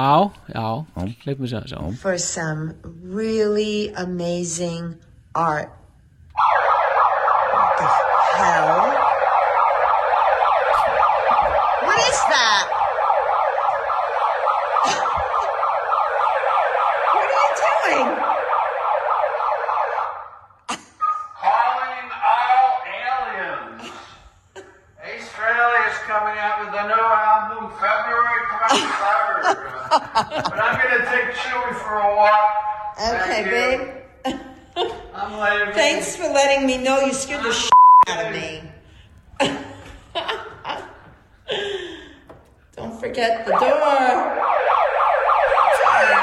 [0.55, 0.67] já,
[1.41, 4.95] mér segja þessu for some really amazing
[5.35, 5.71] art.
[6.35, 7.87] What the
[8.39, 9.04] hell?
[30.01, 32.51] But I'm going to take Chewy for a walk.
[32.99, 33.81] Okay, Thank babe.
[35.15, 35.75] I'm leaving.
[35.75, 37.71] Thanks for letting me know you scared the shit
[38.09, 38.63] out of me.
[42.77, 43.61] Don't forget the door.
[43.61, 43.65] Oh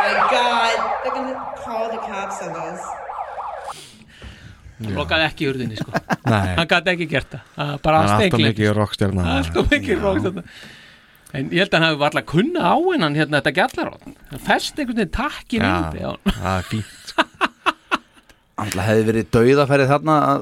[0.03, 0.77] my god.
[1.03, 2.81] They're gonna call the cops on us.
[4.81, 5.91] Hann lokaði ekki hurðinni sko
[6.25, 6.55] Nei.
[6.57, 8.57] Hann gæti ekki gert það Það er Bara Hann alltaf steiklegt.
[8.57, 9.21] mikið rockstjarna.
[9.37, 10.41] Alltaf mikið rockstjarna
[11.33, 14.81] En ég held að hann hafi varla kunna á hennan hérna þetta gjallar hann festi
[14.83, 16.11] einhvern veginn takkin Já, í já.
[16.27, 17.13] það er fínt
[18.61, 20.41] Alltaf hefði verið dauðafærið þarna að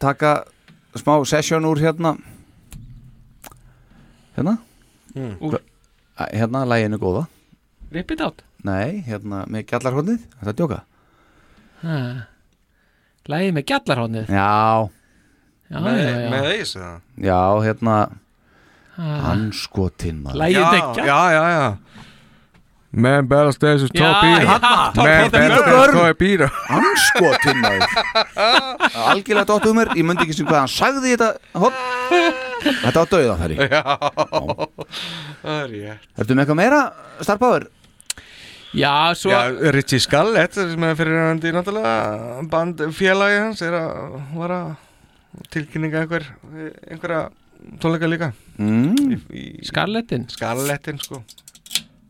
[0.00, 0.30] taka
[0.96, 2.14] smá session úr hérna.
[4.38, 4.54] Hérna?
[5.12, 5.34] Mm.
[5.44, 5.58] Úr?
[6.32, 7.26] Hérna, læginu góða.
[7.92, 8.40] Rip it out.
[8.64, 10.78] Nei, hérna með gjallarhóndið, þetta er djóka?
[11.82, 11.98] Ha.
[13.28, 14.48] Lægi með gjallarhóðnið Já,
[15.68, 16.30] Já, með, já, já.
[16.32, 16.88] með eða
[17.28, 17.38] já,
[17.68, 17.98] hérna
[18.98, 19.16] Ha.
[19.32, 20.40] Anskotinn maður.
[20.42, 21.68] Lagið já, með gjall- já, já, já.
[22.90, 25.30] Man better stays with Já, top beer já, Top Man Beer.
[25.30, 27.82] better Bíddu, stays with beer Anskotinn maður.
[29.12, 31.28] Algjörlega dótt um mér, ég myndi ekki sem hvað hann sagði þetta.
[31.60, 31.82] Hop.
[32.64, 33.82] Þetta var dauðafæri Já,
[35.42, 36.06] það er rétt.
[36.18, 36.80] Ertu með eitthvað meira,
[37.20, 37.68] starfbáður?
[38.76, 39.38] Já, svo Já,
[39.76, 44.58] Richie Scarlett sem er fyrir hann náttúrulega bandfélagi hans er að vara
[45.54, 46.26] tilkynninga einhver
[46.88, 47.22] einhverja
[47.82, 48.28] tónleika líka.
[48.58, 48.94] Mm.
[49.14, 51.22] í, í Scarlettin Scarlettin sko.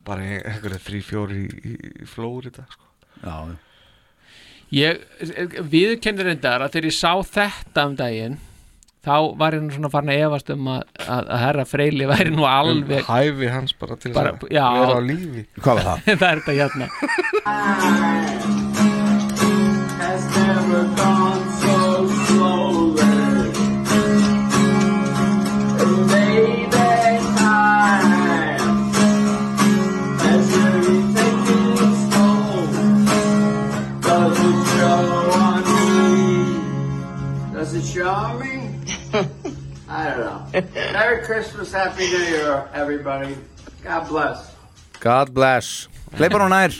[0.08, 1.72] Bara ein- einhverja þrý, fjóri í,
[2.02, 2.84] í Flórida sko.
[3.24, 3.36] Já,
[4.68, 5.00] Ég
[5.72, 8.36] viðkennir reyndar að þegar ég sá þetta um daginn
[9.08, 12.30] þá var ég nú svona farin að efast um að, að, að herra Freyli væri
[12.34, 15.42] nú alveg um hæfi hans bara til bara, að já, vera á lífi.
[15.62, 15.98] Hvað var það?
[16.20, 16.86] það er þetta hérna
[40.92, 43.36] Merry Christmas, Happy New Year, everybody.
[43.84, 44.50] God bless.
[45.00, 45.88] God bless.
[46.18, 46.74] Hleypa nú nær.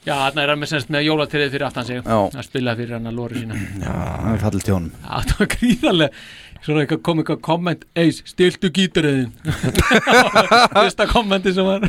[0.00, 1.98] Já, þarna er hann með, semst, með jólatriðið fyrir aftan sig.
[2.00, 2.20] Já.
[2.30, 3.58] að spila fyrir hann að lóri sína.
[3.58, 4.94] Já, það er fallið tjónum.
[5.02, 6.22] Já, það var gríðarlega
[6.60, 9.30] Svona eitthvað kom eitthvað komment Eis, stiltu gítaröðin
[10.74, 11.86] Fyrsta kommenti sem var.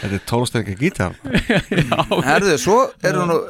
[0.00, 1.16] Þetta er tólstækja gítar.
[2.24, 3.40] Herðu, svo eru nú,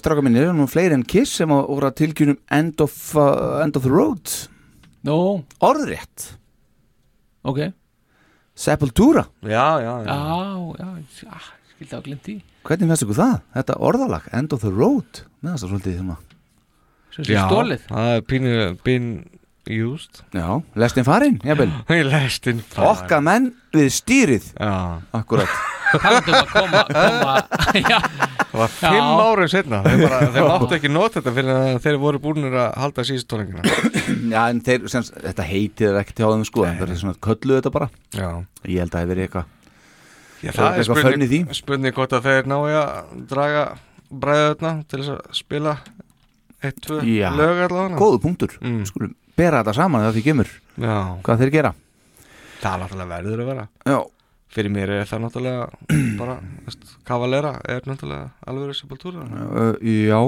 [0.00, 3.60] stráka minni, eru nú fleiri en Kiss sem að voru að tilkynum End of, uh,
[3.62, 4.32] end of the Road
[5.06, 5.16] Nó
[5.64, 6.34] Orðrétt.
[7.46, 7.70] Ok.
[8.54, 9.24] Sepultura.
[9.42, 10.18] Já, já, Já,
[10.76, 10.90] já,
[11.24, 11.40] já
[11.80, 12.36] skildi á glimt í
[12.66, 13.36] Hvernig finnst ykkur það?
[13.56, 15.22] Þetta orðalag, End of the Road.
[15.40, 16.16] Með þess að svolítið svona
[17.10, 18.50] Svo sem stólið það er pínu
[18.86, 19.06] been
[19.72, 20.46] used Já,
[20.78, 21.70] lestin farin, jafnvel.
[22.10, 22.88] Lestin farin.
[22.90, 24.48] Okka menn við stýrið.
[24.58, 24.72] Já.
[25.16, 25.52] Akkurat
[25.90, 27.36] Talandum að koma, koma.
[27.92, 27.98] Já.
[28.50, 31.98] Það var fimm árum setna Þeir, bara, þeir máttu ekki nota þetta fyrir að þeir
[32.02, 33.78] voru búinir að halda síðust tónleikina.
[34.34, 37.20] Já, en þeir, sem, þetta heitið er ekkert hjá þeim sko En þeir eru svona
[37.26, 37.90] kölluðu þetta bara.
[38.14, 38.28] Já.
[38.66, 39.56] Ég held að það hefur verið eitthvað
[40.40, 43.64] Já, það er spurning, spurning hvort að þeir nái að draga
[44.10, 45.74] bræðöðna til þess að spila
[46.64, 47.98] eitt, tvö lög allavega.
[48.00, 48.54] Góðu punktur.
[48.64, 48.80] Mm.
[48.88, 50.96] Skulum bera þetta saman þegar því kemur Já.
[51.26, 51.72] Hvað þeir gera
[52.60, 53.98] Það er náttúrulega verður að vera Já
[54.50, 55.66] Fyrir mér er það náttúrulega
[56.20, 56.32] bara,
[56.66, 60.18] veist, kavalera er náttúrulega alveg sepultúra uh, Já,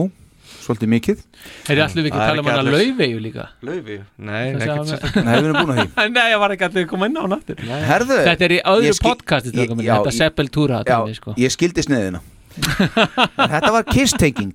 [0.62, 1.24] svolítið mikið
[1.66, 3.48] Heyrðu, ætlum við ekki að tala um hana Laufeyju líka?
[3.66, 4.04] Laufeyju?
[4.22, 5.00] Nei, Þessi.
[5.26, 7.22] Nei, við erum búin að því Nei, ég var ekki allir að koma inn á
[7.26, 11.34] hann aftur Herðu Þetta er í öðru podcasti Þetta dæmi, sko.
[11.42, 12.22] ég skildi sniðina
[13.56, 14.54] Þetta var kiss-taking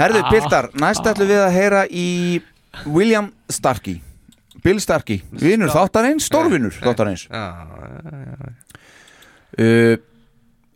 [0.00, 0.30] Herðu, Ah.
[0.32, 2.06] Piltar, næst ætlum við að heyra í
[2.86, 4.00] William Starkey.
[4.60, 7.26] Bill Starkey, vinur þáttarins, stórvinur þáttarins.
[9.58, 9.96] Uh,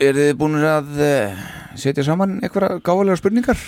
[0.03, 1.43] Er þið búin að uh,
[1.79, 3.61] setja saman einhverja gáðulega spurningar?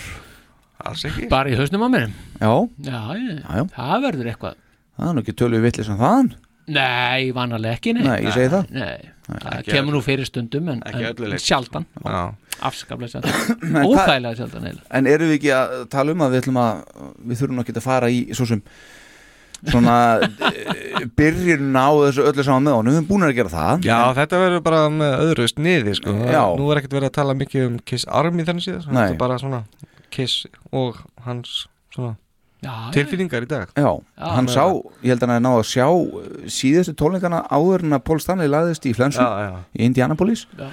[0.83, 1.29] Alls ekki.
[1.31, 2.09] Bara í hausnum á mér.
[2.41, 2.51] Já,
[2.83, 3.63] Já, ég, Já, já.
[3.77, 4.57] það verður eitthvað.
[4.97, 6.29] Það er nú ekki tölvið vitlis en þaðan.
[6.77, 8.03] Nei, vanalega ekki, nei.
[8.03, 8.73] Nei, ég segi það.
[8.75, 11.87] Nei, það Ekki kemur nú fyrir stundum en, en sjaldan.
[12.03, 12.19] Já.
[12.65, 13.33] Afskaplega sjaldan
[13.77, 14.87] En Óþægilega sjaldan eiginlega.
[14.99, 16.79] En erum við ekki að tala um að við ætlum að
[17.31, 18.63] við þurfum ekki að fara í svo sem
[19.67, 19.95] svona
[21.17, 24.41] byrjun á þessu öllu saman með honum við erum búin að gera það Já, þetta
[24.43, 26.13] verður bara með öðru sniði sko.
[26.29, 26.43] Já.
[26.59, 29.01] Nú er ekkert verið að tala mikið um Kiss Army þannig síðan Nei.
[29.01, 29.63] Þetta er bara svona
[30.13, 31.55] Kiss og hans
[31.93, 32.15] svona
[32.57, 34.63] Já, tilfinningar í dag Já, hann með sá,
[35.05, 35.85] ég held að hann að ná að sjá
[36.49, 39.59] síðustu tónleikana áður en að Paul Stanley laðist í flensu Já, já.
[39.77, 40.65] í Indianapolis Já.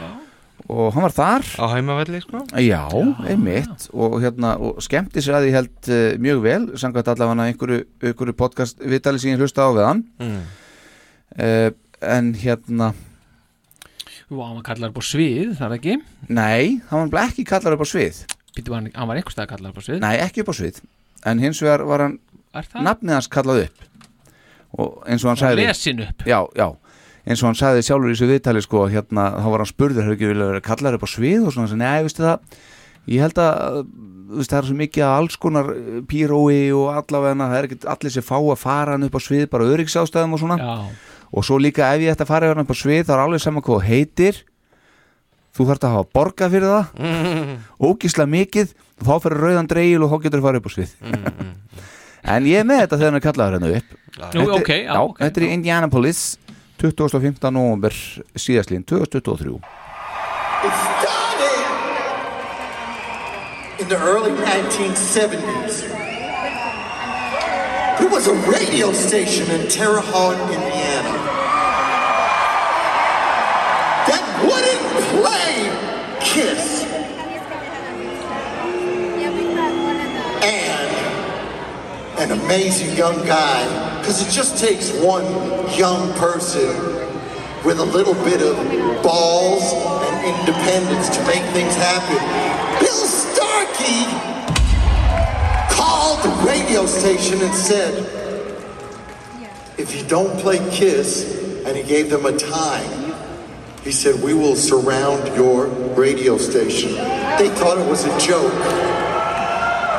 [0.68, 1.46] Og hann var þar.
[1.60, 2.42] Á heimavelli sko.
[2.62, 2.82] Já,
[3.28, 3.88] einmitt.
[3.92, 8.36] Og, hérna, og skemmti sér að ég held uh, mjög vel, samkvæmt allavega einhverju, einhverju
[8.38, 10.04] podcast vitali sem ég hlusta á við hann.
[10.22, 10.38] Mm.
[11.38, 11.68] uh,
[12.04, 12.92] en hérna
[14.24, 15.94] Jú, hann var kallar upp á svið, það er ekki?
[16.32, 18.22] Nei, hann var ekki kallar upp á svið.
[18.56, 19.98] Býtu, hann, hann var einhvers stað kallar upp á svið?
[20.00, 20.80] Nei, ekki upp á svið.
[21.28, 22.16] En hins vegar var hann?
[22.54, 23.84] Nafnið hans kallað upp.
[24.74, 26.24] Og eins og hann Var sagði lesin upp?
[26.26, 26.66] Já, já
[27.24, 30.16] Eins og hann sagði sjálfur í þessu viðtali sko Hérna, þá var hann spurður Hefur
[30.18, 31.46] ekki vilja vera kallar upp á svið?
[31.48, 32.58] Og svona, svona nei, veistu það
[33.14, 33.80] Ég held að,
[34.32, 37.66] þú veist, það er svo mikið af alls konar eh, pírói og allavega það er
[37.68, 40.56] ekki allir sem fá að fara hann upp á svið bara öryggsástæðum og svona.
[40.56, 41.10] Já.
[41.36, 43.42] og svo líka ef ég ætti að fara hann upp á svið þá er alveg
[43.44, 44.38] saman hvað heitir
[45.54, 46.86] þú þarft að hafa borgað fyrir það
[47.90, 50.96] ógísla mikið og þá fyrir rauðan dreigil og þá getur þú farið upp á svið.
[52.34, 53.88] En ég er með þetta þegar hann er kallaður hérna upp.
[54.14, 56.20] Nú, Þetta- ok, já, ok, þetta er Indianapolis
[56.84, 57.52] 2015.
[57.52, 57.92] november
[58.36, 59.56] síðastlín 2023
[60.64, 61.24] It started
[63.80, 65.88] in the early 1970s.
[67.98, 71.12] There was a radio station in Terre Haute, Indiana
[74.08, 75.72] that wouldn't play
[76.20, 76.73] Kiss.
[82.24, 85.24] An amazing young guy, because it just takes one
[85.76, 86.74] young person
[87.66, 88.56] with a little bit of
[89.02, 92.16] balls and independence to make things happen.
[92.80, 94.06] Bill Starkey
[95.74, 97.92] called the radio station and said,
[99.76, 103.14] if you don't play Kiss, and he gave them a time,
[103.82, 106.94] he said, we will surround your radio station.
[107.38, 109.03] They thought it was a joke.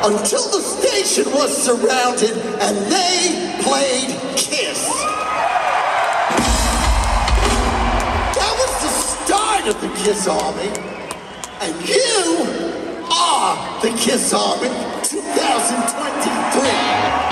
[0.04, 4.88] Until the station was surrounded and they played Kiss.
[8.34, 10.70] That was the start of the Kiss Army.
[11.60, 12.46] And you
[13.10, 14.68] are the Kiss Army
[15.02, 17.25] 2023.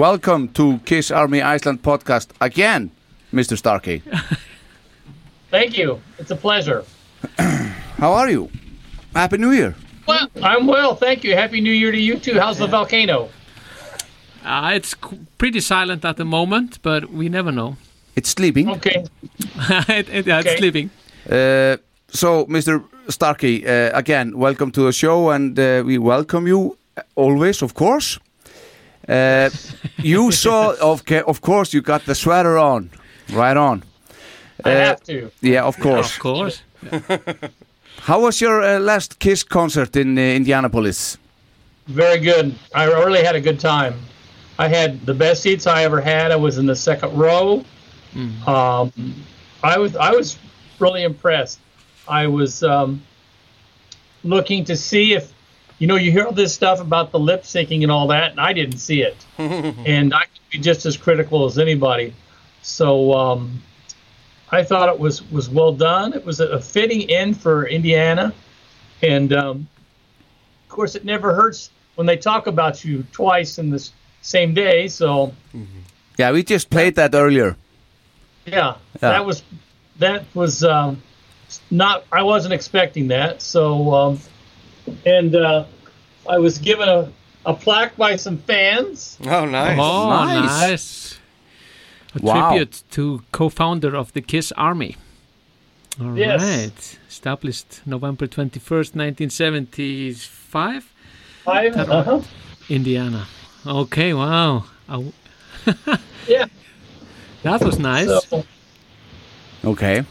[0.00, 2.90] Welcome to Kiss Army Iceland podcast again,
[3.34, 3.58] Mr.
[3.58, 4.02] Starkey.
[5.50, 6.00] Thank you.
[6.18, 6.84] It's a pleasure.
[7.98, 8.48] How are you?
[9.14, 9.74] Happy New Year.
[10.08, 10.94] Well, I'm well.
[10.94, 11.36] Thank you.
[11.36, 12.40] Happy New Year to you too.
[12.40, 13.28] How's the volcano?
[14.42, 14.94] Uh, it's
[15.36, 17.76] pretty silent at the moment, but we never know.
[18.16, 18.70] It's sleeping.
[18.70, 19.04] Okay.
[19.86, 20.48] it, it, yeah, Okay.
[20.48, 20.90] It's sleeping.
[21.28, 21.76] Uh,
[22.08, 22.82] so, Mr.
[23.10, 27.74] Starkey, uh, again, welcome to the show, and uh, we welcome you uh, always, of
[27.74, 28.18] course.
[29.10, 29.50] Uh,
[30.02, 32.90] you saw, of, of course, you got the sweater on,
[33.32, 33.82] right on.
[34.64, 35.30] I Uh, have to.
[35.40, 36.14] Yeah, of course.
[36.14, 36.62] Of course.
[38.08, 41.18] How was your uh, last Kiss concert in uh, Indianapolis?
[41.86, 42.54] Very good.
[42.74, 43.94] I really had a good time.
[44.58, 46.30] I had the best seats I ever had.
[46.32, 47.64] I was in the second row.
[48.46, 48.92] Um,
[49.62, 50.36] I was I was
[50.78, 51.58] really impressed.
[52.08, 53.00] I was um,
[54.24, 55.32] looking to see if
[55.80, 58.38] you know you hear all this stuff about the lip syncing and all that, and
[58.40, 62.14] I didn't see it, and I could be just as critical as anybody.
[62.62, 63.60] So um,
[64.52, 66.12] I thought it was was well done.
[66.12, 68.32] It was a, a fitting end for Indiana,
[69.02, 69.68] and um,
[70.64, 73.90] of course, it never hurts when they talk about you twice in the
[74.22, 74.86] same day.
[74.88, 75.32] So
[76.18, 77.56] Yeah, we just played that earlier.
[78.46, 79.10] yeah, Yeah.
[79.14, 79.42] that was
[79.98, 81.02] that was um,
[81.70, 82.04] not.
[82.12, 83.40] I wasn't expecting that.
[83.40, 84.18] So um,
[85.06, 85.64] and uh,
[86.28, 87.10] I was given a,
[87.46, 89.18] a plaque by some fans.
[89.24, 89.78] Oh, nice.
[89.80, 90.60] Oh, Nice.
[90.68, 91.18] nice.
[92.14, 92.48] A Wow.
[92.50, 94.96] tribute to co-founder of the Kiss Army.
[96.00, 96.18] All right.
[96.18, 96.96] Yes.
[97.08, 100.84] Established November 21st, 1975,
[101.44, 101.76] Five.
[101.76, 102.20] Uh-huh.
[102.68, 103.26] Indiana.
[103.66, 104.64] Okay, wow.
[104.88, 105.12] I w-
[106.28, 106.46] Yeah.
[107.42, 108.08] that was nice.
[108.26, 108.44] So
[109.64, 110.04] Okay.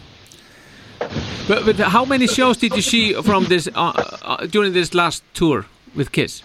[1.48, 3.92] But, but how many shows did you see from this uh,
[4.22, 5.66] uh, during this last tour
[5.96, 6.44] with Kiss?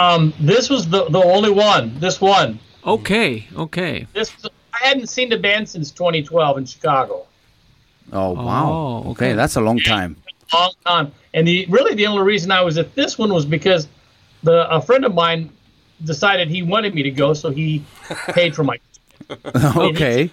[0.00, 1.98] um, this was the the only one.
[2.00, 2.58] This one.
[2.84, 4.06] Okay, okay.
[4.14, 4.32] This
[4.72, 7.26] I hadn't seen the band since 2012 in Chicago.
[8.12, 8.70] Oh, wow.
[8.70, 9.10] Oh, okay.
[9.10, 9.32] okay.
[9.34, 10.16] that's a long time.
[10.52, 11.12] long time.
[11.34, 13.88] And the really the only reason I was at this one was because
[14.42, 15.50] the a friend of mine
[16.04, 17.84] decided he wanted me to go, so he
[18.28, 18.78] paid for my.
[19.76, 20.30] okay.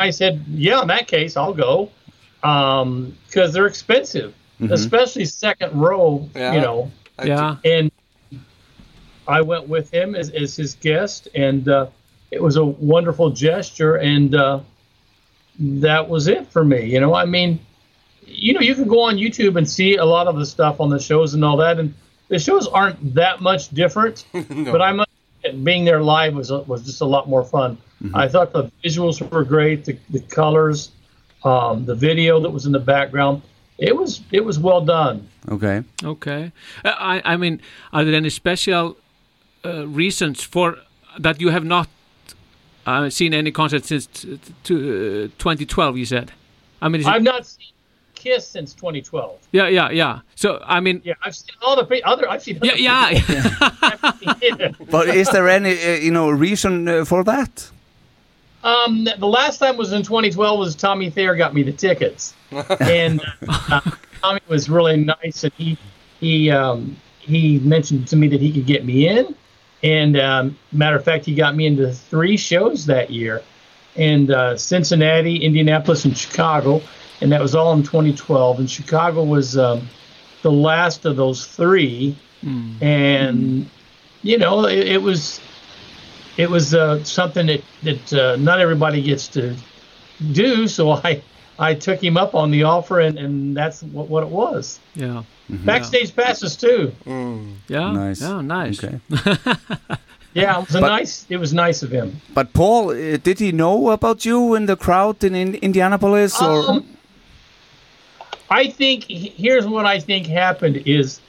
[0.00, 1.90] I said, "Yeah, in that case, I'll go,"
[2.40, 4.70] because they're expensive, Mhm.
[4.72, 6.28] especially second row.
[6.34, 6.54] Yeah.
[6.54, 6.90] You know,
[7.24, 7.56] Yeah.
[7.64, 7.90] and
[9.26, 11.86] I went with him as, as his guest, and uh,
[12.30, 14.60] it was a wonderful gesture, and uh,
[15.58, 16.86] that was it for me.
[16.86, 17.58] You know, I mean,
[18.26, 20.90] you know, you can go on YouTube and see a lot of the stuff on
[20.90, 21.92] the shows and all that, and
[22.28, 24.24] the shows aren't that much different.
[24.48, 25.08] But I must
[25.64, 27.78] being there live was was just a lot more fun.
[28.14, 30.90] I thought the visuals were great, the, the colors,
[31.44, 33.42] um, the video that was in the background.
[33.78, 35.28] It was it was well done.
[35.48, 35.82] Okay.
[36.04, 36.52] Okay.
[36.84, 37.60] Uh, I, I mean,
[37.92, 38.96] are there any special
[39.64, 40.76] uh, reasons for
[41.18, 41.88] that you have not
[42.86, 45.96] uh, seen any concert since t- t- uh, 2012?
[45.96, 46.32] You said.
[46.82, 47.72] I mean, is I've not seen
[48.14, 49.38] Kiss since 2012.
[49.52, 50.20] yeah, yeah, yeah.
[50.34, 52.28] So I mean, Yeah, I've seen all the pre- other.
[52.28, 52.58] I've seen.
[52.62, 52.82] yeah, other
[54.42, 54.70] yeah.
[54.90, 57.70] But is there any, uh, you know, reason uh, for that?
[58.64, 60.58] Um, the last time was in 2012.
[60.58, 62.34] Was Tommy Thayer got me the tickets,
[62.80, 63.80] and uh,
[64.20, 65.78] Tommy was really nice, and he
[66.20, 69.34] he um, he mentioned to me that he could get me in,
[69.82, 73.42] and um, matter of fact, he got me into three shows that year,
[73.94, 76.82] in uh, Cincinnati, Indianapolis, and Chicago,
[77.20, 78.58] and that was all in 2012.
[78.58, 79.88] And Chicago was um,
[80.42, 82.16] the last of those three,
[82.82, 83.70] and
[84.22, 85.40] you know it, it was
[86.38, 89.54] it was uh, something that that uh, not everybody gets to
[90.32, 90.66] do.
[90.68, 91.22] So I
[91.58, 94.80] I took him up on the offer, and, and that's what, what it was.
[94.94, 95.24] Yeah.
[95.50, 96.92] Backstage passes too.
[97.68, 97.90] Yeah.
[97.92, 98.20] Nice.
[98.22, 98.82] Yeah, nice.
[98.82, 98.98] Okay.
[100.34, 101.26] Yeah, it was a But- nice.
[101.30, 102.20] It was nice of him.
[102.34, 106.40] But Paul, uh, did he know about you in the crowd in, in Indianapolis?
[106.40, 106.84] Or Um,
[108.50, 111.20] I think here's what I think happened is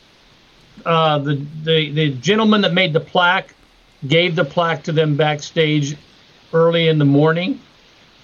[0.86, 3.56] uh, the, the the gentleman that made the plaque
[4.07, 5.97] gave the plaque to them backstage
[6.53, 7.59] early in the morning,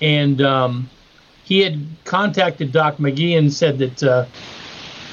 [0.02, 0.90] and um,
[1.44, 4.26] he had contacted Doc McGee and said that uh,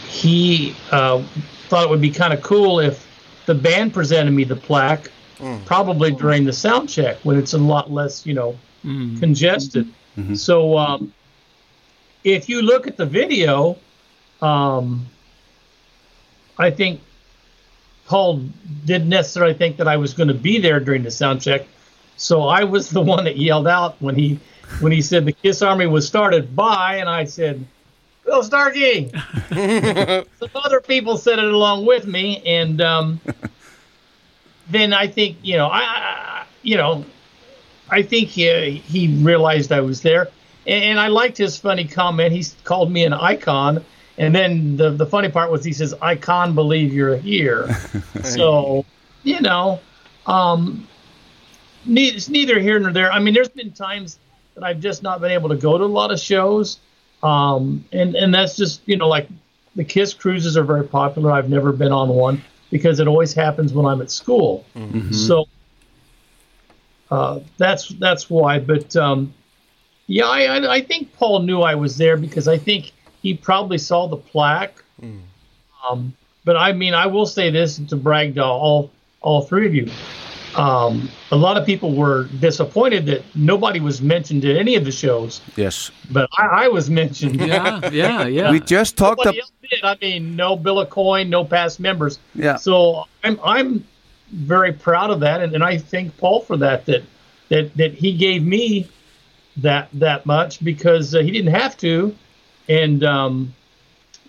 [0.08, 1.22] he uh,
[1.68, 3.06] thought it would be kind of cool if
[3.46, 5.10] the band presented me the plaque,
[5.66, 8.56] probably during the sound check when it's a lot less, you know,
[9.18, 9.88] congested.
[10.36, 11.12] So um,
[12.24, 13.76] if you look at the video,
[14.40, 15.06] um,
[16.58, 17.00] I think
[18.06, 18.42] Paul
[18.84, 21.66] didn't necessarily think that I was going to be there during the sound check.
[22.16, 24.38] So I was the one that yelled out when he
[24.80, 27.64] when he said the Kiss Army was started by, and I said,
[28.24, 29.10] Bill Starkey.
[29.50, 33.20] Some other people said it along with me, and um,
[34.70, 37.04] then I think you know I, I you know
[37.90, 40.28] I think he, he realized I was there,
[40.66, 42.32] and, and I liked his funny comment.
[42.32, 43.84] He called me an icon,
[44.18, 47.74] and then the the funny part was he says, "I can't believe you're here."
[48.22, 48.84] so
[49.22, 49.80] you know,
[50.26, 50.86] um,
[51.84, 53.12] ne- it's neither here nor there.
[53.12, 54.18] I mean, there's been times
[54.54, 56.78] that I've just not been able to go to a lot of shows,
[57.22, 59.28] um, and and that's just you know like
[59.76, 61.32] the Kiss cruises are very popular.
[61.32, 64.64] I've never been on one because it always happens when I'm at school.
[65.12, 65.46] So
[67.10, 68.58] uh, that's that's why.
[68.58, 69.32] But um,
[70.06, 72.92] yeah, I I think Paul knew I was there because I think
[73.22, 74.82] he probably saw the plaque.
[75.88, 78.90] Um, but I mean, I will say this to brag to all
[79.20, 79.88] all three of you.
[80.56, 84.92] Um, a lot of people were disappointed that nobody was mentioned at any of the
[84.92, 87.40] shows, yes, but I, I was mentioned.
[87.40, 88.50] Yeah, yeah, yeah.
[88.50, 89.34] we just talked about.
[89.82, 92.18] I mean, no bill of coin, no past members.
[92.34, 92.56] Yeah.
[92.56, 93.86] So I'm I'm
[94.30, 96.84] very proud of that, and, and I thank Paul for that.
[96.84, 97.02] That
[97.48, 98.88] that that he gave me
[99.56, 102.14] that that much because uh, he didn't have to,
[102.68, 103.54] and um,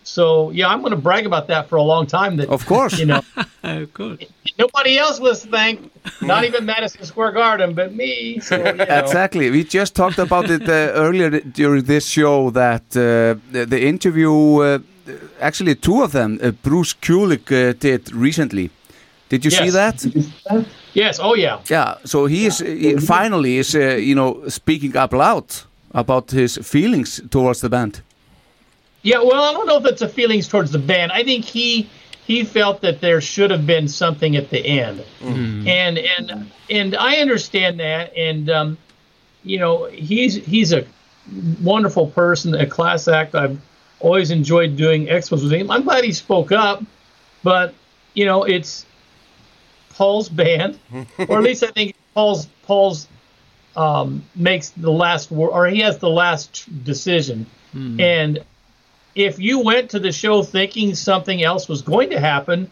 [0.03, 2.37] so yeah, I'm going to brag about that for a long time.
[2.37, 2.99] That Of course.
[2.99, 3.21] you know
[3.63, 4.19] of course.
[4.59, 5.89] nobody else was thanked,
[6.21, 8.39] not even Madison Square Garden, but me.
[8.39, 8.83] So you know.
[8.83, 9.49] Exactly.
[9.49, 10.71] We just talked about it uh,
[11.05, 14.79] earlier during this show that uh, the, the interview, uh,
[15.39, 18.69] actually two of them, uh, Bruce Kulick uh, did recently.
[19.29, 20.05] Did you see that?
[20.93, 21.19] Yes.
[21.19, 21.59] Oh yeah.
[21.69, 21.95] Yeah.
[22.05, 25.45] So he is he finally is uh, you know speaking up loud
[25.91, 28.01] about his feelings towards the band.
[29.03, 31.11] Yeah, well, I don't know if it's a feelings towards the band.
[31.11, 31.89] I think he
[32.25, 35.03] he felt that there should have been something at the end,
[35.67, 38.15] and and and I understand that.
[38.15, 38.77] And um,
[39.43, 40.85] you know, he's he's a
[41.61, 43.35] wonderful person, a class act.
[43.35, 43.59] I've
[43.99, 45.69] always enjoyed doing expos with him.
[45.69, 46.81] I'm glad he spoke up,
[47.43, 47.73] but
[48.13, 48.85] you know, it's
[49.89, 50.79] Paul's band,
[51.27, 53.09] or at least I think Paul's Paul's
[53.75, 57.47] um, makes the last word, or he has the last decision,
[57.99, 58.39] and
[59.15, 62.69] if you went to the show thinking something else was going to happen,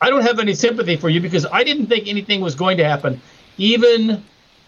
[0.00, 2.84] I don't have any sympathy for you because I didn't think anything was going to
[2.84, 3.20] happen.
[3.58, 4.22] Even,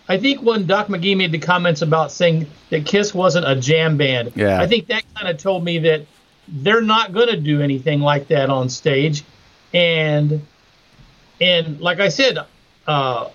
[0.09, 3.97] I think when Doc McGee made the comments about saying that Kiss wasn't a jam
[3.97, 4.60] band, Yeah.
[4.60, 6.06] I think that kind of told me that
[6.48, 9.22] they're not going to do anything like that on stage.
[9.74, 10.47] And,
[11.40, 12.39] and like I said,
[12.86, 13.28] uh,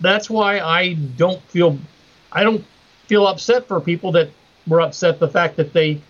[0.00, 1.78] that's why I don't feel,
[2.32, 2.64] I don't
[3.06, 4.30] feel upset for people that
[4.66, 6.00] were upset the fact that they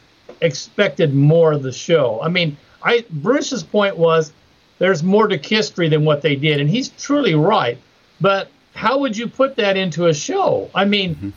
[0.41, 2.21] expected more of the show.
[2.23, 4.33] I mean, I Bruce's point was
[4.79, 7.79] there's more to history than what they did, and he's truly right.
[8.21, 10.71] But how would you put that into a show?
[10.75, 11.31] I mean, mm-hmm.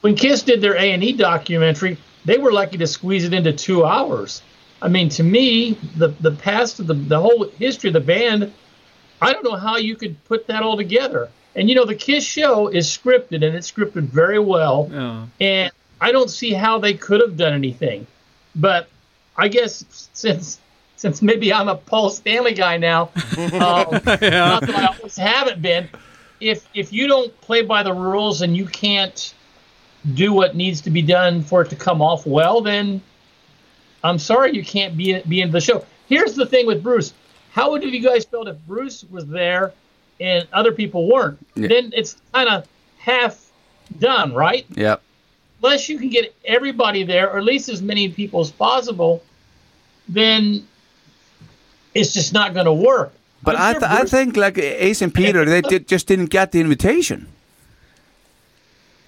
[0.00, 3.52] when Kiss did their A and E documentary, they were lucky to squeeze it into
[3.52, 4.42] two hours.
[4.82, 8.52] I mean, to me, the the past of the the whole history of the band,
[9.20, 11.28] I don't know how you could put that all together.
[11.54, 14.90] And you know, the Kiss show is scripted and it's scripted very well.
[14.92, 15.24] Ja.
[15.40, 18.06] And I don't see how they could have done anything.
[18.56, 18.88] But
[19.36, 20.58] I guess since
[20.96, 23.02] since maybe I'm a Paul Stanley guy now,
[23.36, 25.88] um, not that I always haven't been.
[26.40, 29.34] If if you don't play by the rules and you can't
[30.14, 33.02] do what needs to be done for it to come off well, then
[34.02, 35.84] I'm sorry you can't be be in the show.
[36.08, 37.12] Here's the thing with Bruce.
[37.52, 39.72] How would have you guys felt if Bruce was there
[40.20, 41.38] and other people weren't?
[41.54, 41.68] Yeah.
[41.68, 42.66] Then it's kind of
[42.98, 43.50] half
[43.98, 44.66] done, right?
[44.70, 45.02] Yep.
[45.62, 49.22] Unless you can get everybody there, or at least as many people as possible,
[50.08, 50.66] then
[51.94, 53.12] it's just not going to work.
[53.42, 56.52] But I'm I, th- I think like Ace and Peter, they did, just didn't get
[56.52, 57.28] the invitation.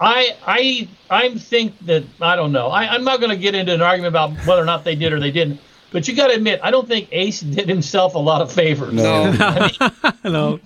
[0.01, 2.69] I I I think that I don't know.
[2.69, 5.13] I, I'm not going to get into an argument about whether or not they did
[5.13, 5.61] or they didn't.
[5.91, 8.93] But you got to admit, I don't think Ace did himself a lot of favors.
[8.93, 9.33] No.
[10.25, 10.61] no.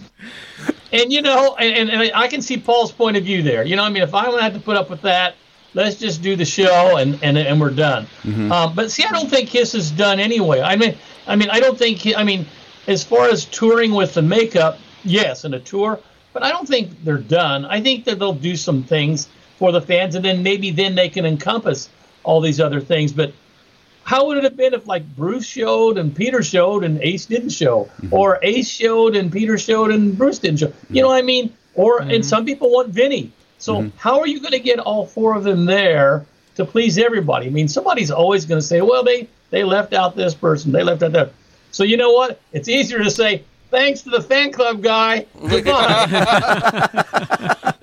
[0.92, 3.64] And you know, and, and I can see Paul's point of view there.
[3.64, 5.36] You know, I mean, if I'm going to have to put up with that,
[5.74, 8.04] let's just do the show and and, and we're done.
[8.22, 8.52] Mm-hmm.
[8.52, 10.60] Um, but see, I don't think Kiss is done anyway.
[10.60, 10.96] I mean,
[11.26, 12.06] I mean, I don't think.
[12.16, 12.46] I mean,
[12.86, 16.00] as far as touring with the makeup, yes, and a tour,
[16.32, 17.64] but I don't think they're done.
[17.64, 19.28] I think that they'll do some things
[19.58, 21.88] for the fans, and then maybe then they can encompass
[22.24, 23.12] all these other things.
[23.12, 23.32] But
[24.04, 27.50] how would it have been if like Bruce showed and Peter showed and Ace didn't
[27.50, 30.72] show, or Ace showed and Peter showed and Bruce didn't show?
[30.90, 31.52] You know what I mean?
[31.74, 33.32] Or and some people want Vinny.
[33.62, 33.97] So mm-hmm.
[33.97, 36.26] how are you going to get all four of them there
[36.56, 37.47] to please everybody?
[37.47, 40.82] I mean, somebody's always going to say, "Well, they they left out this person, they
[40.82, 41.32] left out that."
[41.70, 42.40] So you know what?
[42.52, 45.26] It's easier to say thanks to the fan club guy.
[45.48, 46.05] Goodbye.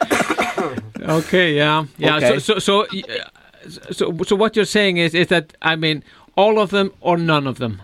[1.10, 2.18] Okay, yeah, yeah.
[2.18, 2.38] Okay.
[2.38, 6.04] So, so, so, so, so, what you're saying is, is that I mean,
[6.36, 7.82] all of them or none of them.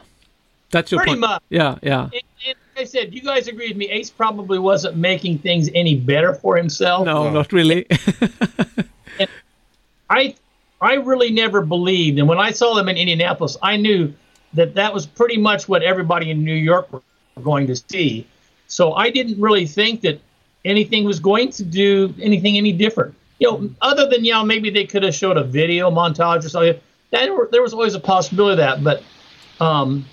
[0.70, 1.22] That's your Pretty point.
[1.22, 1.42] much.
[1.50, 2.04] Yeah, yeah.
[2.04, 2.25] And, and like
[2.78, 3.90] I said, you guys agree with me.
[3.90, 7.06] Ace probably wasn't making things any better for himself.
[7.06, 7.88] No, not really.
[10.10, 10.36] I
[10.82, 14.14] I really never believed, and when I saw them in Indianapolis, I knew
[14.54, 17.02] that that was pretty much what everybody in New York were
[17.42, 18.28] going to see.
[18.68, 20.20] So I didn't really think that
[20.66, 23.16] anything was going to do anything any different.
[23.40, 26.50] You know, other than you know maybe they could have showed a video montage or
[26.50, 26.80] something.
[27.12, 29.04] That there was always a possibility of that, but
[29.64, 30.06] um,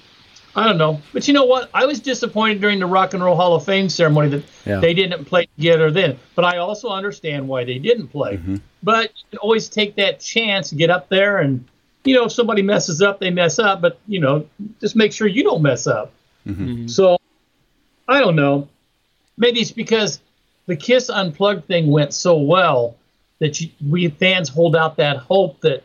[0.55, 1.01] I don't know.
[1.13, 1.71] But you know what?
[1.73, 4.81] I was disappointed during the Rock and Roll Hall of Fame ceremony that Yeah.
[4.81, 6.19] they didn't play together then.
[6.35, 8.37] But I also understand why they didn't play.
[8.37, 8.57] Mm-hmm.
[8.83, 11.65] But you can always take that chance, get up there, and
[12.05, 13.81] you know if somebody messes up, they mess up.
[13.81, 14.47] But you know,
[14.81, 16.13] just make sure you don't mess up.
[16.47, 16.67] Mm-hmm.
[16.69, 16.87] Mm-hmm.
[16.89, 17.19] So
[18.09, 18.69] I don't know.
[19.39, 20.21] Maybe it's because
[20.67, 22.97] the Kiss Unplugged thing went so well
[23.39, 25.83] that you, we fans hold out that hope that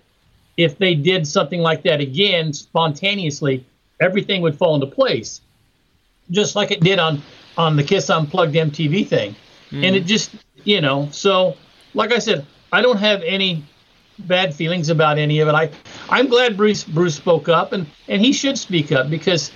[0.57, 3.65] if they did something like that again spontaneously,
[3.99, 5.41] everything would fall into place,
[6.31, 7.21] just like it did on
[7.57, 9.35] on the Kiss Unplugged MTV thing.
[9.71, 10.31] And it just,
[10.63, 11.57] you know, so
[11.93, 13.63] like I said, I don't have any
[14.19, 15.53] bad feelings about any of it.
[15.53, 15.69] I
[16.09, 19.51] I'm glad Bruce Bruce spoke up, and and he should speak up because,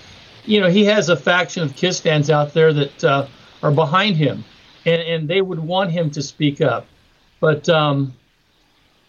[0.45, 3.27] you know, he has a faction of Kiss fans out there that uh,
[3.63, 4.43] are behind him,
[4.85, 6.87] and and they would want him to speak up.
[7.39, 8.13] But um,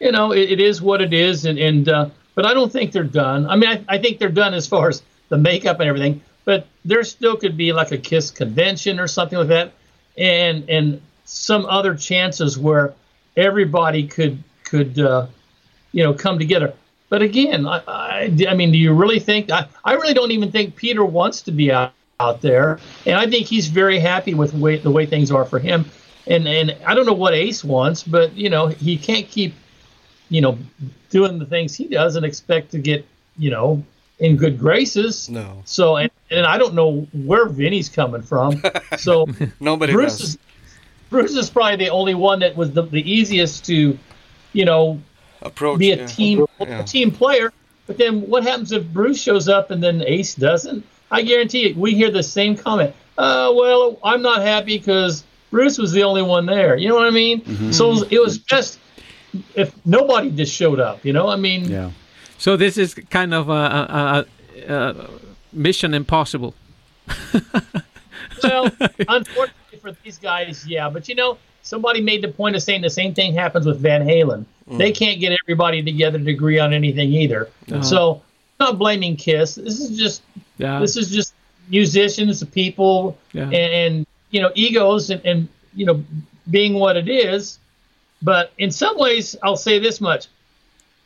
[0.01, 2.93] you know, it, it is what it is, and and uh, but I don't think
[2.93, 3.47] they're done.
[3.47, 5.03] I mean, I, I think they're done as far as
[5.33, 6.21] the makeup and everything.
[6.45, 9.73] But there still could be like a Kiss convention or something like that,
[10.19, 12.93] and and some other chances where
[13.37, 15.27] everybody could could uh,
[15.93, 16.75] you know come together.
[17.09, 19.51] But again, I, I, I mean, do you really think?
[19.51, 23.27] I, I really don't even think Peter wants to be out, out there, and I
[23.27, 25.87] think he's very happy with the way, the way things are for him.
[26.27, 29.55] And and I don't know what Ace wants, but you know he can't keep
[30.29, 30.59] you know
[31.09, 33.07] doing the things he does and expect to get
[33.39, 33.83] you know
[34.23, 35.29] in good graces.
[35.29, 35.63] No.
[35.65, 38.63] So and, and I don't know where Vinny's coming from.
[38.99, 39.27] So
[39.61, 40.29] Nobody Bruce does.
[40.31, 40.39] is
[41.11, 43.99] Bruce is probably the only one that was the, the easiest to,
[44.53, 45.01] you know,
[45.43, 46.07] Approach, be a yeah.
[46.07, 46.81] team Yeah.
[46.81, 47.53] a team player.
[47.87, 50.85] But then what happens if Bruce shows up and then Ace doesn't?
[51.11, 51.77] I guarantee it.
[51.77, 52.95] we hear the same comment.
[53.19, 56.77] Uh, well, I'm not happy because Bruce was the only one there.
[56.77, 57.41] You know what I mean?
[57.43, 57.73] Mm-hmm.
[57.73, 58.79] So it was just
[59.55, 61.05] if nobody just showed up.
[61.05, 61.91] You know, I mean, yeah.
[62.43, 64.27] So this is kind of a, a,
[64.69, 65.11] a, a
[65.53, 66.57] mission impossible.
[68.43, 68.65] well,
[69.09, 70.91] unfortunately for these guys, yeah.
[70.91, 74.05] But you know, somebody made the point of saying the same thing happens with Van
[74.05, 74.45] Halen.
[74.69, 74.79] Mm.
[74.79, 77.49] They can't get everybody together to agree on anything either.
[77.71, 77.81] Uh-huh.
[77.81, 78.23] So,
[78.59, 79.55] I'm not blaming Kiss.
[79.55, 80.23] This is just
[80.59, 80.81] Yeah.
[80.81, 81.35] this is just
[81.69, 83.45] musicians, people, Yeah.
[83.45, 86.03] and, and you know, egos, and, and you know,
[86.51, 87.61] being what it is.
[88.21, 90.27] But in some ways, I'll say this much: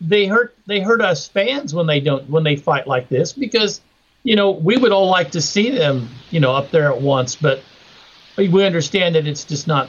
[0.01, 3.81] they hurt they hurt us fans when they don't when they fight like this because
[4.25, 7.35] you know we would all like to see them you know up there at once,
[7.35, 7.63] but
[8.37, 9.89] we we understand that it's just not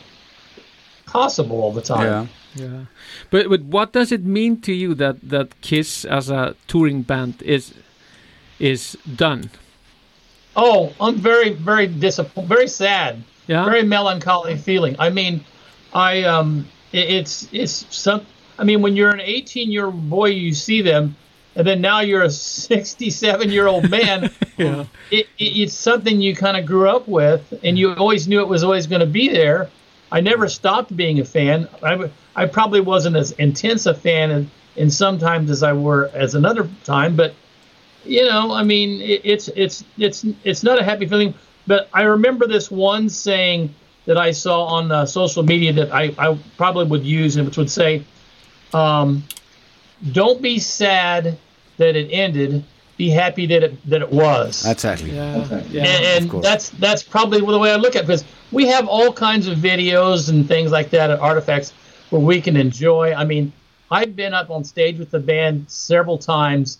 [1.05, 2.29] possible all the time.
[2.55, 2.85] Yeah.
[3.29, 7.41] But but what does it mean to you that that Kiss as a touring band
[7.43, 7.73] is
[8.59, 9.49] is done?
[10.55, 13.63] Oh, I'm very, very disappointed, very sad, Yeah.
[13.63, 14.95] very melancholy feeling.
[14.97, 15.45] I mean,
[15.93, 18.25] I um, it, it's it's some.
[18.59, 21.15] I mean, when you're an 18 year old boy, you see them,
[21.55, 24.31] and then now you're a 67 year old man.
[24.57, 24.85] Yeah.
[25.11, 28.47] It, it, it's something you kind of grew up with, and you always knew it
[28.47, 29.69] was always going to be there.
[30.11, 31.67] I never stopped being a fan.
[31.83, 36.09] I, I probably wasn't as intense a fan in, in some times as I were
[36.15, 37.35] as another time, but
[38.03, 41.33] you know, I mean, it, it's it's it's it's not a happy feeling.
[41.67, 43.73] But I remember this one saying
[44.05, 47.57] that I saw on uh, social media that I, I probably would use, and which
[47.57, 48.03] would say,
[48.73, 49.23] um,
[50.11, 51.37] "Don't be sad
[51.77, 52.63] that it ended.
[52.97, 55.17] Be happy that it that it was." Exactly.
[55.17, 56.43] and, Of and course.
[56.43, 59.57] that's that's probably the way I look at it because we have all kinds of
[59.57, 61.73] videos and things like that at Artifacts
[62.09, 63.13] where we can enjoy.
[63.13, 63.51] I mean,
[63.91, 66.79] I've been up on stage with the band several times,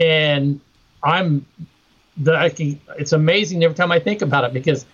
[0.00, 0.60] and
[1.02, 1.44] I'm
[2.18, 2.80] that I can.
[2.98, 4.86] It's amazing every time I think about it because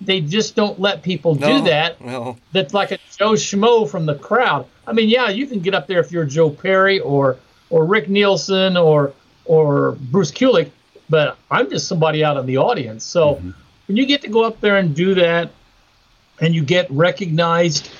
[0.00, 2.00] they just don't let people do that.
[2.00, 2.36] no.
[2.52, 4.66] That's like a Joe Schmo from the crowd.
[4.86, 7.36] I mean, yeah, you can get up there if you're Joe Perry or
[7.70, 9.12] or Rick Nielsen or
[9.44, 10.70] or Bruce Kulick,
[11.08, 13.04] but I'm just somebody out in the audience.
[13.04, 13.50] So mm-hmm.
[13.88, 15.50] when you get to go up there and do that,
[16.40, 17.90] and you get recognized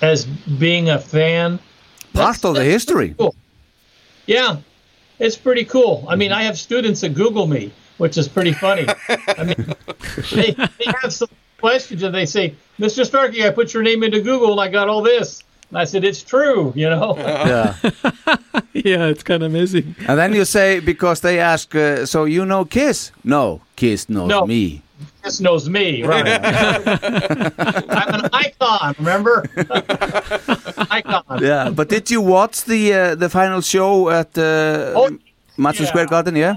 [0.00, 1.58] as being a fan,
[2.12, 3.14] Part of the history.
[3.16, 3.34] cool.
[4.26, 4.56] Yeah,
[5.18, 6.04] it's pretty cool.
[6.08, 6.40] I mean, mm-hmm.
[6.40, 8.86] I have students that Google me, which is pretty funny.
[9.08, 9.74] I mean,
[10.32, 11.28] they, they have some
[11.58, 13.04] questions and they say, Mr.
[13.06, 15.42] Starkey, I put your name into Google and I got all this.
[15.72, 17.16] And I said, it's true, you know?
[17.18, 17.74] Yeah.
[18.74, 19.94] yeah, it's kind of amazing.
[20.06, 23.10] And then you say because they ask, uh, so you know Kiss?
[23.24, 24.46] No, Kiss knows No.
[24.46, 24.82] me.
[25.24, 26.26] Kiss knows me, right?
[26.28, 29.44] I'm an icon, remember?
[30.90, 31.24] icon.
[31.40, 35.08] Yeah, but did you watch the uh, the final show at uh, Oh,
[35.56, 35.90] Madison yeah.
[35.90, 36.36] Square Garden?
[36.36, 36.54] Yeah.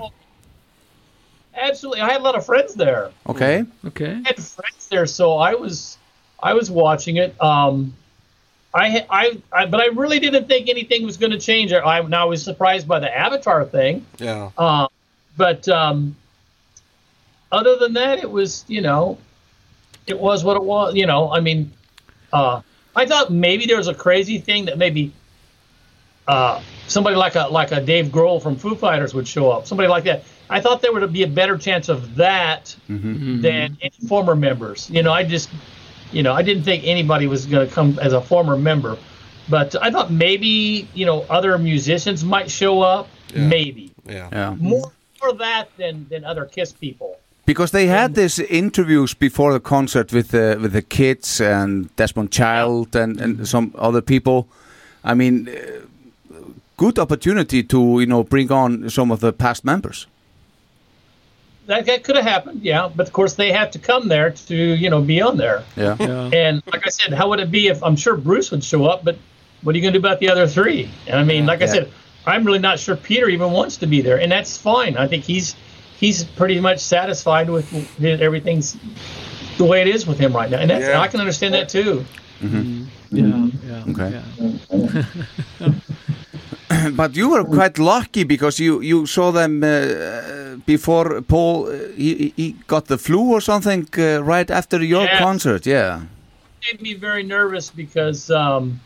[1.56, 2.02] Absolutely.
[2.02, 3.12] I had a lot of friends there.
[3.30, 3.64] Okay.
[3.86, 4.12] Okay.
[4.26, 5.98] I had friends there, so I was
[6.44, 7.34] I was watching it.
[7.42, 7.94] Um,
[8.76, 11.72] I, I, I but I really didn't think anything was going to change.
[11.72, 14.06] I, now I was surprised by the Avatar thing.
[14.20, 14.52] Yeah.
[14.58, 14.88] Uh,
[15.38, 16.16] but um,
[17.52, 19.18] other than that, it was you know,
[20.08, 20.94] it was what it was.
[20.94, 21.72] You know, I mean,
[22.34, 22.62] uh,
[22.96, 25.14] I thought maybe there was a crazy thing that maybe
[26.28, 29.68] uh, somebody like a like a Dave Grohl from Foo Fighters would show up.
[29.68, 30.24] Somebody like that.
[30.50, 32.76] I thought there would be a better chance of that
[33.42, 34.90] than any former members.
[34.92, 35.50] You know, I just,
[36.16, 38.98] you know, I didn't think anybody was going to come as a former member,
[39.50, 43.08] but I thought maybe you know other musicians might show up.
[43.36, 44.30] Maybe Yeah.
[44.32, 44.56] Yeah.
[44.58, 47.18] more more that than than other Kiss people.
[47.46, 52.32] Because they had these interviews before the concert with the with the kids and Desmond
[52.32, 54.48] Child and, and some other people.
[55.04, 55.52] I mean, uh,
[56.78, 60.08] good opportunity to you know bring on some of the past members.
[61.68, 62.90] That, that could have happened, yeah.
[62.94, 65.64] But of course, they have to come there to you know be on there.
[65.76, 65.96] Yeah.
[66.00, 69.04] And like I said, how would it be if I'm sure Bruce would show up,
[69.04, 69.18] but
[69.64, 70.90] what are you going to do about the other three?
[71.08, 71.92] And I mean, like I said,
[72.28, 74.96] I'm really not sure Peter even wants to be there, and that's fine.
[74.98, 75.56] I think he's
[75.98, 78.78] he's pretty much satisfied with everything's
[79.58, 81.00] the way it is with him right now, and that's, Yeah.
[81.00, 82.06] I can understand that too.
[82.42, 82.84] Mm-hmm.
[83.12, 83.70] Yeah, mm-hmm.
[83.70, 84.94] yeah.
[85.64, 85.76] Okay.
[86.76, 86.90] yeah.
[87.02, 92.34] but you were quite lucky because you you saw them uh, before Paul uh, he,
[92.36, 95.20] he got the flu or something uh, right after your Yes.
[95.20, 95.66] concert.
[95.66, 96.02] Yeah.
[96.62, 98.80] it made me very nervous because um,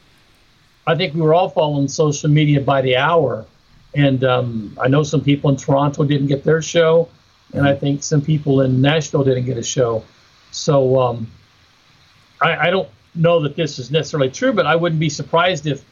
[0.91, 3.45] I think we were all following social media by the hour,
[3.95, 7.07] and um, I know some people in Toronto didn't get their show,
[7.53, 10.03] and I think some people in Nashville didn't get a show.
[10.51, 11.27] So um,
[12.41, 15.83] I, I don't know that this is necessarily true, but I wouldn't be surprised if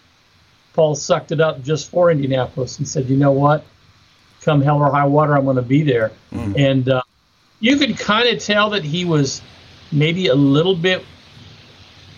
[0.77, 3.65] Paul sucked it up just for Indianapolis and said, "You know what?
[4.41, 7.01] Come hell or high water, I'm going to be there." And uh,
[7.59, 9.41] you could kind of tell that he was
[9.91, 11.03] maybe a little bit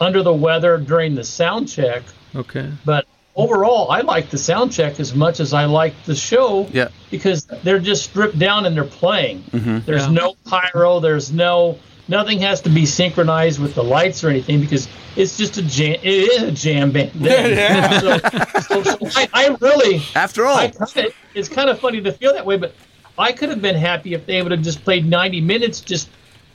[0.02, 2.03] under the weather during the sound check,
[2.36, 2.69] Okay.
[2.84, 6.90] but overall, I like the sound check as much as I like the show Yeah.
[7.11, 9.44] because they're just stripped down and they're playing.
[9.53, 9.86] Mhm.
[9.86, 10.11] There's Yeah.
[10.11, 10.99] no pyro.
[10.99, 11.77] There's no
[12.10, 15.98] nothing has to be synchronized with the lights or anything because it's just a jam.
[16.03, 17.11] It is a jam band.
[17.15, 18.02] then.
[18.02, 18.18] so,
[18.61, 20.57] so, so I, I really, After all.
[20.57, 22.73] I kinda, it's kind of funny to feel that way, but
[23.18, 26.10] I could have been happy if they would have just played 90 minutes just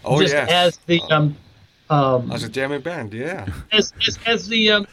[0.06, 0.50] Oh, just yes.
[0.50, 1.34] as the um
[1.88, 3.46] um As a jamming band, yeah.
[3.72, 4.86] as as, as the um,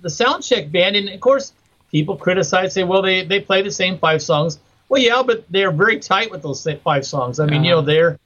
[0.00, 1.52] the sound check band, and of course
[1.90, 4.60] people criticize, say, well, they they play the same five songs.
[4.88, 7.40] Well, yeah, but they're very tight with those five songs.
[7.40, 8.18] I mean, you know, they're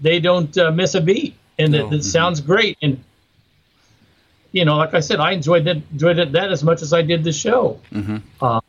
[0.00, 2.76] they don't uh, miss a beat, and it, it sounds great.
[2.82, 3.02] And
[4.52, 7.02] you know, like I said, I enjoyed that enjoyed it, that as much as I
[7.02, 7.80] did the show.
[7.92, 8.16] Mm-hmm.
[8.40, 8.60] Uh,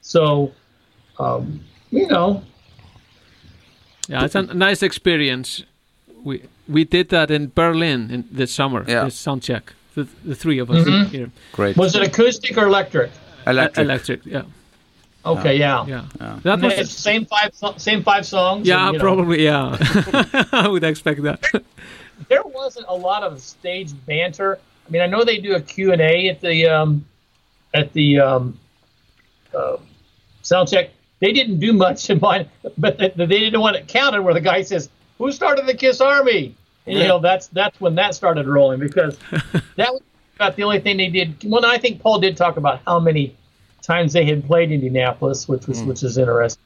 [0.00, 0.52] so,
[1.18, 1.60] um,
[1.90, 2.42] you know,
[4.08, 5.64] Yeah, it's a nice experience.
[6.24, 8.84] We we did that in Berlin in this summer.
[8.88, 9.04] Yeah.
[9.04, 9.72] This sound check.
[9.94, 11.08] The, the three of us Mhm.
[11.10, 11.30] here.
[11.52, 11.76] Great.
[11.76, 13.10] was it acoustic or electric?
[13.46, 13.84] Electric.
[13.84, 14.20] Electric.
[14.26, 14.42] Yeah.
[15.24, 15.84] Okay, yeah.
[15.86, 16.04] Yeah.
[16.20, 16.40] Yeah.
[16.42, 18.66] That And was it's same five so- same five songs.
[18.66, 19.76] yeah, and, you know, probably yeah.
[20.52, 21.44] I would expect that.
[22.28, 24.58] there wasn't a lot of stage banter.
[24.86, 27.04] I mean, I know they do a Q and A at the um,
[27.74, 28.58] at the um,
[29.54, 29.76] uh,
[30.42, 30.90] sound check.
[31.20, 32.48] They didn't do much in mine,
[32.78, 34.88] but they, they didn't want it counted where the guy says,
[35.18, 36.54] "Who started the Kiss Army?"
[36.86, 39.18] And, you know, that's that's when that started rolling because
[39.76, 40.00] that was
[40.36, 41.36] about the only thing they did.
[41.44, 43.36] Well, I think Paul did talk about how many
[43.90, 46.62] times they had played Indianapolis, which was which is interesting.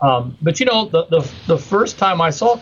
[0.00, 2.60] Um, but you know, the, the the first time I saw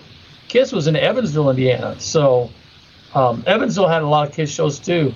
[0.49, 1.91] Kiss was in Evansville, Indiana.
[2.01, 2.51] So
[3.15, 5.13] um, Evansville had a lot of Kiss shows too,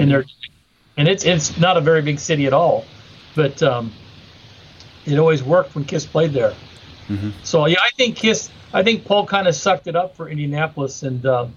[0.00, 0.24] and they're
[0.96, 2.84] and it's it's not a very big city at all,
[3.34, 3.92] but um,
[5.04, 6.54] it always worked when Kiss played there.
[7.44, 8.50] So yeah, I think Kiss.
[8.74, 11.54] I think Paul kind of sucked it up for Indianapolis, and um,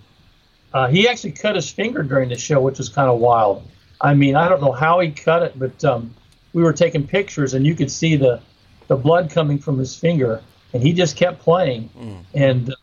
[0.73, 3.63] uh, he actually cut his finger during the show, which was kind of wild.
[4.01, 6.13] I mean, I don't know how he cut it, but um,
[6.55, 8.39] we were taking pictures, and you could see the
[8.87, 10.41] the blood coming from his finger,
[10.73, 11.89] and he just kept playing,
[12.33, 12.73] and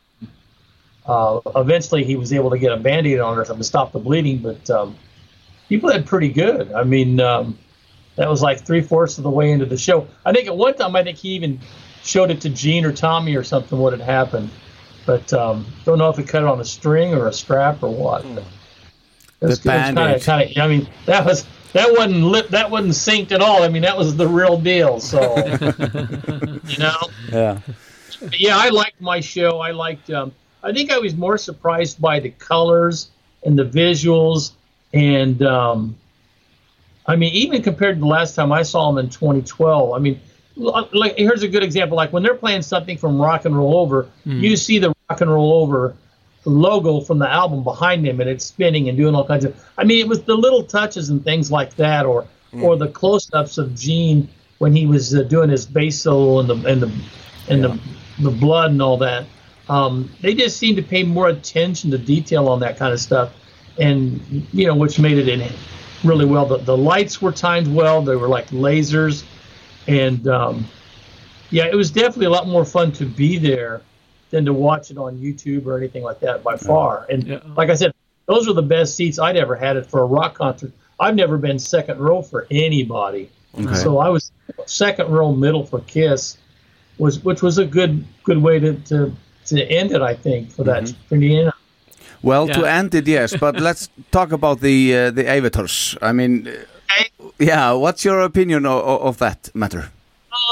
[1.06, 3.92] uh, eventually he was able to get a band-aid on it or something to stop
[3.92, 4.38] the bleeding.
[4.38, 4.94] But um,
[5.68, 6.70] he played pretty good.
[6.72, 7.58] I mean, um,
[8.16, 10.06] that was like three fourths of the way into the show.
[10.24, 11.58] I think at one time, I think he even
[12.04, 14.50] showed it to Gene or Tommy or something what had happened.
[15.06, 17.88] But um, don't know if he cut it on a string or a strap or
[17.90, 18.22] what.
[18.22, 18.44] But it was-
[19.40, 20.22] The it was kinda, Band-Aid.
[20.54, 23.62] kinda, I mean, that was that wasn't lit, that wasn't synced at all.
[23.62, 25.00] I mean, that was the real deal.
[25.00, 25.36] So
[26.66, 26.96] you know.
[27.30, 27.58] Yeah.
[28.20, 29.58] But yeah, I liked my show.
[29.60, 30.10] I liked.
[30.10, 30.32] Um,
[30.62, 33.10] I think I was more surprised by the colors
[33.44, 34.52] and the visuals,
[34.92, 35.96] and um,
[37.06, 39.92] I mean, even compared to the last time I saw them in 2012.
[39.92, 40.20] I mean,
[40.56, 41.96] like here's a good example.
[41.96, 44.38] Like when they're playing something from Rock and Roll Over, Hmm.
[44.40, 45.96] you see the Rock and Roll Over
[46.44, 49.54] logo from the album behind him, and it's spinning and doing all kinds of.
[49.78, 52.26] I mean, it was the little touches and things like that, or
[52.60, 54.28] or the close-ups of Gene
[54.58, 56.92] when he was uh, doing his bass solo and the and the
[57.48, 57.80] and the
[58.20, 59.24] the blood and all that.
[59.68, 63.32] Um, they just seemed to pay more attention to detail on that kind of stuff,
[63.78, 64.20] and
[64.52, 65.48] you know, which made it in
[66.04, 66.46] really well.
[66.46, 69.24] The, the lights were timed well; they were like lasers,
[69.86, 70.66] and um,
[71.50, 73.82] yeah, it was definitely a lot more fun to be there
[74.32, 77.06] than to watch it on YouTube or anything like that by far.
[77.08, 77.92] And like I said,
[78.26, 80.72] those were the best seats I'd ever had it for a rock concert.
[80.98, 83.74] I've never been second row for anybody, Okay.
[83.74, 84.32] so I was
[84.66, 86.38] second row middle for Kiss,
[86.98, 89.12] was which was a good good way to to,
[89.46, 90.00] to end it.
[90.00, 91.52] I think for that for Indiana.
[92.22, 95.98] Well, to end it, yes, but let's talk about the uh, the avatars.
[96.00, 97.02] I mean, uh,
[97.38, 99.90] yeah, what's your opinion of, of that matter?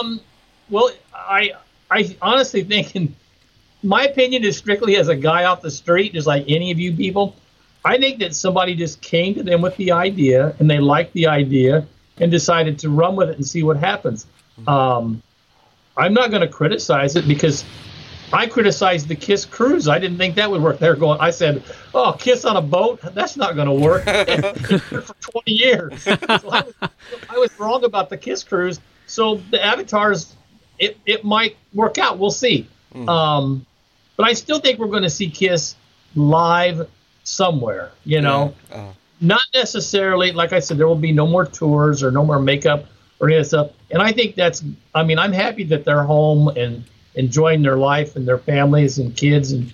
[0.00, 0.20] Um,
[0.68, 1.52] well, I
[1.90, 3.14] I honestly think, in
[3.82, 6.92] my opinion, is strictly as a guy off the street, just like any of you
[6.92, 7.36] people.
[7.84, 11.26] I think that somebody just came to them with the idea, and they liked the
[11.26, 11.86] idea,
[12.18, 14.26] and decided to run with it and see what happens.
[14.66, 15.22] Um,
[15.96, 17.64] I'm not going to criticize it because
[18.32, 19.88] I criticized the Kiss cruise.
[19.88, 20.78] I didn't think that would work.
[20.78, 21.18] They're going.
[21.20, 21.62] I said,
[21.94, 23.00] "Oh, Kiss on a boat?
[23.14, 24.04] That's not going to work."
[24.82, 26.02] for 20 years.
[26.02, 26.74] So I, was,
[27.30, 28.80] I was wrong about the Kiss cruise.
[29.06, 30.36] So the avatars,
[30.78, 32.18] it, it might work out.
[32.18, 32.68] We'll see.
[33.08, 33.66] Um,
[34.20, 35.76] but I still think we're going to see Kiss
[36.14, 36.86] live
[37.24, 37.90] somewhere.
[38.04, 38.54] You know,
[39.18, 40.30] not necessarily.
[40.32, 42.84] Like I said, there will be no more tours or no more makeup
[43.18, 43.70] or any of that stuff.
[43.90, 44.62] And I think that's.
[44.94, 46.84] I mean, I'm happy that they're home and
[47.14, 49.72] enjoying their life and their families and kids and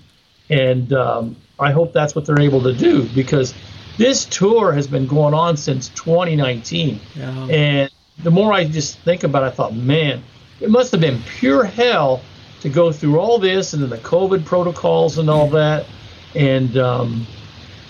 [0.48, 3.52] and um, I hope that's what they're able to do because
[3.98, 7.00] this tour has been going on since 2019.
[7.16, 7.46] Yeah.
[7.46, 7.90] And
[8.22, 10.22] the more I just think about it, I thought, man,
[10.60, 12.22] it must have been pure hell
[12.60, 15.86] to go through all this and then the COVID protocols and all that.
[16.34, 17.26] And, um,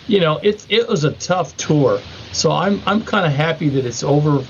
[0.06, 2.00] you know, it, it was a tough tour.
[2.32, 4.40] So I'm, I'm kind of happy that it's over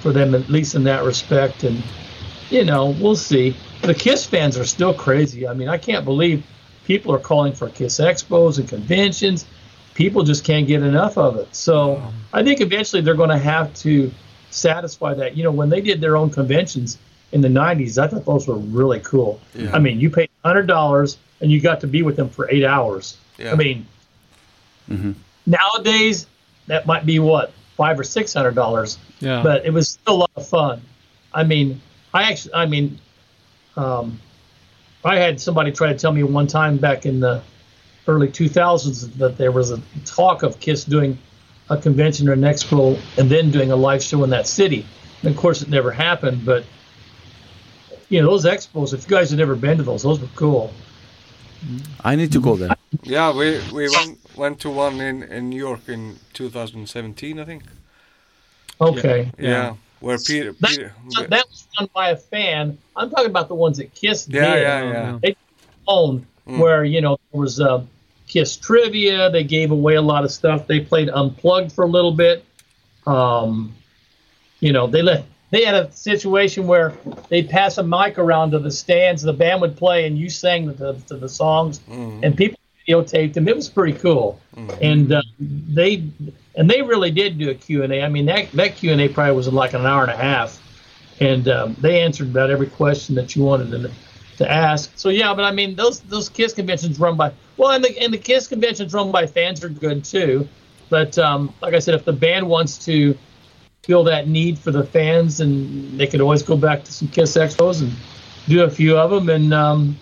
[0.00, 1.64] for them, at least in that respect.
[1.64, 1.82] And,
[2.50, 3.56] you know, we'll see.
[3.82, 5.46] The Kiss fans are still crazy.
[5.48, 6.44] I mean, I can't believe
[6.84, 9.44] people are calling for Kiss expos and conventions.
[9.94, 11.54] People just can't get enough of it.
[11.54, 14.10] So I think eventually they're going to have to
[14.50, 15.36] satisfy that.
[15.36, 16.98] You know, when they did their own conventions
[17.32, 19.40] in the 90s, I thought those were really cool.
[19.54, 19.74] Yeah.
[19.74, 23.16] I mean, you paid $100 and you got to be with them for eight hours.
[23.38, 23.52] Yeah.
[23.52, 23.86] I mean,
[25.46, 26.26] nowadays,
[26.66, 27.52] that might be what?
[27.76, 28.98] five or six hundred dollars.
[29.20, 29.42] Yeah.
[29.42, 30.82] But it was still a lot of fun.
[31.32, 31.80] I mean,
[32.12, 32.98] I actually, I mean,
[33.76, 34.20] um,
[35.04, 37.42] I had somebody try to tell me one time back in the
[38.06, 41.18] early 2000s that there was a talk of Kiss doing
[41.70, 44.84] a convention or an expo and then doing a live show in that city.
[45.22, 46.44] And of course, it never happened.
[46.44, 46.64] But
[48.12, 48.92] you know, those expos.
[48.92, 50.70] If you guys have never been to those, those were cool.
[52.04, 52.76] I need to go there.
[53.02, 57.62] Yeah, we we went went to one in in New York in 2017, I think.
[58.80, 59.30] Okay.
[59.38, 60.52] Yeah, where Peter.
[60.60, 60.94] That, Peter
[61.28, 62.76] that was done by a fan.
[62.96, 64.62] I'm talking about the ones that Kiss Yeah, did.
[64.62, 65.18] yeah, yeah.
[65.22, 65.36] They
[65.86, 66.58] own Mm.
[66.58, 67.84] where you know there was uh,
[68.26, 69.30] Kiss trivia.
[69.30, 70.66] They gave away a lot of stuff.
[70.66, 72.44] They played unplugged for a little bit.
[73.06, 73.72] Um,
[74.58, 76.94] you know, they let they had a situation where
[77.28, 79.22] they'd pass a mic around to the stands.
[79.22, 82.24] The band would play, and you sang to the, to the songs, Mm-hmm.
[82.24, 82.58] and people
[82.88, 83.46] videotaped them.
[83.46, 84.40] It was pretty cool,
[84.80, 86.02] and uh, they
[86.56, 88.02] and they really did do a Q and A.
[88.02, 90.60] I mean, that that Q and A probably was like an hour and a half,
[91.20, 93.90] and um, they answered about every question that you wanted to
[94.38, 94.90] to ask.
[94.96, 98.12] So yeah, but I mean, those those Kiss conventions run by well, and the and
[98.12, 100.48] the Kiss conventions run by fans are good too.
[100.88, 103.16] But um, like I said, if the band wants to
[103.82, 107.36] feel that need for the fans, and they could always go back to some Kiss
[107.36, 107.92] expos and
[108.48, 109.96] do a few of them, and um,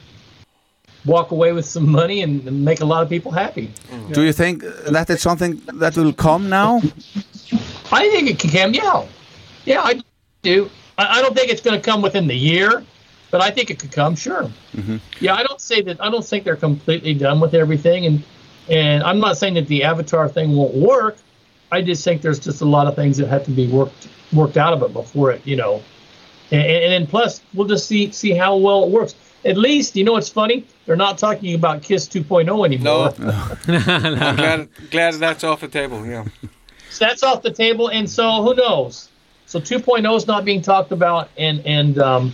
[1.07, 3.70] walk away with some money and, and make a lot of people happy.
[4.12, 6.81] Do you think that is something that will come now?
[7.93, 8.74] I think it can come.
[8.74, 9.07] Yeah,
[9.65, 10.01] yeah, I
[10.43, 10.70] do.
[10.98, 12.85] I, I don't think it's going to come within the year,
[13.31, 14.15] but I think it could come.
[14.15, 14.51] Sure.
[15.20, 16.01] Yeah, I don't say that.
[16.01, 18.23] I don't think they're completely done with everything, and
[18.69, 21.16] and I'm not saying that the Avatar thing won't work.
[21.72, 24.56] I just think there's just a lot of things that have to be worked worked
[24.56, 25.82] out of it before it, you know.
[26.51, 29.14] And, and then plus, we'll just see see how well it works.
[29.44, 30.66] At least, you know, what's funny?
[30.84, 33.14] They're not talking about Kiss 2.0 anymore.
[33.18, 36.05] No, I'm glad glad that's off the table.
[36.05, 36.26] Yeah.
[36.90, 39.09] So that's off the table, and so who knows?
[39.47, 42.32] So 2.0 is not being talked about, and and um,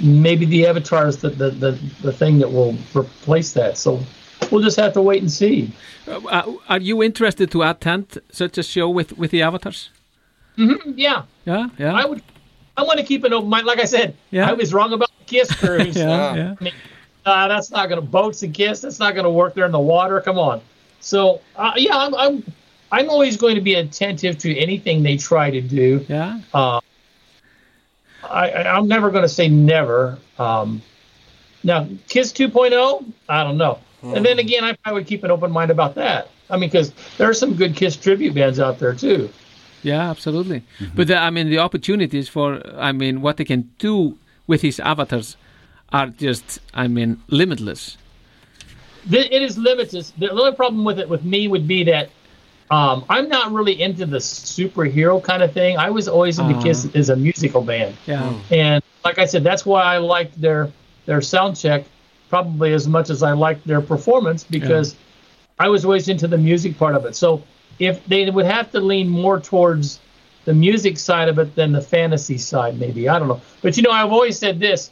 [0.00, 3.76] maybe the Avatar is the, the the the thing that will replace that.
[3.76, 4.00] So
[4.50, 5.70] we'll just have to wait and see.
[6.06, 9.90] Uh, are you interested to attend such a show with with the avatars?
[10.56, 11.94] hmm yeah, Yeah, yeah.
[11.94, 12.22] I would.
[12.76, 13.66] I want to keep an open mind.
[13.66, 14.48] Like I said, Yeah.
[14.48, 15.96] I was wrong about the Kiss cruise.
[15.96, 16.54] Yeah, yeah.
[16.60, 16.72] I mean,
[17.26, 18.80] uh, that's not going to boats and Kiss.
[18.82, 20.20] That's not going to work there in the water.
[20.20, 20.60] Come on.
[21.00, 22.44] So uh, yeah, I'm, I'm
[22.90, 26.04] I'm always going to be attentive to anything they try to do.
[26.08, 26.40] Yeah.
[26.54, 26.80] Uh,
[28.24, 30.18] I, I- I'm never going to say never.
[30.38, 30.80] Um,
[31.64, 33.78] now, Kiss 2.0, I don't know.
[34.02, 36.28] And then again, I, probably would keep an open mind about that.
[36.50, 39.28] I mean, because there are some good Kiss tribute bands out there too.
[39.82, 40.62] Yeah, absolutely.
[40.94, 44.16] But the, I mean, the opportunities for, I mean, what they can do
[44.46, 45.36] with these avatars
[45.92, 47.96] are just, I mean, limitless.
[49.10, 50.10] Th- It is limitless.
[50.18, 52.10] The only problem with it with me would be that
[52.70, 55.78] um, I'm not really into the superhero kind of thing.
[55.78, 56.62] I was always into Uh-huh.
[56.62, 57.96] Kiss as a musical band.
[58.06, 58.34] Yeah.
[58.50, 60.70] And like I said, that's why I liked their
[61.06, 61.84] their sound check
[62.28, 64.96] probably as much as I liked their performance because
[65.58, 67.16] I was always into the music part of it.
[67.16, 67.42] So
[67.78, 70.00] if they would have to lean more towards
[70.44, 73.40] the music side of it than the fantasy side, maybe I don't know.
[73.62, 74.90] But you know, I've always said this: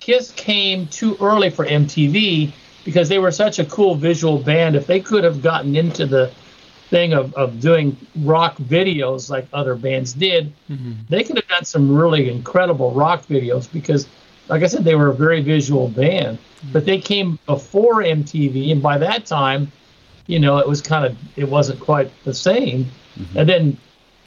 [0.00, 2.52] Kiss came too early for MTV
[2.84, 4.76] because they were such a cool visual band.
[4.76, 6.32] If they could have gotten into the
[6.88, 10.92] thing of, of doing rock videos like other bands did, mm-hmm.
[11.08, 14.08] they could have done some really incredible rock videos because,
[14.50, 16.38] like I said, they were a very visual band.
[16.72, 19.72] But they came before MTV, and by that time,
[20.26, 22.84] you know, it was kind of it wasn't quite the same.
[23.18, 23.38] Mm-hmm.
[23.38, 23.78] And then,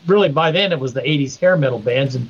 [0.07, 2.29] really, by then it was the '80s hair metal bands, and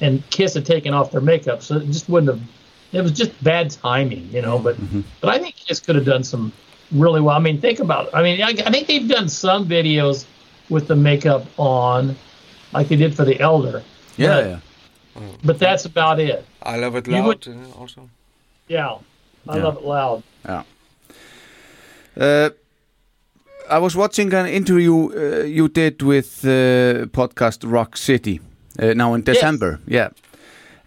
[0.00, 2.48] and Kiss had taken off their makeup, so it just wouldn't have.
[2.90, 4.58] It was just bad timing, you know.
[4.58, 5.02] But mm-hmm.
[5.20, 6.52] but I think Kiss could have done some
[6.90, 7.36] really well.
[7.36, 8.14] I mean, think about it.
[8.14, 10.24] I mean, I, I think they've done some videos
[10.68, 12.16] with the makeup on,
[12.72, 13.84] like they did for the Elder.
[14.16, 14.62] Yeah, But-
[15.20, 15.26] yeah.
[15.44, 16.44] But that's about it.
[16.62, 18.08] I love it You loud would- uh, also.
[18.68, 18.98] Yeah,
[19.48, 19.64] I Yeah.
[19.64, 20.22] love it loud.
[20.44, 20.62] Yeah.
[22.16, 22.50] Uh,
[23.70, 28.40] I was watching an interview uh, you did with uh, podcast Rock City
[28.82, 29.78] uh, now in December.
[29.86, 30.08] Yeah.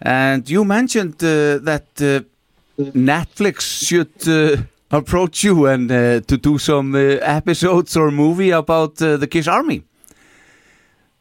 [0.00, 2.20] And you mentioned uh, that uh,
[2.92, 9.00] Netflix should uh, approach you and uh, to do some uh, episodes or movie about
[9.00, 9.82] uh, the Kiss Army.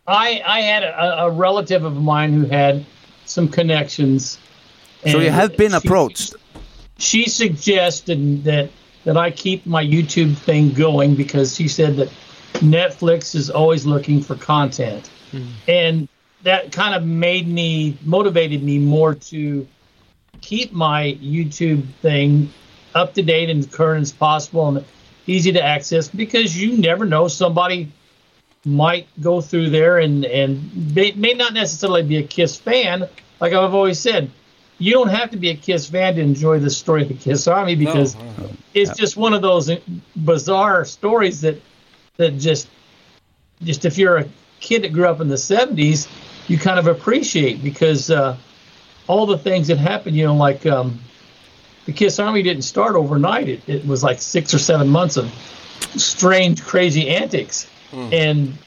[0.07, 2.83] I I had a, a relative of mine who had
[3.31, 4.37] some connections.
[5.09, 6.35] So you have been she- approached.
[6.97, 8.69] She suggested that
[9.03, 12.09] that I keep my YouTube thing going because she said that
[12.55, 15.47] Netflix is always looking for content, hmm.
[15.67, 16.07] and
[16.43, 19.67] that kind of made me motivated me more to
[20.41, 22.51] keep my YouTube thing
[22.93, 24.85] up to date and current as possible and
[25.27, 27.91] easy to access because you never know somebody
[28.65, 33.07] might go through there and and may, may not necessarily be a Kiss fan.
[33.39, 34.29] Like I've always said,
[34.77, 37.47] you don't have to be a Kiss fan to enjoy the story of the Kiss
[37.47, 38.15] Army because
[38.73, 39.69] it's just one of those
[40.15, 41.61] bizarre stories that
[42.17, 42.67] that just
[43.63, 44.25] just if you're a
[44.59, 46.07] kid that grew up in the 70s,
[46.47, 48.37] you kind of appreciate because uh,
[49.07, 50.99] all the things that happened, you know, like um,
[51.85, 53.49] the Kiss Army didn't start overnight.
[53.49, 55.31] It, it was like six or seven months of
[55.97, 57.67] strange, crazy antics.
[57.93, 58.57] And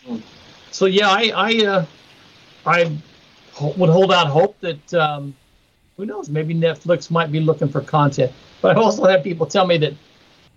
[0.71, 1.87] so, yeah, I I, uh,
[2.67, 2.99] I
[3.77, 5.35] would hold out hope that um,
[5.97, 8.33] who knows, maybe Netflix might be looking for content.
[8.61, 9.95] But I've also had people tell me that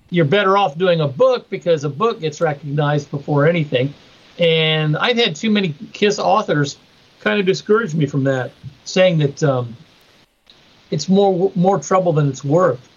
[0.10, 3.94] you're better off doing a book because a book gets recognized before anything.
[4.40, 6.78] And I've had too many Kiss authors
[7.20, 8.52] kind of discourage me from that,
[8.86, 9.76] saying that um,
[10.92, 12.90] it's more more trouble than it's worth.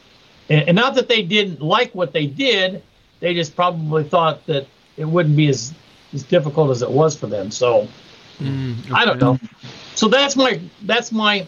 [0.48, 2.82] And, and not that they didn't like what they did,
[3.20, 4.66] they just probably thought that
[5.00, 5.72] it wouldn't be as
[6.12, 7.50] as difficult as it was for them.
[7.50, 7.88] So
[8.94, 9.38] I don't know.
[9.94, 11.46] So that's my that's my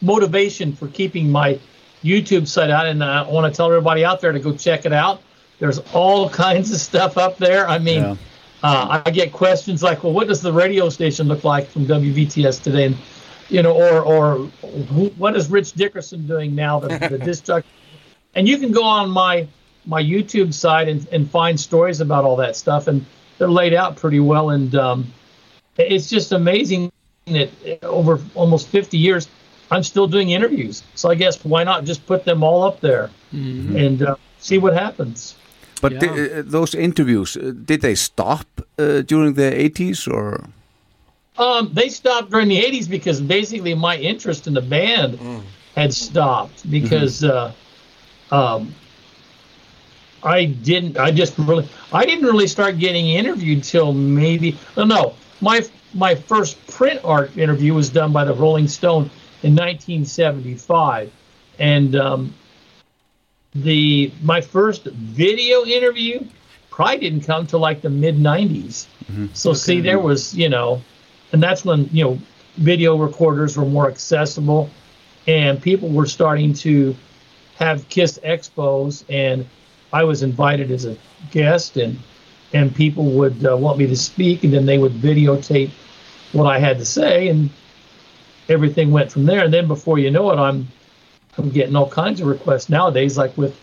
[0.00, 1.58] motivation for keeping my
[2.04, 4.92] YouTube site out, and I want to tell everybody out there to go check it
[4.92, 5.20] out.
[5.58, 7.68] There's all kinds of stuff up there.
[7.68, 8.16] I mean, Yeah.
[8.62, 12.62] uh, I get questions like, "Well, what does the radio station look like from WVTS
[12.62, 12.96] today?" And
[13.48, 14.36] you know, or or
[14.92, 16.78] who, what is Rich Dickerson doing now?
[16.80, 17.48] The, the disc?
[18.34, 19.48] And you can go on my
[19.86, 23.04] my YouTube site and, and find stories about all that stuff, and
[23.38, 24.50] they're laid out pretty well.
[24.50, 25.12] And um,
[25.76, 26.92] it's just amazing
[27.26, 27.50] that
[27.82, 29.28] over almost 50 years,
[29.70, 30.82] I'm still doing interviews.
[30.94, 34.72] So I guess why not just put them all up there and uh, see what
[34.72, 35.34] happens.
[35.80, 38.46] But di- uh, those interviews, uh, did they stop
[38.78, 40.48] uh, during the 80s or?
[41.38, 45.18] Um, they stopped during the 80s because basically my interest in the band
[45.76, 47.52] had stopped because uh,
[48.32, 48.74] um,
[50.28, 50.98] I didn't.
[50.98, 51.66] I just really.
[51.92, 54.58] I didn't really start getting interviewed till maybe.
[54.76, 55.14] No, no.
[55.40, 55.62] My
[55.94, 59.10] my first print art interview was done by the Rolling Stone
[59.42, 61.10] in 1975,
[61.58, 62.34] and um,
[63.54, 66.24] the my first video interview
[66.68, 68.86] probably didn't come till like the mid 90s.
[69.32, 70.82] So see, there was you know,
[71.32, 72.18] and that's when you know
[72.56, 74.68] video recorders were more accessible,
[75.26, 76.94] and people were starting to
[77.56, 79.46] have Kiss expos, and
[79.92, 80.96] I was invited as a
[81.30, 81.98] guest, and
[82.52, 85.70] and people would uh, want me to speak, and then they would videotape
[86.32, 87.50] what I had to say, and
[88.48, 89.44] everything went from there.
[89.44, 90.68] And then before you know it, I'm
[91.36, 93.58] I'm getting all kinds of requests nowadays, like with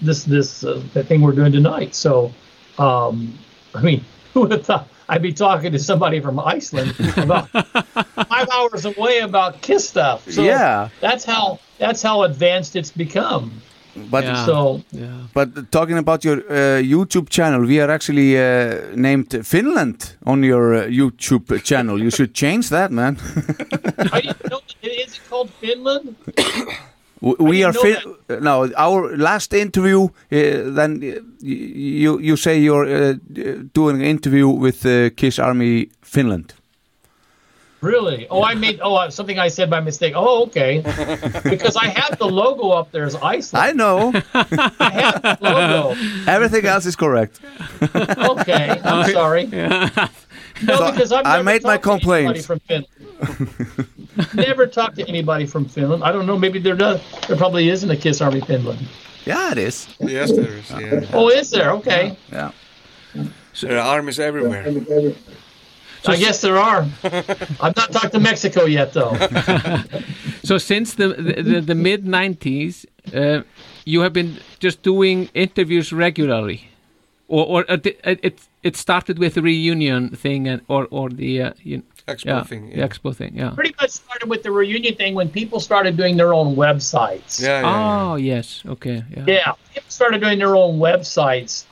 [0.00, 1.94] this this uh, the thing we're doing tonight.
[1.94, 2.32] So,
[2.78, 3.36] um,
[3.74, 4.04] I mean,
[4.34, 7.48] who would have thought I'd be talking to somebody from Iceland about
[8.28, 10.30] five hours away about Kiss stuff?
[10.30, 10.88] So Yeah.
[11.00, 13.60] that's how that's how advanced it's become.
[13.96, 14.82] But so
[15.34, 20.74] But talking about your uh, YouTube channel, we are actually uh, named Finland on your
[20.74, 22.00] uh, YouTube channel.
[22.00, 23.18] You should change that, man.
[24.12, 24.60] I didn't know.
[24.82, 26.16] Is it called Finland?
[27.20, 28.70] We are know fin- no.
[28.76, 33.14] Our last interview, uh, then uh, you you say you're uh,
[33.72, 36.54] doing an interview with uh, Kiss Army Finland.
[37.84, 38.26] Really?
[38.30, 40.14] Oh, I made oh uh, something I said by mistake.
[40.16, 40.80] Oh, okay.
[41.44, 43.62] because I have the logo up there as Iceland.
[43.62, 44.10] I know.
[44.32, 45.94] I have the logo.
[46.26, 47.40] Everything else is correct.
[47.82, 49.46] Okay, I'm sorry.
[49.46, 52.46] No, So because I've I never made my talked to anybody complaints.
[52.46, 53.88] From Finland.
[54.34, 56.02] never talked to anybody from Finland.
[56.04, 56.38] I don't know.
[56.38, 57.02] Maybe there does.
[57.28, 58.80] There probably isn't a Kiss Army Finland.
[59.26, 59.88] Yeah, it is.
[60.00, 60.70] Yes, there is.
[60.70, 61.04] Yeah.
[61.12, 61.72] Oh, is there?
[61.72, 62.16] Okay.
[62.32, 62.52] Yeah.
[63.52, 64.64] So there are armies everywhere.
[66.06, 66.86] I guess there are.
[67.60, 69.14] I've not talked to Mexico yet, though.
[70.44, 73.42] so since the the, the, the mid 90s uh,
[73.84, 76.68] you have been just doing interviews regularly
[77.28, 81.42] or or uh, uh, it it started with the reunion thing and or or the
[81.42, 84.94] uh, you, Expo yeah, thing, the expo thing yeah Pretty much started with the reunion
[84.94, 87.40] thing when people started doing their own websites.
[87.40, 87.62] Yeah.
[87.64, 91.64] oh yes okay yeah Yeah, people started doing their own websites,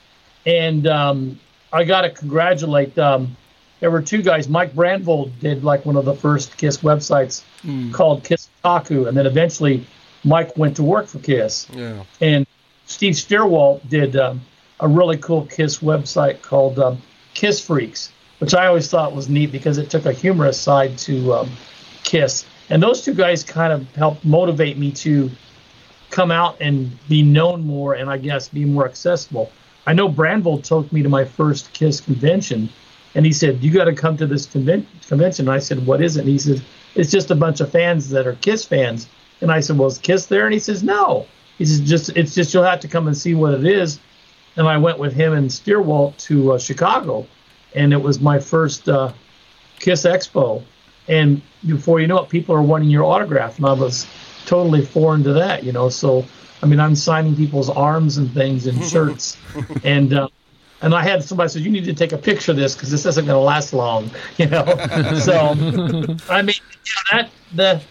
[0.45, 1.39] and um,
[1.71, 2.97] I got to congratulate.
[2.97, 3.37] Um,
[3.83, 4.47] there were two guys.
[4.47, 7.43] Mike Brandvold did like one of the first Kiss websites
[7.91, 9.85] called Kiss Taku, and then eventually
[10.23, 11.67] Mike went to work for Kiss.
[11.73, 12.05] Yeah.
[12.21, 12.47] And
[12.85, 14.39] Steve Steerwalt did um,
[14.79, 17.01] a really cool Kiss website called um,
[17.33, 21.33] Kiss Freaks, which I always thought was neat because it took a humorous side to
[21.33, 21.51] um,
[22.03, 22.45] Kiss.
[22.69, 25.29] And those two guys kind of helped motivate me to
[26.09, 29.51] come out and be known more and I guess be more accessible.
[29.85, 32.69] I know Brandvold took me to my first KISS convention
[33.15, 35.47] and he said, You got to come to this conven- convention.
[35.47, 36.21] And I said, What is it?
[36.21, 36.61] And he said,
[36.95, 39.07] It's just a bunch of fans that are KISS fans.
[39.41, 40.45] And I said, Well, is KISS there?
[40.45, 41.25] And he says, No.
[41.57, 43.99] He says, just It's just you'll have to come and see what it is.
[44.55, 47.25] and I went with him and Steerwalt to uh, Chicago,
[47.75, 49.11] and it was my first uh,
[49.79, 50.63] Kiss Expo.
[51.07, 54.07] And before you know it, people are wanting your autograph, and I was
[54.45, 55.89] totally foreign to that, you know.
[55.89, 56.25] So,
[56.61, 59.37] I mean, I'm signing people's arms and things and shirts,
[59.83, 60.29] and uh,
[60.83, 63.05] and I had somebody say, "You need to take a picture of this because this
[63.05, 64.65] isn't going to last long," you know.
[65.23, 65.55] so,
[66.29, 66.55] I mean,
[66.85, 67.81] yeah, that the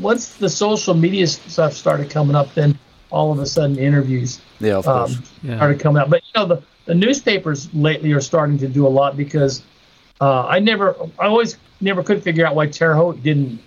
[0.00, 2.78] once the social media stuff started coming up, then
[3.10, 5.18] all of a sudden interviews Yeah, of course.
[5.42, 5.56] Yeah.
[5.56, 6.10] started coming out.
[6.10, 9.62] But you know, the, the newspapers lately are starting to do a lot because
[10.20, 13.60] uh, I never, I always never could figure out why Terre Haute didn't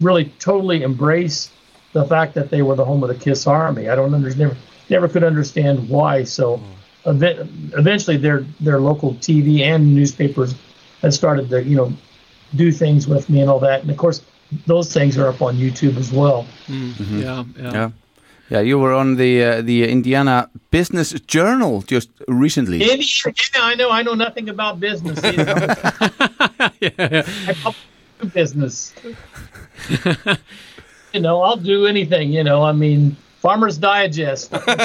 [0.00, 1.50] really totally embrace
[1.92, 3.88] the fact that they were the home of the Kiss Army.
[3.88, 4.56] I don't understand, never,
[4.88, 6.24] never could understand why.
[6.24, 6.62] So ev-
[7.04, 10.54] eventually, their their local TV and newspapers
[11.00, 11.92] had started to you know
[12.54, 13.82] do things with me and all that.
[13.82, 14.22] And of course,
[14.66, 16.46] those things are up on YouTube as well.
[16.66, 17.20] Mm-hmm.
[17.20, 17.72] Yeah, yeah.
[17.72, 17.90] Yeah.
[18.50, 22.82] Yeah, you were on the uh, the Indiana Business Journal just recently.
[22.82, 23.02] Indiana,
[23.54, 23.90] yeah, I know.
[23.90, 25.24] I know nothing about business.
[25.24, 25.74] either.
[26.58, 27.80] I probably
[28.20, 28.92] do business.
[31.14, 32.30] you know, I'll do anything.
[32.30, 34.52] You know, I mean, Farmers Digest.
[34.66, 34.76] yeah,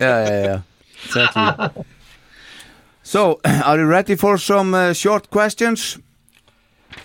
[0.00, 0.60] yeah, yeah.
[1.04, 1.84] Exactly.
[3.02, 5.98] so, are you ready for some uh, short questions?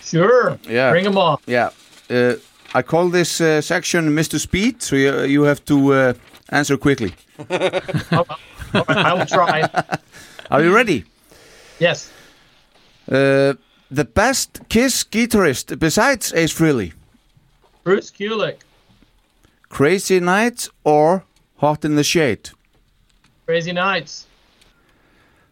[0.00, 0.58] Sure.
[0.68, 0.90] Yeah.
[0.90, 1.38] Bring them on.
[1.46, 1.70] Yeah.
[2.08, 2.34] Uh,
[2.74, 4.38] I call this uh, section Mr.
[4.38, 6.12] Speed, so you, you have to uh,
[6.50, 7.14] answer quickly.
[7.50, 9.68] I will try.
[10.50, 11.04] Are you ready?
[11.78, 12.10] Yes.
[13.10, 13.54] Uh,
[13.90, 16.92] the best Kiss guitarist besides Ace Frehley?
[17.82, 18.58] Bruce Kulick,
[19.68, 21.24] Crazy Nights or
[21.56, 22.50] Hot in the Shade?
[23.50, 24.26] Crazy Nights,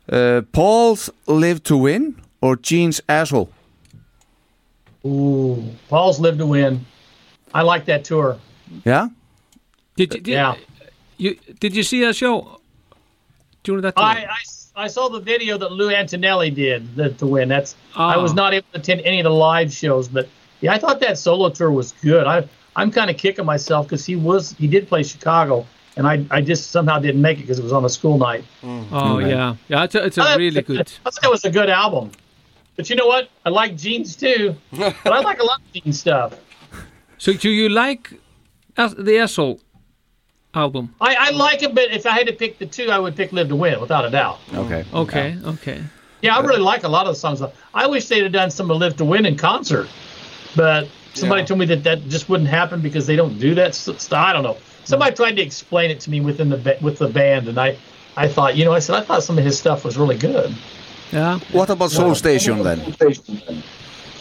[0.08, 3.50] Uh, Paul's Live to Win or Gene's Asshole?
[5.04, 6.86] Ooh, Paul's Live to Win.
[7.52, 8.38] I like that tour.
[8.84, 9.08] Yeah?
[9.96, 10.54] Did you, did, Yeah.
[11.16, 12.60] you did you see a show
[13.64, 14.16] during that time?
[14.18, 17.48] I, I, I saw the video that Lou Antonelli did the, to win.
[17.48, 20.28] That's I was not able to attend any of the live shows, but
[20.60, 22.28] yeah, I thought that solo tour was good.
[22.28, 25.66] I I'm kind of kicking myself because he was he did play Chicago,
[25.98, 28.44] and I I just somehow didn't make it because it was on a school night.
[28.62, 28.86] Mm.
[28.92, 29.84] Oh yeah, yeah.
[29.84, 30.90] It's a, it's a really good.
[31.04, 32.12] I thought it was a good album,
[32.76, 33.28] but you know what?
[33.44, 36.34] I like jeans too, but I like a lot of jeans stuff.
[37.18, 38.12] So do you like
[38.76, 39.60] the Asshole
[40.54, 40.94] album?
[41.00, 43.32] I, I like it, but if I had to pick the two, I would pick
[43.32, 44.38] Live to Win without a doubt.
[44.54, 44.84] Okay.
[44.94, 45.82] Okay, okay.
[46.22, 47.42] Yeah, I really like a lot of the songs.
[47.74, 49.88] I wish they'd have done some of Live to Win in concert,
[50.56, 51.46] but somebody Yeah.
[51.46, 54.12] told me that that just wouldn't happen because they don't do that s- stuff.
[54.12, 54.56] I don't know.
[54.88, 57.76] Somebody tried to explain it to me within the with the band, and I,
[58.16, 60.54] I thought, you know, I said I thought some of his stuff was really good.
[61.12, 61.40] Yeah.
[61.52, 62.80] What about Soul Station then?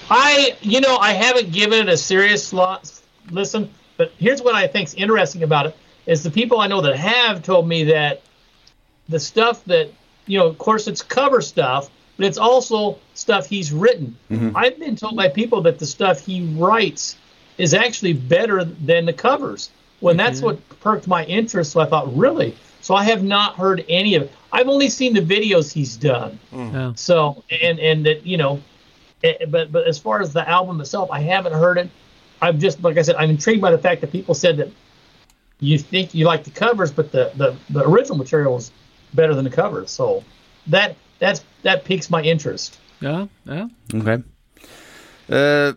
[0.10, 2.92] I, you know, I haven't given it a serious lot,
[3.32, 5.76] listen, but here's what I think's interesting about it
[6.06, 8.22] is the people I know that have told me that
[9.08, 9.90] the stuff that,
[10.26, 14.18] you know, of course it's cover stuff, but it's also stuff he's written.
[14.30, 14.52] Mhm.
[14.54, 17.16] I've been told by people that the stuff he writes
[17.58, 19.70] is actually better than the covers.
[20.00, 22.56] When that's what perked my interest, so I thought, really?
[22.82, 24.32] So I have not heard any of it.
[24.52, 26.40] I've only seen the videos he's done.
[26.52, 26.94] Yeah.
[26.96, 28.62] So and and that you know,
[29.24, 31.90] eh, but but as far as the album itself, I haven't heard it.
[32.42, 34.70] I'm just like I said, I'm intrigued by the fact that people said that
[35.60, 38.72] you think you like the covers, but the the, the original material is
[39.14, 39.92] better than the covers.
[39.92, 40.24] So
[40.68, 42.80] that that's that piques my interest.
[43.00, 43.68] Yeah, yeah.
[43.94, 44.24] Okay.
[45.30, 45.74] Uh,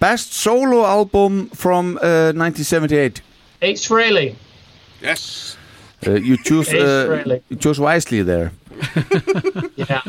[0.00, 3.20] best solo album from uh, 1978.
[3.62, 3.88] H.
[3.88, 4.34] Frehley.
[5.00, 5.56] Yes.
[6.06, 8.52] Uh, you choose Ace uh, you chose wisely there.
[9.76, 10.02] Yeah.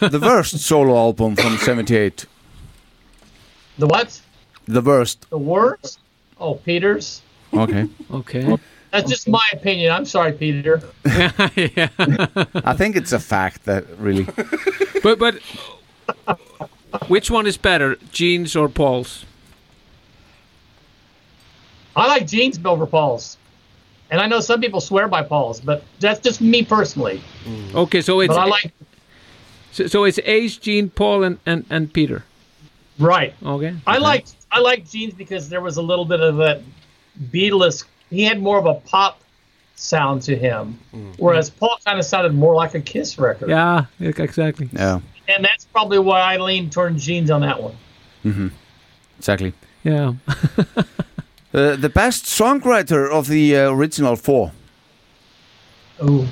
[0.00, 2.26] the worst solo album from 78.
[3.78, 4.20] The what?
[4.66, 5.28] The worst.
[5.30, 5.98] The worst?
[6.38, 7.22] Oh, Peters.
[7.52, 7.88] Okay.
[8.10, 8.56] Okay.
[8.90, 9.90] That's just my opinion.
[9.92, 10.82] I'm sorry, Peter.
[11.06, 11.88] yeah.
[12.64, 14.26] I think it's a fact that really.
[15.02, 15.36] But but
[17.08, 19.24] which one is better, Gene's or Paul's?
[21.96, 23.38] I like jeans over Paul's.
[24.10, 27.22] And I know some people swear by Paul's, but that's just me personally.
[27.74, 28.72] Okay, so it's But I like
[29.72, 32.24] so, so it's Ace, Gene, Paul, and, and, and Peter.
[32.98, 33.34] right.
[33.42, 33.74] Okay.
[33.86, 36.60] I like I like jeans because there was a little bit of that
[37.30, 37.86] Beatles.
[38.10, 39.20] He had more of a pop
[39.76, 40.78] sound to him,
[41.16, 43.48] whereas Paul kind of sounded more like a Kiss record.
[43.48, 44.68] Yeah, exactly.
[44.72, 45.00] Yeah.
[45.28, 47.76] And that's probably why I leaned toward jeans on that one.
[48.26, 48.48] Mm-hmm.
[49.18, 49.54] Exactly.
[49.84, 50.12] Yeah.
[51.54, 54.52] Uh, the best songwriter of the uh, original four.
[56.02, 56.26] Ooh.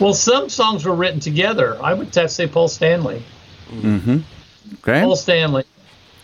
[0.00, 1.76] Well, some songs were written together.
[1.82, 3.22] I would have to say Paul Stanley.
[3.70, 4.18] Mm-hmm.
[4.74, 5.02] Okay.
[5.02, 5.64] Paul Stanley.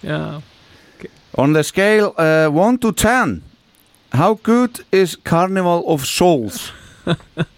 [0.03, 0.41] Yeah.
[1.37, 3.43] On the scale uh, 1 to 10,
[4.13, 6.73] how good is Carnival of Souls?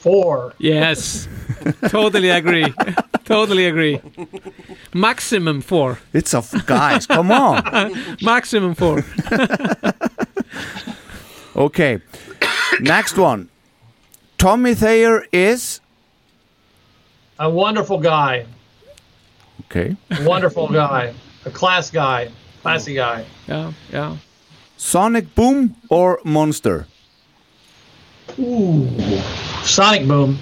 [0.00, 0.54] Four.
[0.58, 1.28] Yes.
[1.88, 2.72] totally agree.
[3.24, 4.00] totally agree.
[4.94, 5.98] Maximum four.
[6.12, 7.62] It's a guys, come on.
[8.22, 9.04] Maximum four.
[11.56, 12.00] Okay.
[12.80, 13.48] Next one.
[14.36, 15.80] Tommy Thayer is
[17.40, 18.46] A wonderful guy.
[19.64, 19.96] okay.
[20.12, 21.12] A wonderful guy.
[21.44, 22.30] A class guy.
[22.62, 23.24] Classy guy.
[23.48, 24.16] Yeah, yeah.
[24.76, 26.86] Sonic Boom or Monster?
[28.38, 28.88] Ooh.
[29.64, 30.38] Sonic Boom.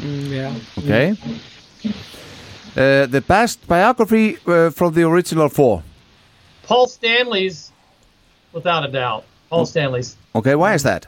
[0.00, 0.54] Mm, yeah.
[0.78, 1.14] Okay.
[2.76, 5.82] Uh, the best biography uh, from the original four.
[6.62, 7.72] Paul Stanley's,
[8.52, 9.24] without a doubt.
[9.50, 10.16] Paul Stanley's.
[10.34, 11.06] Okay, why is that?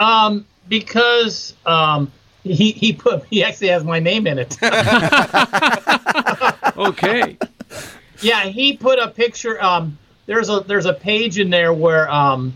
[0.00, 2.10] Um, because um,
[2.42, 4.56] he he put he actually has my name in it.
[6.76, 7.36] okay.
[8.20, 9.62] Yeah, he put a picture.
[9.62, 12.54] Um, there's a there's a page in there where um,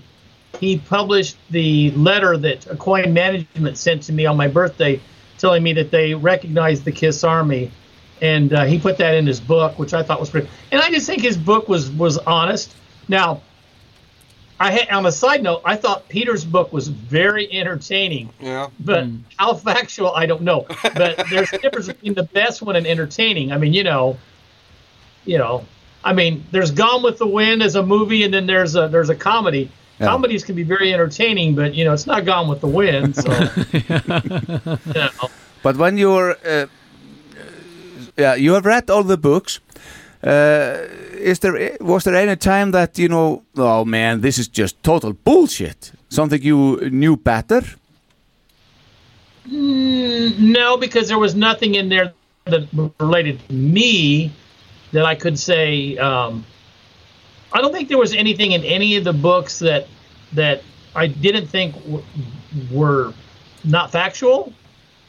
[0.61, 5.01] he published the letter that Coin Management sent to me on my birthday,
[5.39, 7.71] telling me that they recognized the Kiss Army,
[8.21, 10.49] and uh, he put that in his book, which I thought was pretty.
[10.73, 12.75] And I just think his book was was honest.
[13.07, 13.43] Now,
[14.61, 18.31] I had, on a side note, I thought Peter's book was very entertaining.
[18.41, 18.69] Yeah.
[18.81, 19.07] But
[19.39, 20.67] how factual, I don't know.
[20.83, 23.53] But there's a difference between the best one and entertaining.
[23.53, 24.19] I mean, you know,
[25.25, 25.65] you know,
[26.03, 29.11] I mean, there's Gone with the Wind as a movie, and then there's a there's
[29.11, 29.71] a comedy.
[30.01, 30.07] Yeah.
[30.07, 33.17] Comedies can be very entertaining, but you know, it's not Gone with the Wind.
[33.17, 33.33] So,
[34.95, 35.31] you know.
[35.63, 36.67] But when you're, uh,
[38.17, 39.61] yeah, you have read all the books.
[40.23, 43.43] Uh, is there was there any time that you know?
[43.57, 45.93] Oh man, this is just total bullshit.
[46.09, 47.63] Something you knew better?
[49.49, 52.13] Mm, no, because there was nothing in there
[52.47, 52.69] that
[52.99, 54.33] related to me
[54.93, 55.97] that I could say.
[55.99, 56.45] Um,
[57.53, 59.87] I don't think there was anything in any of the books that
[60.35, 60.63] that
[60.95, 62.03] I didn't think w-
[62.71, 63.13] were
[63.65, 64.53] not factual.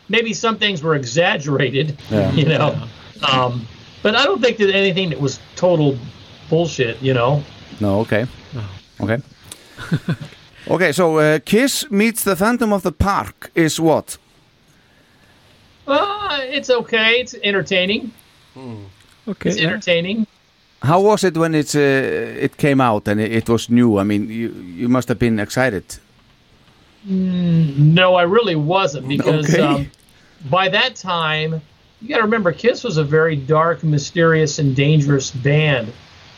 [0.08, 2.32] Maybe some things were exaggerated, Yeah.
[2.40, 2.82] you know.
[3.32, 3.68] Um,
[4.02, 5.98] but I don't think that anything that was total
[6.50, 7.44] bullshit, you know.
[7.80, 8.26] No, okay,
[9.02, 9.22] okay,
[10.70, 10.92] okay.
[10.92, 14.18] So uh, Kiss meets the Phantom of the Park is what?
[15.88, 17.20] Uh, it's okay.
[17.22, 18.12] It's entertaining.
[19.28, 19.50] Okay.
[19.50, 20.28] It's entertaining.
[20.82, 21.80] How was it when it's uh,
[22.46, 23.98] it came out and it, it was new?
[24.00, 25.84] I mean, you you must have been excited.
[27.08, 29.62] Mm, no, I really wasn't because Okay.
[29.62, 29.90] um,
[30.50, 31.62] by that time,
[32.02, 35.92] you got to remember, Kiss was a very dark, mysterious, and dangerous band.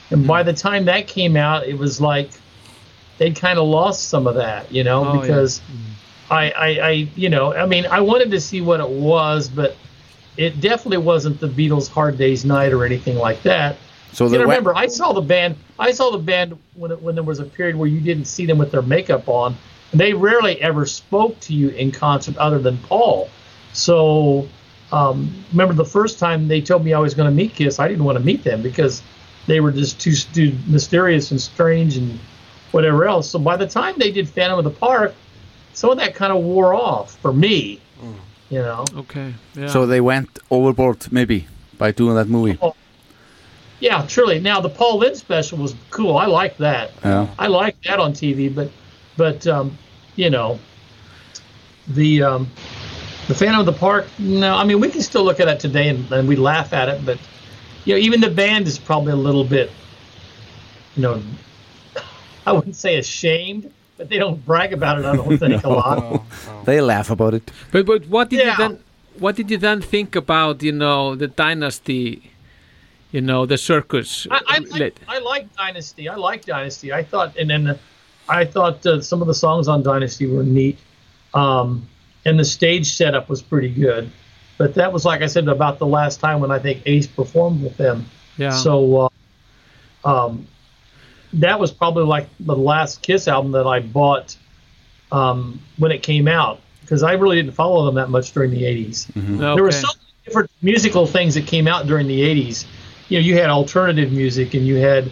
[0.10, 2.32] And by the time that came out, it was like
[3.18, 5.22] they'd kind of lost some of that, you know, Oh, yeah.
[5.22, 5.62] because
[6.30, 9.78] I, I, I, you know, I mean, I wanted to see what it was, but
[10.38, 13.78] it definitely wasn't the Beatles' Hard Day's Night or anything like that.
[14.14, 15.56] So the gotta we- remember, I saw the band.
[15.80, 18.46] I saw the band when it, when there was a period where you didn't see
[18.46, 19.56] them with their makeup on,
[19.92, 23.30] and they rarely ever spoke to you in concert other than Paul.
[23.74, 24.48] So,
[24.92, 27.88] um, remember the first time they told me I was going to meet Kiss, I
[27.88, 29.02] didn't want to meet them because
[29.48, 32.20] they were just too, too mysterious and strange and
[32.72, 33.30] whatever else.
[33.30, 35.14] So by the time they did Phantom of the Park,
[35.74, 37.80] some of that kind of wore off for me.
[38.50, 38.84] You know.
[38.96, 39.34] Okay.
[39.56, 39.68] Yeah.
[39.68, 41.48] So they went overboard maybe
[41.78, 42.60] by doing that movie.
[43.82, 44.40] Yeah, truly.
[44.40, 46.16] Now the Paul Lynde special was cool.
[46.16, 46.92] I like that.
[47.04, 47.28] Yeah.
[47.38, 48.72] I like that on TV, but
[49.18, 49.78] but um,
[50.16, 50.60] you know,
[51.88, 52.50] the um,
[53.28, 54.06] the Phantom of the Park.
[54.20, 56.90] No, I mean we can still look at it today and, and we laugh at
[56.90, 57.18] it, but
[57.86, 59.72] you know even the band is probably a little bit,
[60.96, 61.22] you know,
[62.46, 65.06] I wouldn't say ashamed, but they don't brag about it.
[65.06, 66.24] I don't think a lot.
[66.66, 67.52] They laugh about it.
[67.72, 68.80] But but what did you then
[69.18, 72.32] what did you then think about you know the dynasty,
[73.12, 74.28] you know the circus?
[74.30, 76.10] I, I, like, I like Dynasty.
[76.10, 76.94] I like Dynasty.
[76.94, 77.78] I thought, and then
[78.28, 80.80] I thought uh, some of the songs on Dynasty were neat,
[81.34, 81.88] um,
[82.26, 84.12] and the stage setup was pretty good.
[84.58, 87.64] But that was, like I said, about the last time when I think Ace performed
[87.64, 88.06] with them.
[88.38, 88.52] Yeah.
[88.52, 89.10] So,
[90.06, 90.48] uh, um,
[91.34, 94.38] that was probably like the last Kiss album that I bought
[95.12, 98.64] um, when it came out because I really didn't follow them that much during the
[98.64, 99.08] 80s.
[99.56, 102.66] There were so many different musical things that came out during the 80s.
[103.12, 105.12] You know, you had alternative music and you had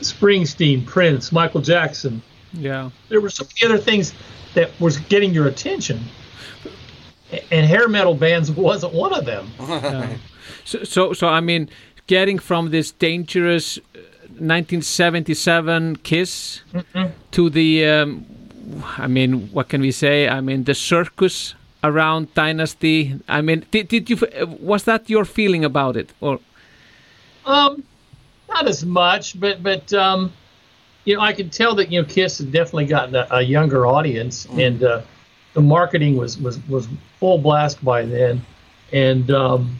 [0.00, 2.20] Springsteen, Prince, Michael Jackson.
[2.52, 2.90] Yeah.
[3.08, 4.12] There were so many other things
[4.54, 6.00] that was getting your attention.
[7.52, 9.46] And hair metal bands wasn't one of them.
[9.60, 10.16] Yeah.
[10.64, 11.68] So, so, so I mean,
[12.06, 14.00] getting from this dangerous uh,
[14.40, 16.62] 1977 Kiss
[17.30, 18.26] to the, um,
[18.98, 20.28] I mean, what can we say?
[20.28, 21.54] I mean, the circus
[21.84, 23.20] around Dynasty.
[23.28, 26.40] I mean, did, did you uh, was that your feeling about it, or
[27.46, 27.82] Um,
[28.48, 30.32] not as much, but but um,
[31.04, 33.86] you know, I could tell that you know Kiss had definitely gotten a, a younger
[33.86, 35.02] audience, and uh,
[35.54, 36.88] the marketing was was was
[37.18, 38.44] full blast by then,
[38.92, 39.78] and um,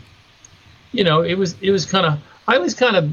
[0.92, 2.18] you know it was it was kind of
[2.48, 3.12] I was kind of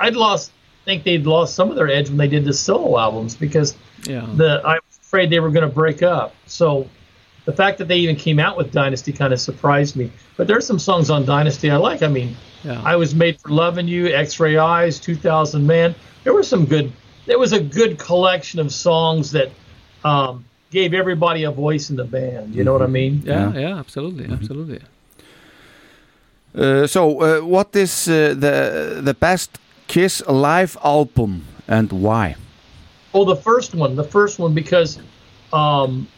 [0.00, 0.52] I'd lost
[0.84, 3.74] think they'd lost some of their edge when they did the solo albums because
[4.06, 4.26] Yeah.
[4.34, 6.34] the I was afraid they were going to break up.
[6.44, 6.88] So
[7.46, 10.12] the fact that they even came out with Dynasty kind of surprised me.
[10.36, 12.02] But there's some songs on Dynasty I like.
[12.02, 12.80] I mean, Yeah.
[12.84, 15.94] I was made for loving you, X-Ray Eyes, 2000 Man.
[16.24, 16.92] There were some good.
[17.26, 19.50] There was a good collection of songs that
[20.04, 22.54] um, gave everybody a voice in the band.
[22.54, 23.22] You know what I mean?
[23.24, 24.80] Yeah, yeah, absolutely, absolutely.
[26.54, 32.36] Uh, so, uh, what is uh, the the best Kiss live album and why?
[33.12, 34.98] Oh, the first one, the first one, because
[35.52, 36.08] um,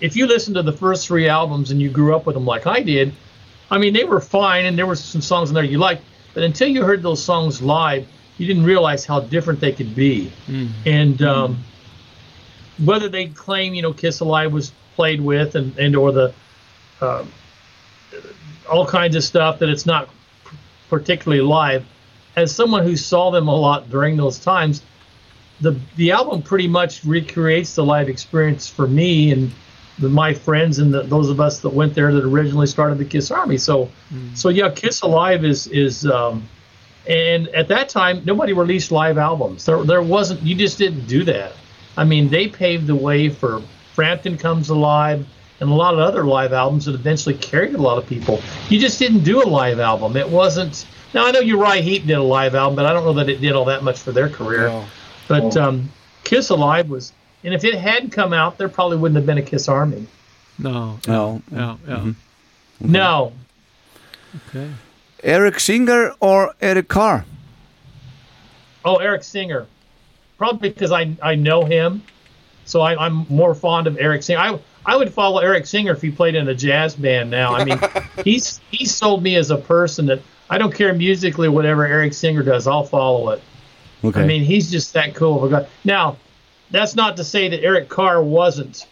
[0.00, 2.66] if you listen to the first three albums and you grew up with them like
[2.66, 3.12] I did,
[3.72, 6.04] I mean, they were fine and there were some songs in there you liked,
[6.34, 10.30] but until you heard those songs live, you didn't realize how different they could be.
[10.84, 11.58] And um,
[12.84, 16.34] whether they claim, you know, Kiss Alive was played with and, and or the
[17.00, 17.24] uh,
[18.70, 20.10] all kinds of stuff that it's not
[20.90, 21.86] particularly live,
[22.36, 24.82] as someone who saw them a lot during those times,
[25.62, 29.50] the the album pretty much recreates the live experience for me and
[29.98, 33.04] the, my friends and the, those of us that went there that originally started the
[33.04, 33.58] Kiss Army.
[33.58, 33.90] So,
[34.34, 36.48] so yeah, Kiss Alive is is, um,
[37.08, 39.64] and at that time nobody released live albums.
[39.66, 40.42] There there wasn't.
[40.42, 41.52] You just didn't do that.
[41.96, 43.62] I mean, they paved the way for
[43.94, 45.26] Frampton Comes Alive
[45.60, 48.40] and a lot of other live albums that eventually carried a lot of people.
[48.68, 50.16] You just didn't do a live album.
[50.16, 50.86] It wasn't.
[51.14, 53.40] Now I know Uriah Heep did a live album, but I don't know that it
[53.40, 54.68] did all that much for their career.
[55.28, 55.90] But um,
[56.24, 57.12] Kiss Alive was,
[57.44, 60.06] and if it hadn't come out, there probably wouldn't have been a Kiss Army.
[60.58, 60.98] No.
[61.06, 61.42] No.
[61.50, 61.56] Mm-hmm.
[61.56, 61.56] Mm-hmm.
[61.56, 62.12] Yeah, yeah.
[62.80, 63.32] No.
[64.48, 64.70] Okay.
[65.22, 67.24] Eric Singer or Eric Carr?
[68.84, 69.66] Oh, Eric Singer.
[70.38, 72.02] Probably because I I know him,
[72.64, 74.40] so I, I'm more fond of Eric Singer.
[74.40, 77.54] I I would follow Eric Singer if he played in a jazz band now.
[77.54, 77.78] I mean,
[78.24, 80.20] he's he sold me as a person that
[80.50, 83.42] I don't care musically whatever Eric Singer does, I'll follow it.
[84.02, 84.20] Okay.
[84.20, 85.68] I mean, he's just that cool of a guy.
[85.84, 86.16] Now,
[86.72, 88.86] that's not to say that Eric Carr wasn't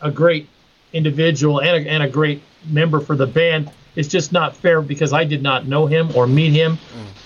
[0.00, 0.48] a great
[0.92, 3.70] individual and a, and a great member for the band.
[3.96, 6.78] It's just not fair because I did not know him or meet him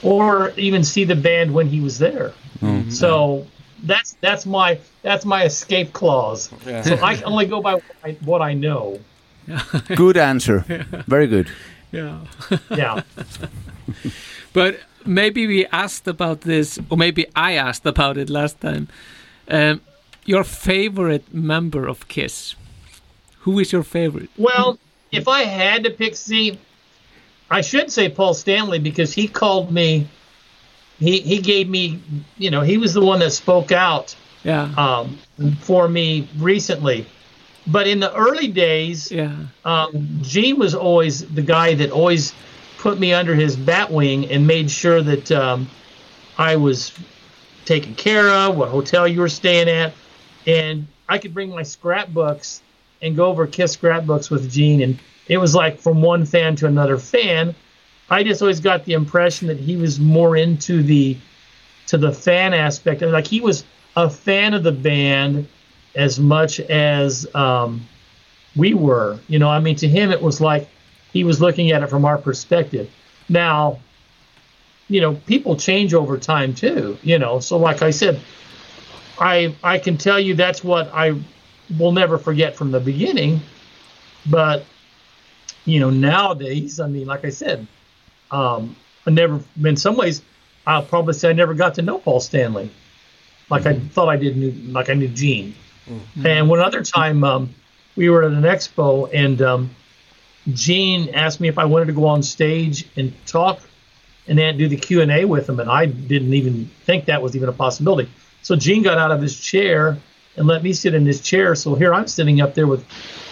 [0.03, 2.33] or even see the band when he was there.
[2.61, 2.93] Mm.
[2.93, 3.47] So
[3.83, 6.51] that's that's my that's my escape clause.
[6.66, 6.83] Yeah.
[6.83, 8.99] So I only go by what I, what I know.
[9.95, 10.65] Good answer.
[11.07, 11.49] Very good.
[11.93, 12.20] Yeah.
[12.70, 13.03] Yeah.
[14.53, 18.89] but maybe we asked about this, or maybe I asked about it last time.
[19.49, 19.81] Um,
[20.27, 22.55] your favorite member of Kiss?
[23.40, 24.28] Who is your favorite?
[24.36, 24.78] Well,
[25.12, 26.59] if I had to pick, see,
[27.51, 30.09] I should say Paul Stanley because he called me.
[30.98, 32.01] He he gave me,
[32.39, 34.73] you know, he was the one that spoke out Yeah.
[34.77, 35.19] um,
[35.61, 37.07] for me recently.
[37.66, 39.35] But in the early days, yeah.
[39.65, 42.32] um, Gene was always the guy that always
[42.78, 45.69] put me under his bat wing and made sure that um,
[46.39, 46.93] I was
[47.65, 49.93] taken care of, what hotel you were staying at,
[50.47, 52.62] and I could bring my scrapbooks
[53.02, 54.98] and go over Kiss scrapbooks with Gene, and
[55.28, 57.55] it was like from one fan to another fan.
[58.09, 61.16] I just always got the impression that he was more into the
[61.89, 63.64] to the fan aspect, and like he was
[63.97, 65.48] a fan of the band
[65.94, 67.86] as much as um,
[68.55, 69.18] we were.
[69.28, 70.68] You know, I mean, to him, it was like
[71.12, 72.90] he was looking at it from our perspective.
[73.28, 73.81] Now,
[74.89, 76.98] you know, people change over time too.
[77.02, 78.20] You know, so like I said,
[79.18, 81.20] I I can tell you that's what I
[81.78, 83.40] will never forget from the beginning.
[84.28, 84.64] But
[85.64, 87.66] you know, nowadays, I mean, like I said,
[88.30, 88.76] um,
[89.06, 89.40] I never.
[89.64, 90.22] In some ways,
[90.66, 92.70] I'll probably say I never got to know Paul Stanley,
[93.51, 94.36] like I thought I did.
[94.36, 95.55] Knew, like I knew Gene.
[96.24, 97.55] And one other time, um,
[97.94, 99.70] we were at an expo, and um,
[100.52, 103.60] Gene asked me if I wanted to go on stage and talk,
[104.26, 107.22] and then do the Q and A with him, and I didn't even think that
[107.22, 108.09] was even a possibility.
[108.47, 109.98] So Gene got out of his chair
[110.36, 111.56] and let me sit in his chair.
[111.56, 112.85] So here I'm sitting up there with,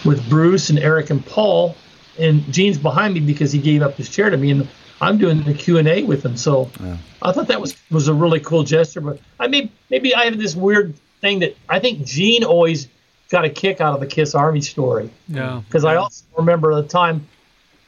[0.03, 1.73] with Bruce and Eric and Paul,
[2.19, 4.67] and Gene's behind me because he gave up his chair to me, and
[4.99, 6.35] I'm doing the Q and A with him.
[6.35, 6.69] So
[7.21, 8.99] I thought that was was a really cool gesture.
[8.99, 12.89] But I mean, maybe I have this weird thing that I think Gene always
[13.29, 15.09] got a kick out of the Kiss Army story.
[15.29, 15.61] Yeah.
[15.65, 17.25] Because I also remember the time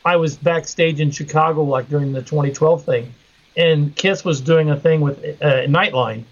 [0.05, 3.13] I was backstage in Chicago, like during the 2012 thing,
[3.57, 6.23] and Kiss was doing a thing with uh, Nightline,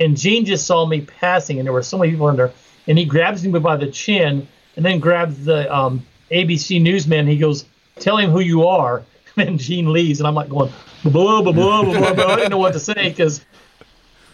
[0.00, 2.52] and Gene just saw me passing, and there were so many people in there,
[2.86, 4.46] and he grabs me by the chin,
[4.76, 7.26] and then grabs the um, ABC newsman.
[7.26, 7.64] He goes,
[7.98, 9.02] "Tell him who you are."
[9.38, 10.72] And then Gene leaves, and I'm like going,
[11.04, 12.14] blah blah blah blah blah.
[12.14, 12.24] blah.
[12.24, 13.44] I didn't know what to say because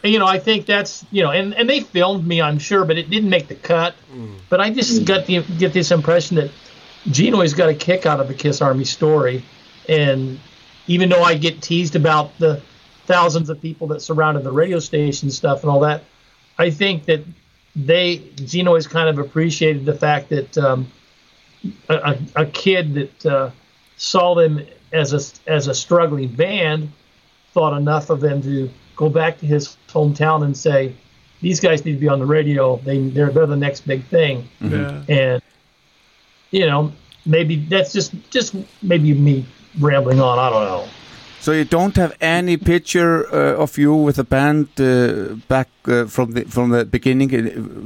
[0.05, 2.98] you know, I think that's you know, and, and they filmed me, I'm sure, but
[2.98, 3.94] it didn't make the cut.
[4.48, 6.51] But I just got the get this impression that
[7.10, 9.44] Gino always got a kick out of the Kiss Army story,
[9.89, 10.39] and
[10.86, 12.60] even though I get teased about the
[13.12, 16.02] thousands of people that surrounded the radio station stuff and all that,
[16.59, 17.24] I think that
[17.76, 20.86] they Gino has kind of appreciated the fact that um,
[21.89, 23.51] a, a, a kid that uh,
[23.97, 26.90] saw them as a as a struggling band
[27.52, 30.94] thought enough of them to go back to his hometown and say,
[31.40, 32.76] "These guys need to be on the radio.
[32.76, 35.09] They they're they're the next big thing." Mhm.
[35.09, 35.43] And
[36.51, 36.93] you know,
[37.24, 39.44] maybe that's just just maybe me
[39.80, 40.39] rambling on.
[40.39, 40.89] I don't know.
[41.43, 46.05] So you don't have any picture uh, of you with the band uh, back uh,
[46.05, 47.31] from the from the beginning,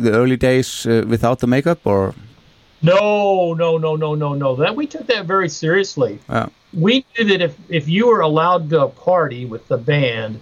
[0.03, 2.15] the early days, uh, without the makeup, or
[2.83, 4.57] No, no, no, no, no, no.
[4.57, 6.19] That we took that very seriously.
[6.29, 10.39] uh, we knew that if if you were allowed to party with the band,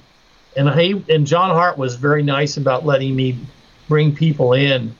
[0.56, 3.38] and he and John Hart was very nice about letting me
[3.86, 4.92] bring people in,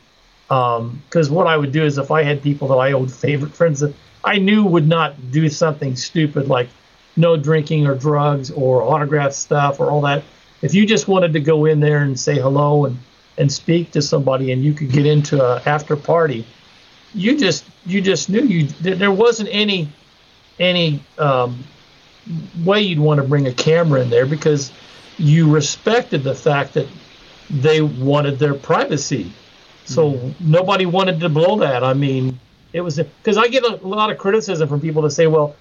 [0.46, 3.80] because what I would do is if I had people that I owed favorite friends
[3.80, 3.92] that
[4.22, 6.68] I knew would not do something stupid like
[7.16, 10.22] no drinking or drugs or autograph stuff or all that.
[10.62, 12.98] If you just wanted to go in there and say hello and
[13.36, 16.46] and speak to somebody and you could get into a after party,
[17.14, 19.88] you just you just knew you there there wasn't any
[20.58, 21.64] any um,
[22.64, 24.72] way you'd want to bring a camera in there because
[25.18, 26.86] you respected the fact that
[27.50, 29.32] they wanted their privacy.
[29.84, 31.84] So nobody wanted to blow that.
[31.84, 32.40] I mean,
[32.72, 35.54] it was because I get a, lot of criticism from people that say, "Well,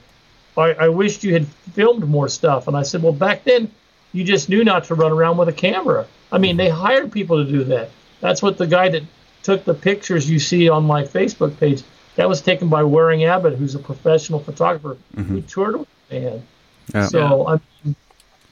[0.57, 3.71] I, I wished you had filmed more stuff," and I said, "Well, back then
[4.13, 6.05] you just knew not to run around with a camera.
[6.31, 7.89] I mean, they hired people to do that.
[8.21, 9.03] That's what the guy that
[9.41, 11.83] took the pictures you see on my Facebook page.
[12.15, 16.43] That was taken by Waring Abbott, who's a professional photographer who toured with the band.
[16.93, 17.07] Yeah.
[17.07, 17.95] So I mean,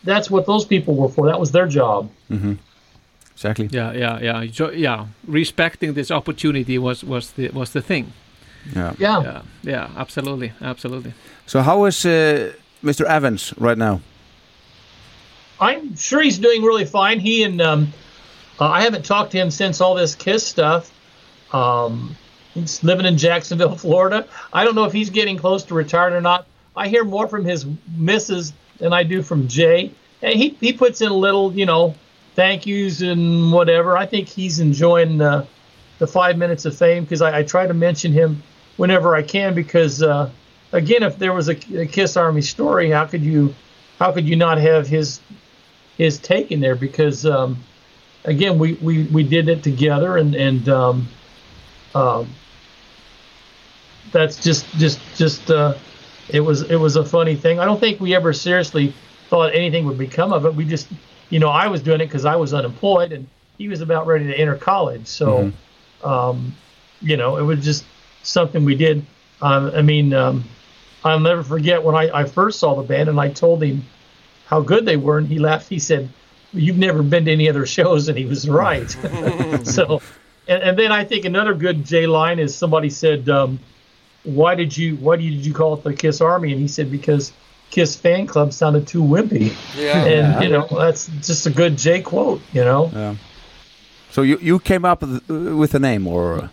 [0.03, 1.27] that's what those people were for.
[1.27, 2.09] That was their job.
[2.29, 2.57] mhm.
[3.33, 3.67] exactly.
[3.71, 4.51] Yeah, yeah, yeah.
[4.51, 8.13] So, yeah, respecting this opportunity was was the was the thing.
[8.75, 8.93] Yeah.
[8.97, 9.21] Yeah.
[9.23, 11.13] Yeah, yeah, absolutely, absolutely.
[11.45, 13.05] So how is uh, Mr.
[13.05, 14.01] Evans right now?
[15.59, 17.19] I'm sure he's doing really fine.
[17.19, 17.93] He and um,
[18.59, 20.91] uh, I haven't talked to him since all this Kiss stuff.
[21.53, 22.15] Um,
[22.53, 24.27] he's living in Jacksonville, Florida.
[24.51, 26.47] I don't know if he's getting close to retired or not.
[26.75, 27.65] I hear more from his
[27.95, 29.91] missus than I do from Jay.
[30.21, 31.95] And he he puts in a little, you know,
[32.35, 33.97] thank yous and whatever.
[33.97, 35.45] I think he's enjoying the
[35.99, 38.41] the five minutes of fame because I, I try to mention him
[38.81, 40.31] whenever I can because uh,
[40.71, 43.53] again, if there was a, a Kiss Army story, how could you
[43.99, 45.19] how could you not have his
[45.97, 47.63] his take in there because um,
[48.25, 51.07] again we, we, we did it together and and um,
[51.93, 52.27] um,
[54.11, 55.75] that's just just just uh,
[56.29, 57.59] it was it was a funny thing.
[57.59, 58.95] I don't think we ever seriously
[59.29, 60.55] thought anything would become of it.
[60.55, 60.87] We just
[61.29, 63.27] you know I was doing it because I was unemployed and
[63.59, 65.05] he was about ready to enter college.
[65.05, 65.51] So
[66.03, 66.55] um,
[66.99, 67.85] you know it was just
[68.23, 69.05] something we did.
[69.41, 70.43] Um, I mean um,
[71.03, 73.83] I'll never forget when I, I first saw the band and I told him
[74.45, 75.69] how good they were, and he laughed.
[75.69, 76.09] He said,
[76.53, 78.89] "You've never been to any other shows," and he was right.
[79.63, 80.01] so,
[80.47, 83.59] and, and then I think another good J line is somebody said, um,
[84.23, 87.31] "Why did you Why did you call it the Kiss Army?" And he said, "Because
[87.71, 90.05] Kiss fan club sounded too wimpy." Yeah.
[90.05, 90.41] and Yeah.
[90.41, 92.41] you know that's just a good J quote.
[92.53, 92.91] You know.
[92.93, 93.15] Yeah.
[94.11, 96.51] So you you came up with, with the name, or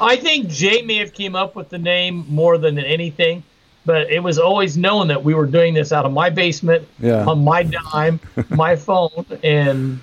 [0.00, 3.42] I think Jay may have came up with the name more than anything,
[3.86, 7.24] but it was always known that we were doing this out of my basement Yeah.
[7.26, 8.18] on my dime,
[8.50, 10.00] my phone, and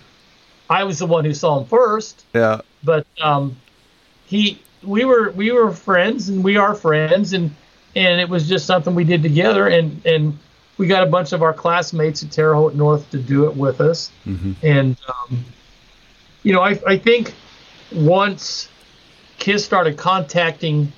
[0.69, 2.25] I was the one who saw him first.
[2.33, 3.57] yeah, But um,
[4.25, 7.51] he, we were we were friends, and we are friends, and
[7.95, 10.37] and it was just something we did together, and and
[10.77, 13.81] we got a bunch of our classmates at Terre Haute North to do it with
[13.81, 14.09] us,
[14.63, 15.43] and um,
[16.43, 17.33] you know, I I think
[17.93, 18.69] once
[19.41, 20.93] Kiss started contacting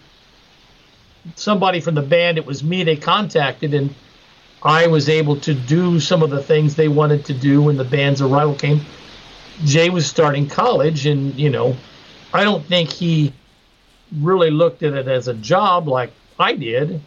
[1.36, 3.96] somebody from the band, it was me they contacted, and
[4.62, 7.86] I was able to do some of the things they wanted to do when the
[7.86, 8.82] band's arrival came.
[9.64, 11.78] Jay was starting college, and you know,
[12.34, 13.32] I don't think he
[14.20, 17.00] really looked at it as a job like I did,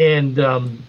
[0.00, 0.82] and um,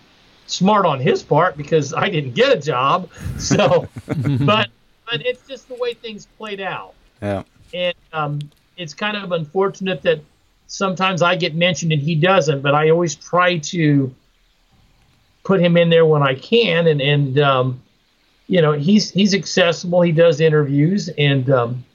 [0.48, 3.12] smart on his part because I didn't get a job.
[3.38, 3.88] So,
[4.40, 4.70] but
[5.06, 7.44] but it's just the way things played out yeah,
[7.76, 8.40] and um,
[8.78, 10.22] it's kind of unfortunate that
[10.68, 12.62] sometimes I get mentioned and he doesn't.
[12.62, 14.14] But I always try to
[15.44, 17.82] put him in there when I can, and and um,
[18.48, 20.02] you know he's he's accessible.
[20.02, 21.86] He does interviews, and um,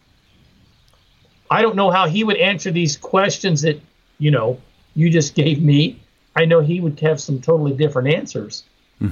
[1.51, 3.81] I don't know how he would answer these questions that
[4.19, 4.61] you know
[4.94, 6.01] you just gave me.
[6.35, 8.65] I know he would have some totally different answers.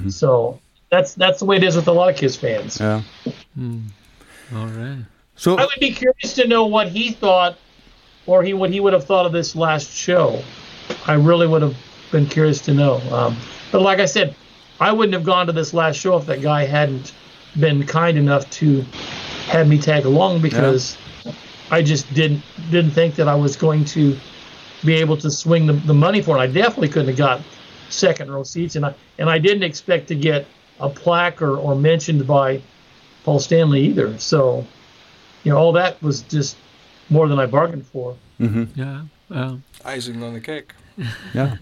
[0.09, 0.59] So
[0.89, 2.79] that's that's the way it is with a lot of Kiss fans.
[2.79, 3.01] yeah.
[4.55, 5.05] All right.
[5.41, 7.57] So I would be curious to know what he thought,
[8.27, 10.43] or he what he would have thought of this last show.
[11.07, 11.75] I really would have
[12.11, 13.01] been curious to know.
[13.11, 13.35] Um,
[13.71, 14.35] but like I said,
[14.79, 17.13] I wouldn't have gone to this last show if that guy hadn't
[17.59, 18.81] been kind enough to
[19.47, 20.95] have me tag along because
[21.71, 24.15] I just didn't didn't think that I was going to
[24.85, 26.39] be able to swing the, the money for it.
[26.39, 27.41] I definitely couldn't have got
[27.89, 30.45] second row seats, and I and I didn't expect to get
[30.79, 32.61] a plaque or, or mentioned by
[33.23, 34.15] Paul Stanley either.
[34.19, 34.67] So,
[35.43, 36.57] you know, all that was just
[37.09, 38.15] more than I bargained for.
[38.39, 38.79] Mm-hmm.
[38.79, 39.01] Yeah.
[39.29, 39.57] Yeah.
[39.85, 40.73] Icing on the cake.
[41.33, 41.55] Yeah.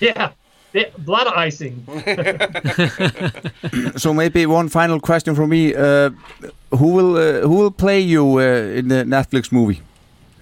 [0.00, 0.32] Yeah,
[0.72, 1.84] yeah a lot of icing.
[3.96, 6.10] so maybe one final question from me: uh,
[6.70, 9.82] Who will uh, who will play you uh, in the Netflix movie?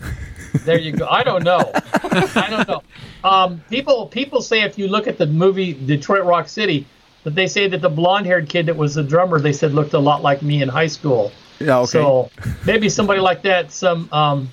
[0.65, 1.09] there you go.
[1.09, 1.71] I don't know.
[1.75, 2.83] I don't know.
[3.25, 6.87] Um, people people say if you look at the movie Detroit Rock City,
[7.25, 9.99] that they say that the blonde-haired kid that was the drummer, they said looked a
[9.99, 11.33] lot like me in high school.
[11.61, 11.87] Yeah, okay.
[11.91, 12.31] So
[12.67, 13.73] maybe somebody like that.
[13.73, 14.49] Some um,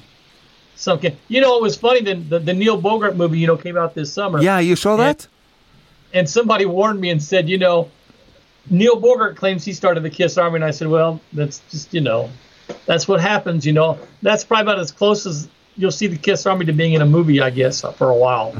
[0.75, 1.17] some kid.
[1.27, 2.01] You know, it was funny.
[2.01, 4.41] The, the the Neil Bogart movie, you know, came out this summer.
[4.41, 5.27] Yeah, you saw that.
[6.13, 7.89] and somebody warned me and said, you know,
[8.69, 12.01] Neil Bogart claims he started the Kiss Army, and I said, well, that's just you
[12.01, 12.29] know,
[12.85, 13.65] that's what happens.
[13.65, 16.93] You know, that's probably about as close as you'll see the Kiss Army to being
[16.93, 18.55] in a movie, I guess, for a while.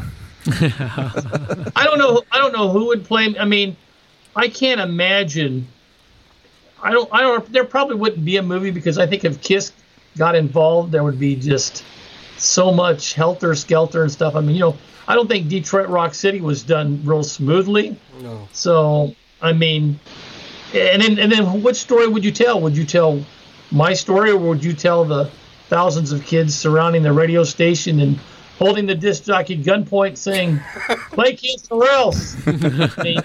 [0.48, 2.22] I don't know.
[2.32, 3.35] I don't know who would play.
[3.40, 3.75] I mean,
[4.35, 5.67] I can't imagine.
[6.86, 7.10] I don't.
[7.12, 7.52] I don't.
[7.52, 9.72] There probably wouldn't be a movie because I think if Kiss
[10.18, 11.84] got involved, there would be just
[12.38, 14.36] so much helter skelter and stuff.
[14.36, 17.98] I mean, you know, I don't think Detroit Rock City was done real smoothly.
[18.22, 18.48] No.
[18.52, 20.00] So I mean,
[20.76, 22.62] and then and then what story would you tell?
[22.62, 23.26] Would you tell
[23.72, 25.32] my story, or would you tell the
[25.70, 28.20] thousands of kids surrounding the radio station and
[28.60, 30.60] holding the disc jockey gunpoint, saying,
[31.12, 32.36] "Play Kiss or else"?
[32.48, 33.24] I mean,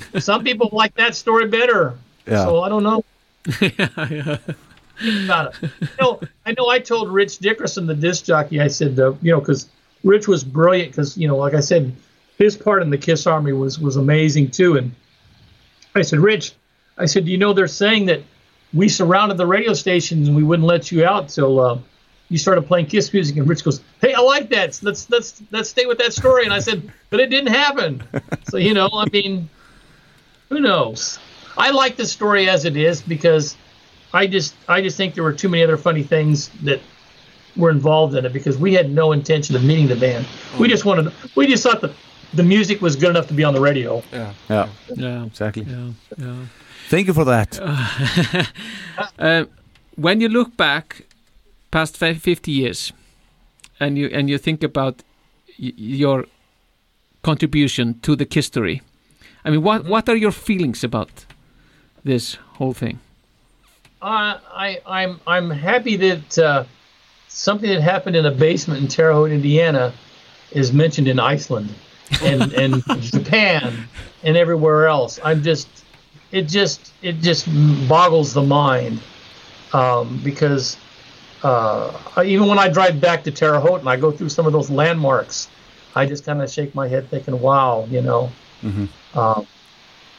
[0.18, 1.94] some people like that story better.
[2.26, 2.44] Yeah.
[2.44, 3.04] So I don't know.
[3.44, 5.70] Think about it.
[5.80, 9.32] You know, I know I told Rich Dickerson, the disc jockey, I said, uh, you
[9.32, 9.68] know, because
[10.04, 11.94] Rich was brilliant because, you know, like I said,
[12.38, 14.76] his part in the Kiss Army was was amazing too.
[14.76, 14.92] And
[15.94, 16.52] I said, Rich,
[16.98, 18.22] I said, you know, they're saying that
[18.72, 21.78] we surrounded the radio stations and we wouldn't let you out till uh,
[22.28, 23.36] you started playing Kiss music.
[23.36, 24.80] And Rich goes, Hey, I like that.
[24.82, 26.44] Let's let's let's stay with that story.
[26.44, 28.02] And I said, But it didn't happen.
[28.48, 29.48] So you know, I mean,
[30.52, 31.18] who knows?
[31.56, 33.56] I like the story as it is because
[34.12, 36.80] I just I just think there were too many other funny things that
[37.56, 40.26] were involved in it because we had no intention of meeting the band.
[40.58, 41.92] We just wanted we just thought the
[42.34, 44.02] the music was good enough to be on the radio.
[44.12, 44.32] Yeah.
[44.50, 44.68] Yeah.
[44.96, 45.24] Yeah.
[45.24, 45.64] Exactly.
[45.64, 45.90] Yeah.
[46.18, 46.46] Yeah.
[46.88, 47.58] Thank you for that.
[49.18, 49.44] uh,
[49.96, 51.02] when you look back
[51.70, 52.92] past 50 years
[53.80, 55.02] and you and you think about
[55.58, 56.26] y- your
[57.22, 58.82] contribution to the history
[59.44, 61.26] i mean what what are your feelings about
[62.04, 62.98] this whole thing
[64.02, 64.34] Uh,
[64.66, 66.64] I I'm I'm happy that uh,
[67.28, 69.92] something that happened in a basement in Terre Haute, Indiana,
[70.50, 71.68] is mentioned in Iceland
[72.20, 73.86] and and Japan
[74.24, 75.20] and everywhere else.
[75.22, 75.68] I'm just
[76.32, 77.46] it just it just
[77.88, 78.98] boggles the mind
[79.72, 80.76] um, because
[81.44, 81.92] uh,
[82.24, 84.68] even when I drive back to Terre Haute and I go through some of those
[84.70, 85.48] landmarks,
[85.94, 88.32] I just kind of shake my head thinking, "Wow," you know.
[88.62, 89.18] Mm-hmm.
[89.18, 89.46] Um,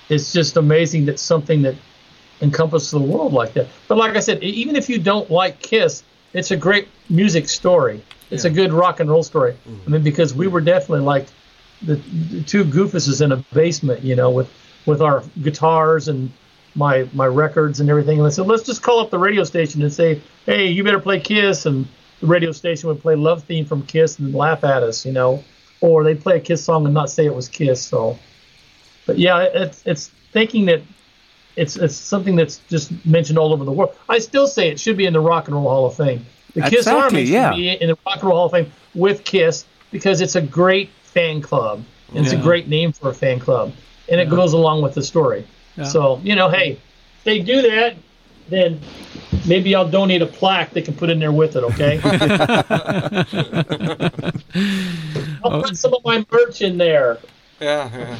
[0.10, 1.76] it's just amazing that something that
[2.42, 3.68] encompasses the world like that.
[3.88, 8.04] But like I said, even if you don't like Kiss, it's a great music story.
[8.32, 9.56] It's a good rock and roll story.
[9.86, 11.28] I mean, because we were definitely like
[11.84, 14.52] the, the two goofuses in a basement, you know, with
[14.86, 16.32] with our guitars and
[16.76, 18.18] my my records and everything.
[18.18, 21.00] And I said, let's just call up the radio station and say, hey, you better
[21.00, 21.66] play Kiss.
[21.66, 21.88] And
[22.20, 25.44] the radio station would play Love Theme from Kiss and laugh at us, you know,
[25.82, 27.86] or they'd play a Kiss song and not say it was Kiss.
[27.86, 28.18] So,
[29.06, 30.82] but yeah, it's it's thinking that
[31.56, 33.96] it's it's something that's just mentioned all over the world.
[34.10, 36.26] I still say it should be in the Rock and Roll Hall of Fame.
[36.54, 37.54] The Kiss Exactly, Army should yeah.
[37.54, 40.90] be in the Rock and Roll Hall of Fame with Kiss because it's a great
[41.04, 41.84] fan club.
[42.10, 43.74] And It's a great name for a fan club,
[44.08, 45.48] and it goes along with the story.
[45.76, 45.86] Yeah.
[45.86, 46.80] So you know, hey,
[47.18, 47.96] if they do that,
[48.50, 48.80] then
[49.48, 51.64] maybe I'll donate a plaque they can put in there with it.
[51.64, 52.00] Okay.
[55.44, 57.18] I'll put some of my merch in there.
[57.60, 58.18] Yeah, yeah.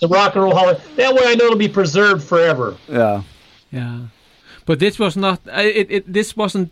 [0.00, 0.68] The Rock and Roll Hall.
[0.70, 2.76] of- That way, I know it'll be preserved forever.
[2.88, 3.22] Yeah.
[3.70, 3.98] yeah
[4.64, 6.70] but this was not uh, it, it this wasn't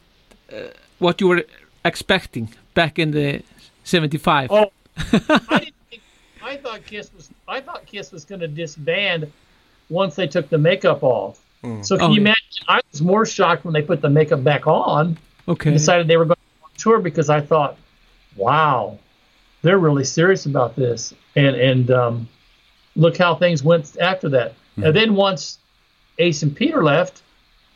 [0.52, 0.57] uh,
[1.00, 1.42] what you were
[1.84, 3.42] expecting back in the
[3.84, 6.02] 75 Oh, I didn't think.
[6.42, 7.31] I thought Kiss was.
[7.49, 9.31] I thought Kiss was going to disband
[9.89, 11.40] once they took the makeup off.
[11.82, 12.20] So can Oh, you yeah.
[12.20, 12.65] imagine?
[12.68, 15.18] I was more shocked when they put the makeup back on
[15.49, 17.76] okay and decided they were going on tour because I thought,
[18.36, 18.99] wow,
[19.62, 21.12] they're really serious about this.
[21.36, 22.28] And and um,
[23.01, 24.55] look how things went after that.
[24.77, 25.59] And then once
[26.19, 27.23] Ace and Peter left,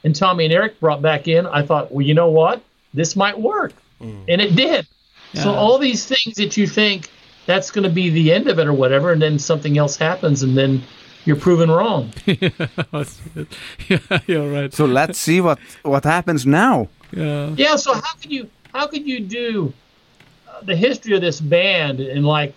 [0.05, 2.63] and Tommy and Eric brought back in, I thought, well, you know what?
[2.93, 3.73] This might work.
[4.01, 4.87] And it did.
[5.35, 7.11] So all these things that you think
[7.47, 10.43] that's going to be the end of it or whatever, and then something else happens,
[10.43, 10.83] and then
[11.25, 12.13] you're proven wrong.
[12.27, 12.51] yeah,
[14.27, 14.73] you're right.
[14.73, 16.89] So let's see what what happens now.
[17.13, 17.55] Yeah.
[17.57, 17.77] Yeah.
[17.77, 19.73] So how could you how could you do
[20.49, 22.55] uh, the history of this band in like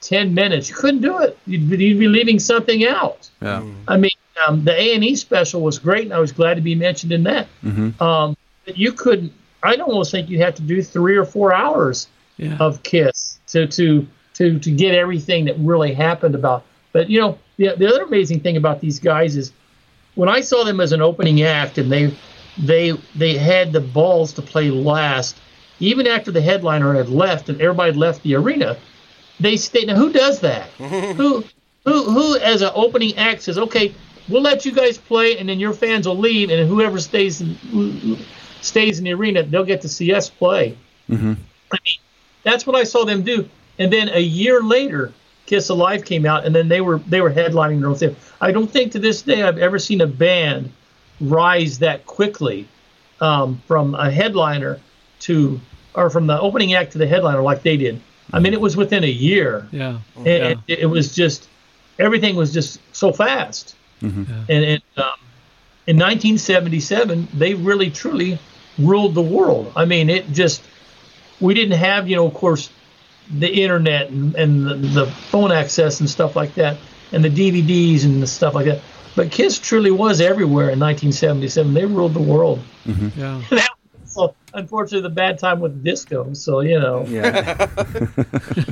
[0.00, 0.68] ten minutes?
[0.68, 1.38] You couldn't do it.
[1.46, 3.28] You'd, be- you'd be leaving something out.
[3.42, 3.62] Yeah.
[3.86, 4.10] I mean,
[4.46, 7.12] um, the A and E special was great, and I was glad to be mentioned
[7.12, 7.46] in that.
[7.64, 8.02] Mm-hmm.
[8.02, 9.32] Um, but you couldn't.
[9.62, 12.56] I don't almost think you'd have to do three or four hours Yeah.
[12.60, 16.64] of Kiss to to to to get everything that really happened about.
[16.92, 19.52] But you know, the the other amazing thing about these guys is
[20.14, 22.14] when I saw them as an opening act, and they
[22.56, 25.36] they they had the balls to play last,
[25.80, 28.76] even after the headliner had left and everybody had left the arena.
[29.40, 29.86] They stayed.
[29.86, 30.68] Now, who does that?
[30.78, 31.44] who
[31.84, 33.94] who who as an opening act says, okay,
[34.28, 37.42] we'll let you guys play, and then your fans will leave, and whoever stays
[38.60, 40.76] stays in the arena, they'll get to see us play.
[41.08, 41.34] Mm-hmm.
[41.72, 41.98] I mean,
[42.42, 43.48] that's what I saw them do.
[43.78, 45.12] And then a year later,
[45.46, 48.16] Kiss Alive came out, and then they were they were headlining their own thing.
[48.40, 50.72] I don't think to this day I've ever seen a band
[51.20, 52.68] rise that quickly
[53.20, 54.80] um, from a headliner
[55.20, 55.60] to
[55.94, 58.00] or from the opening act to the headliner like they did.
[58.32, 59.66] I mean, it was within a year.
[59.70, 59.98] Yeah.
[60.16, 61.48] And, and it, it was just
[61.98, 63.74] everything was just so fast.
[64.02, 64.32] Mm-hmm.
[64.48, 65.12] And, and um,
[65.86, 68.38] in 1977, they really truly
[68.78, 69.72] ruled the world.
[69.74, 70.62] I mean, it just
[71.40, 72.70] we didn't have, you know, of course,
[73.30, 76.78] the internet and, and the, the phone access and stuff like that,
[77.12, 78.80] and the DVDs and the stuff like that.
[79.16, 81.74] But Kiss truly was everywhere in 1977.
[81.74, 82.60] They ruled the world.
[82.86, 83.42] Yeah.
[83.50, 83.70] that
[84.14, 86.32] was so, unfortunately, the bad time with disco.
[86.34, 87.04] So you know.
[87.06, 87.66] Yeah.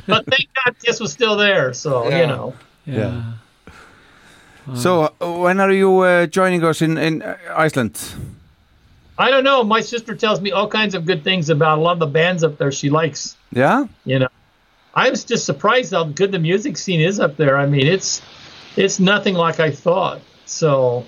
[0.07, 1.73] but thank God Kiss was still there.
[1.73, 2.55] So you know.
[2.85, 3.33] Yeah.
[4.75, 8.01] So uh, when are you uh, joining us in in uh, Iceland?
[9.19, 9.65] I don't know.
[9.65, 12.45] My sister tells me all kinds of good things about a lot of the bands
[12.45, 13.37] up there she likes.
[13.51, 13.87] Yeah.
[14.05, 14.29] You know,
[14.95, 17.57] I was just surprised how good the music scene is up there.
[17.57, 18.21] I mean, it's
[18.77, 20.21] it's nothing like I thought.
[20.45, 21.05] So,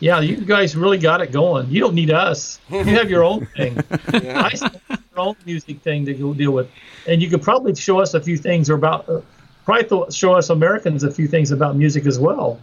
[0.00, 1.68] yeah, you guys really got it going.
[1.70, 2.58] You don't need us.
[2.70, 3.78] You have your own thing.
[4.08, 6.68] I still have your own music thing to go deal with,
[7.06, 9.08] and you could probably show us a few things or about.
[9.08, 9.20] Uh,
[9.64, 12.58] probably th- show us Americans a few things about music as well.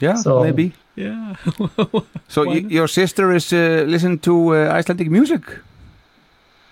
[0.00, 0.72] Yeah, So- maybe.
[0.94, 1.34] Yeah.
[2.28, 5.42] So y- your sister is uh, listening to uh, Icelandic music.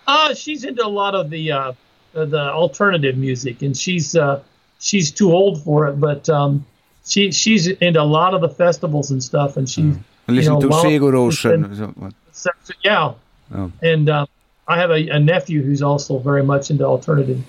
[0.06, 1.72] Uh, she's into a lot of the uh,
[2.14, 4.40] uh, the alternative music, and she's uh,
[4.78, 6.00] she's too old for it.
[6.00, 6.64] But um,
[7.04, 10.60] she she's into a lot of the festivals and stuff, and she And listen you
[10.60, 12.12] know, to Sigur Rós and- and so what?
[12.32, 12.50] so-
[12.82, 13.12] yeah.
[13.54, 13.70] Oh.
[13.82, 14.26] And uh,
[14.68, 17.40] I have a, a nephew who's also very much into alternative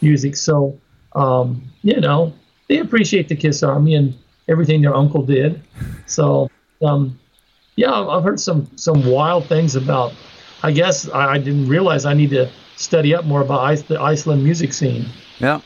[0.00, 0.36] music.
[0.36, 0.78] So
[1.14, 2.32] um, you know,
[2.68, 4.14] they appreciate the Kiss Army and
[4.48, 5.60] everything their uncle did.
[6.06, 6.50] So
[6.82, 7.18] um,
[7.76, 10.12] yeah, I've I've heard some some wild things about.
[10.62, 14.00] I guess I, I didn't realize I need to study up more about Ice, the
[14.00, 15.04] Iceland music scene.
[15.38, 15.60] Yeah.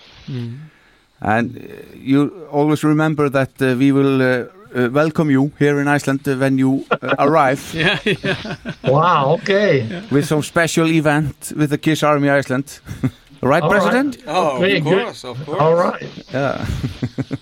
[1.21, 5.89] And uh, you always remember that uh, we will uh, uh, welcome you here in
[5.89, 7.73] Iceland uh, when you uh, arrive.
[7.75, 8.57] yeah, yeah.
[8.85, 10.03] Wow, okay.
[10.11, 12.81] With some special event with the Kiss Army Iceland.
[13.43, 14.17] right, All President?
[14.17, 14.25] right.
[14.29, 15.03] Oh, Very of good.
[15.05, 15.61] course, of course.
[15.61, 16.25] All right.
[16.33, 16.67] Yeah.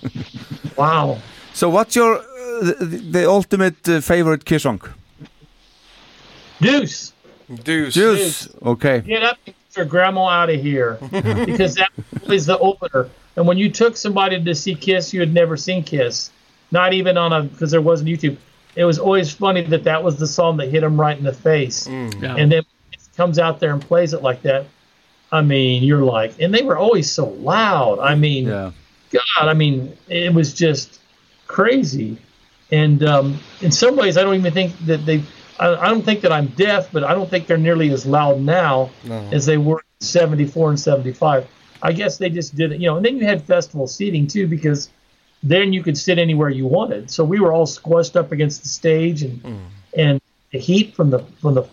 [0.77, 1.17] wow.
[1.53, 2.23] So what's your uh,
[2.79, 4.81] the, the ultimate uh, favorite Kiss song?
[6.61, 7.13] Deuce.
[7.63, 7.93] Deuce.
[7.93, 8.49] Deuce.
[8.63, 9.01] Okay.
[9.01, 10.97] Get up and get your grandma out of here.
[11.45, 11.89] because that
[12.23, 13.09] is was the opener.
[13.37, 16.31] And when you took somebody to see Kiss, you had never seen Kiss.
[16.71, 18.35] Not even on a, because there wasn't YouTube.
[18.75, 21.33] It was always funny that that was the song that hit him right in the
[21.33, 21.87] face.
[21.87, 22.35] Yeah.
[22.35, 24.65] And then it comes out there and plays it like that.
[25.31, 27.99] I mean, you're like, and they were always so loud.
[27.99, 28.71] I mean, Yeah.
[29.11, 30.99] God, I mean, it was just
[31.47, 32.17] crazy.
[32.71, 35.23] And um, in some ways, I don't even think that they.
[35.59, 38.41] I, I don't think that I'm deaf, but I don't think they're nearly as loud
[38.41, 39.15] now No.
[39.31, 41.47] as they were in 74 and 75.
[41.81, 42.97] I guess they just did it, you know.
[42.97, 44.89] And then you had festival seating too, because
[45.43, 47.11] then you could sit anywhere you wanted.
[47.11, 49.61] So we were all squished up against the stage, and
[49.95, 51.67] and the heat from the from the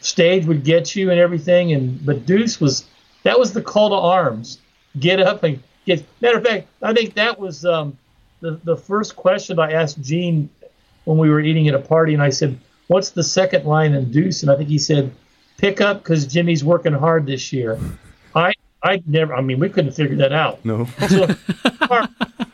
[0.00, 1.72] stage would get you and everything.
[1.72, 2.86] And but Deuce was
[3.22, 4.58] that was the call to arms.
[4.98, 6.04] Get up and get.
[6.20, 7.98] Matter of fact, I think that was um,
[8.40, 10.48] the the first question I asked Gene
[11.04, 14.10] when we were eating at a party, and I said, "What's the second line in
[14.10, 15.10] Deuce?" And I think he said,
[15.56, 17.78] "Pick up because Jimmy's working hard this year."
[18.36, 18.52] I
[18.84, 19.34] I never.
[19.34, 20.64] I mean, we couldn't figure that out.
[20.64, 20.86] No.
[21.08, 21.26] So,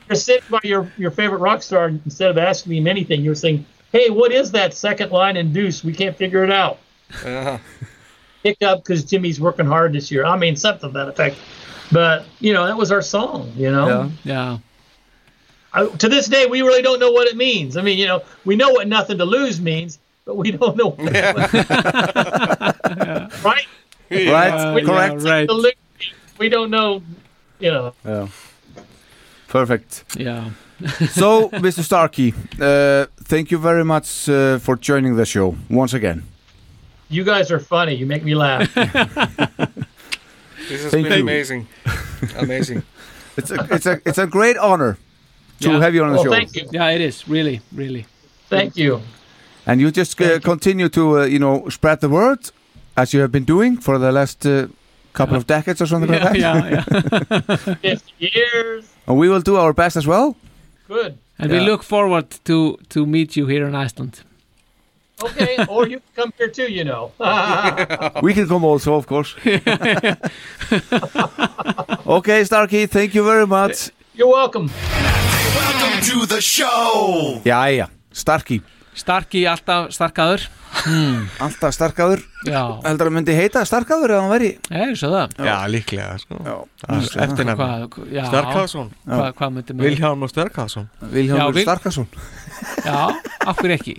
[0.09, 3.67] you're sitting by your, your favorite rock star, instead of asking him anything, you're saying,
[3.93, 5.83] "Hey, what is that second line in Deuce?
[5.85, 6.79] We can't figure it out."
[7.25, 7.59] Yeah.
[8.43, 10.25] Pick up because Jimmy's working hard this year.
[10.25, 11.37] I mean, something to that effect.
[11.93, 13.53] But you know, that was our song.
[13.57, 14.33] You know, Yeah.
[14.33, 14.59] Yeah.
[15.73, 17.77] I, to this day, we really don't know what it means.
[17.77, 20.95] I mean, you know, we know what "nothing to lose" means, but we don't know.
[22.91, 23.29] Yeah.
[23.45, 23.67] right?
[24.11, 25.19] Right, We- correct.
[25.21, 25.75] the li-
[26.41, 27.03] We don't know,
[27.59, 27.93] you know.
[28.05, 28.29] Yeah.
[29.49, 30.05] Perfect.
[30.17, 30.51] Yeah.
[31.11, 31.83] so, Mr.
[31.83, 36.23] Starkey, uh, thank you very much uh, for joining the show once again.
[37.11, 37.95] You guys are funny.
[37.95, 38.75] You make me laugh.
[40.69, 41.23] This has Thank been you.
[41.25, 41.67] amazing.
[42.39, 42.83] Amazing.
[43.37, 44.97] It's a it's a it's a great honor
[45.61, 45.81] to Yeah.
[45.83, 46.31] have you on the Well, show.
[46.31, 46.69] thank you.
[46.73, 48.05] Yeah, it is really, really.
[48.49, 49.01] Thank you.
[49.67, 52.39] And you just uh, continue to uh, you know spread the word
[52.97, 54.67] as you have been doing for the last uh,
[55.13, 56.71] couple of decades or something like Yeah, that.
[56.71, 56.85] yeah,
[57.83, 57.97] yeah.
[57.97, 58.85] 50 years.
[59.07, 60.35] and we will do our best as well.
[60.89, 61.15] Good.
[61.39, 61.67] And we Yeah.
[61.71, 64.15] look forward to to meet you here in Iceland.
[65.23, 67.11] Okay, or you can come here too, you know.
[68.23, 69.35] we can come also, of course.
[72.07, 73.91] okay, Starkey, thank you very much.
[74.15, 74.71] You're welcome.
[75.57, 77.41] Welcome to the show.
[77.45, 78.63] Jæja, Starkey.
[78.95, 80.41] Starki alltaf starkaður.
[80.81, 81.27] Hmm.
[81.45, 82.23] Alltaf starkaður.
[82.49, 82.61] Já.
[82.87, 84.51] Heldur að myndi heita starkaður eða hann veri?
[84.71, 85.35] Er það.
[85.45, 86.39] Já, líklega sko.
[86.47, 86.55] Já.
[87.27, 88.23] Eftir Hvað- hvað- já.
[88.31, 89.35] Starkaðsson maður-
[89.85, 92.07] Vilhjálmur Starkaðsson Vilhjálmur Já, Vil- Starkaðsson
[92.85, 93.01] Já,
[93.47, 93.95] af hverju ekki?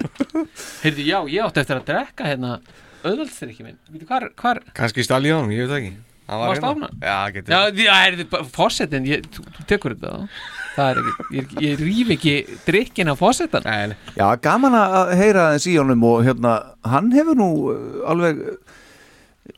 [0.84, 2.56] Heyrðu, já, ég átti eftir að drekka hérna
[3.04, 3.78] auðvöldstyrki minn.
[3.92, 5.94] Vítu, hvar, hvar, Kannski Staljón, ég veit ekki
[6.32, 6.90] Hann var Varstu hérna.
[7.02, 10.28] Já, getur Já, já, fórsetin, ég, þú, þú tekur þetta þá.
[10.76, 12.34] Það er ekki, ég, ég rýf ekki
[12.68, 13.66] drikkin á fórsetan.
[13.68, 16.54] Nei, Já, gaman að heyra þess í honum og hérna,
[16.88, 18.40] hann hefur nú uh, alveg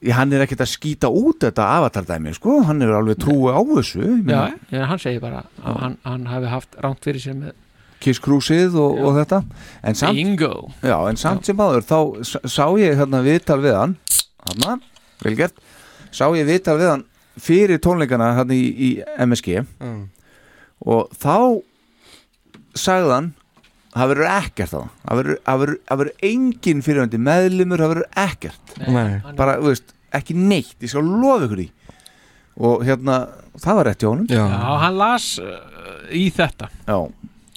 [0.04, 3.60] Já, hann er ekkert að skýta út þetta avatardæmi, sko, hann hefur alveg trúi á
[3.68, 4.40] þessu Já,
[4.74, 7.54] já, hann segir bara að hann, hann hafi haft rámt fyrir sér með
[8.04, 9.38] Kiss Cruise-ið og, og þetta.
[9.88, 10.50] En samt, Bingo.
[10.84, 12.00] já, en samt sem áður þá
[12.52, 13.94] sá ég hérna viðtal við hann.
[14.66, 14.82] Hann,
[15.24, 15.56] vel gert.
[16.12, 17.06] Sá ég viðtal við hann
[17.40, 18.90] fyrir tónleikana hann í, í
[19.24, 20.02] MSG Mm.
[20.84, 21.36] Og þá
[22.78, 23.32] sagði hann
[23.94, 25.20] það verður ekkert á það
[25.94, 28.78] verður- engin fyrirvændi meðlimur það verður ekkert.
[28.88, 29.22] Nei.
[29.38, 30.76] bara, þú veist, ekki neitt.
[30.82, 31.68] Ég skal lofa ykkur því.
[32.64, 33.20] Og hérna,
[33.62, 34.28] það var rétt hjá honum.
[34.30, 34.44] Já,
[34.84, 35.54] hann las uh,
[36.14, 36.70] í þetta.
[36.86, 36.98] já,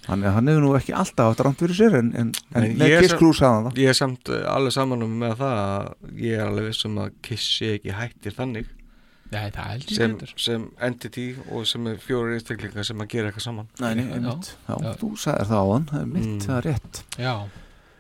[0.09, 3.05] hann, hann hefur nú ekki alltaf átt rámt fyrir sér en, en, en með ég
[3.05, 3.81] Kiss Cruise sagði hann það.
[3.83, 7.17] Ég er samt uh, alveg saman um með það að ég er alveg vissum að
[7.29, 8.69] Kiss sé ekki hættir þannig
[9.33, 13.67] Nei, ég sem, sem entity og sem er fjórir einstaklingar sem að gera eitthvað saman
[13.83, 14.53] Nei, nei, einmitt.
[14.69, 16.41] Já, þú sagðir það á hann, það er mitt, Mm.
[16.47, 17.35] það er rétt Já,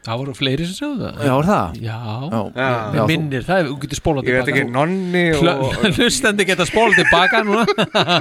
[0.06, 1.14] það voru fleiri sem sögðu það.
[1.26, 1.66] Já, er það?
[1.82, 1.98] Já, Já.
[2.30, 2.40] já.
[2.54, 5.42] Já, Mér þú- minnir það, þú getur spólað Ég veit ekki, Nonni og
[5.96, 7.66] Hlustandi geta spólað tilbaka núna.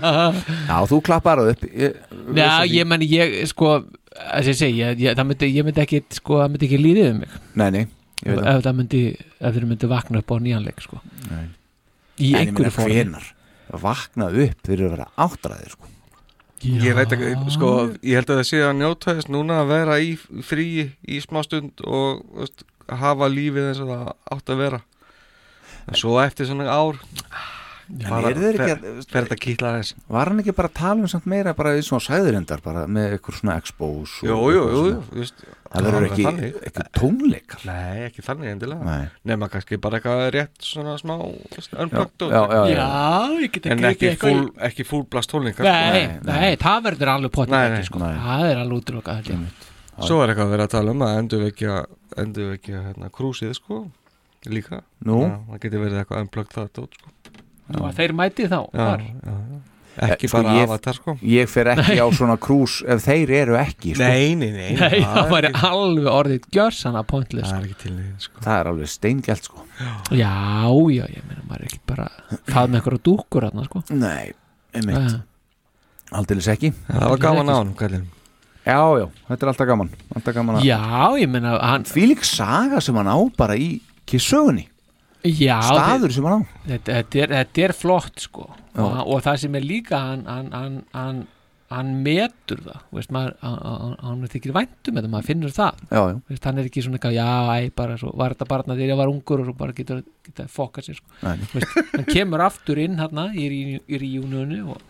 [0.69, 1.93] Já, þú klappar það upp ég,
[2.39, 3.67] Já, ég menn, ég, sko,
[4.15, 6.81] þess að ég segi, ég, ég, það myndi, ég myndi ekki, sko, það myndi ekki
[6.81, 7.29] líðið um mig.
[7.53, 7.85] Nei, nei,
[8.25, 9.01] ég veit ef, það ef það myndi,
[9.45, 9.53] ef
[12.19, 12.93] Í En einhverju fórum.
[12.93, 13.31] hvenar?
[13.81, 15.87] vakna upp eru að vera áttræðir sko.
[16.65, 17.69] Ég veit ekki, sko,
[18.05, 20.13] ég held að það sé að njóta þess núna að vera í
[20.45, 24.05] fríi í smá stund og veist, hafa lífið eins og það
[24.37, 24.79] átt að vera
[25.89, 27.01] en svo eftir svona ár
[27.85, 28.79] fer,
[29.11, 32.01] þetta kýtla þess Var hann ekki bara að tala um samt meira bara eins og
[32.05, 35.19] sæðurindar bara með eitthvað svona expose og Jú, jú, eitthvað jú, svona?
[35.19, 35.45] veist,
[35.75, 39.07] Það verður ekki, ekki tónleikar Nei, ekki þannig endilega Nei.
[39.31, 42.87] Nefna kannski bara eitthvað rétt svona smá unplugged Já, já, já,
[43.75, 46.31] En ekki- full, ekki fullblast tónleikar Nei, sko.
[46.31, 47.99] nei, það verður alveg potið Nei, nei, sko.
[47.99, 48.15] nei.
[48.25, 49.31] Það er alveg útlokað.
[50.05, 51.75] Svo er eitthvað að vera að tala um að endurvekja
[52.25, 53.85] endurvekja hérna krúsið sko
[54.51, 54.81] líka
[55.49, 59.01] það getur verið eitthvað unplugged það dót sko þeir mæti þá, Já, þar.
[59.01, 59.61] já, já.
[59.95, 63.55] Ekki Eh, sko, bara avatar sko Ég fer ekki á svona krús ef þeir eru
[63.55, 64.03] ekki sko.
[64.03, 67.47] Nei, nei, nei Nei, það væri alveg orðið gjörsanna pointless.
[67.51, 69.63] Það er ekki til því sko Það er alveg steingjald sko.
[70.11, 70.33] Já,
[70.97, 72.09] já, ég meina, maður er ekki bara
[72.51, 73.83] fað með eitthvað dúkkur hérna, sko.
[73.95, 74.33] Nei,
[74.75, 75.23] einmitt Já.
[76.19, 78.05] Aldeilis ekki Það var gaman á hann, kallinn
[78.65, 80.79] Já, já, þetta er alltaf gaman, alltaf gaman að- Já,
[81.21, 84.67] ég meina, hann lík saga sem hann á bara í kissögunni
[85.25, 89.39] Já, Staður sem hann á þetta, þetta, er, þetta er flott sko og, og það
[89.45, 91.21] sem er líka hann, hann, hann, hann,
[91.73, 96.19] hann metur það veist, maður, hann, er þykir væntum eða maður finnur það Já, já.
[96.29, 99.13] veist, hann er ekki svona já, æ, bara svo, var þetta barna þegar ég var
[99.13, 100.03] ungur og bara getur,
[100.53, 101.09] fokkað sér sko.
[101.25, 104.83] Hann kemur aftur inn hann í, í, í ríununu og,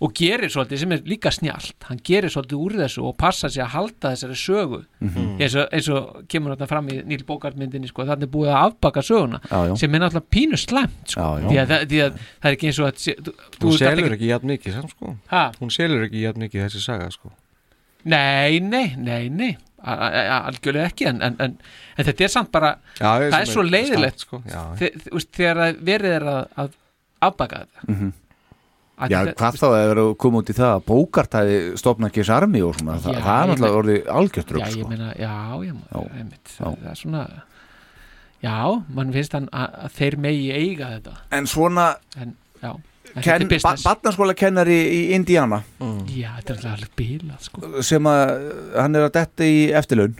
[0.00, 3.60] og gerir svolítið sem er líka snjált hann gerir svolítið úr þessu og passa sig
[3.62, 5.36] að halda þessari sögu Mhm.
[5.40, 8.64] eins, og, eins og kemur þetta fram í Níl Bókartmyndinni sko, þannig er búið að
[8.70, 9.76] afbaka söguna Já, já.
[9.78, 11.20] sem er náttúrulega pínu slæmt sko.
[11.20, 14.46] Því, því að það er ekki eins og að þú- þú Hún selur ekki jafn
[14.54, 15.16] mikið samt sko?
[15.60, 17.32] Hún selur ekki jafn mikið þessi saga sko
[18.04, 21.54] Nei, nei, nei, nei algjörlega ekki en, en, en,
[21.98, 24.40] en þetta er samt bara Já, það sem er svo leiðilegt sko.
[25.36, 26.70] Þegar að verið er að, að
[27.28, 28.12] afbaka þetta Mhm.
[29.08, 32.32] Já, hvað þá að vera að koma út í það að Bókart hefði stopnað Kiss
[32.36, 34.88] Army og svona, það, Já, það er ég náttúrulega orðið algjört Já, ég sko.
[34.90, 35.32] meina, já,
[35.64, 35.74] já,
[36.20, 36.64] einmitt, Já.
[36.66, 37.22] það er svona
[38.44, 38.54] já,
[38.98, 41.86] mann finnst hann að, að þeir megi eiga þetta En svona
[42.20, 42.70] en, já,
[43.14, 47.46] en Ken, er ba business Barnaskóla kennari í Indiana Já, þetta er alltaf alveg bílað
[47.48, 47.72] sko.
[47.82, 48.34] sem að
[48.76, 50.18] hann er að detta í eftirlaun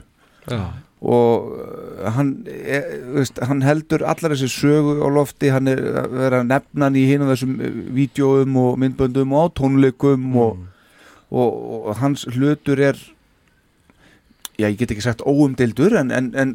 [0.49, 0.62] Já.
[1.00, 2.80] Og uh, hann, e,
[3.16, 5.48] veist, hann heldur allar þessi sögu á lofti.
[5.54, 9.48] Hann er að vera að nefna hann í hinn þessum uh, vídjóum og myndböndum og
[9.48, 10.58] á tónleikum og,
[11.32, 11.56] og,
[11.88, 13.00] og hans hlutur er
[14.60, 16.50] já, ég get ekki sagt óumdeildur en, en, en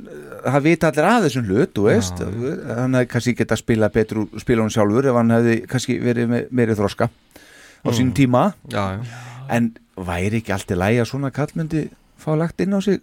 [0.45, 2.22] það vita allir að þessum hlut, veist.
[2.22, 6.51] Hann hefði kannski geta spila betur spila hann sjálfur ef hann hefði kannski verið með
[6.53, 7.93] meiri þroska á Mm.
[7.93, 8.43] sínum tíma.
[8.74, 9.01] Já, já.
[9.49, 9.65] en
[9.98, 11.83] væri ekki allt í lægi að svona kallmyndi
[12.17, 13.01] fá lagt inn á sig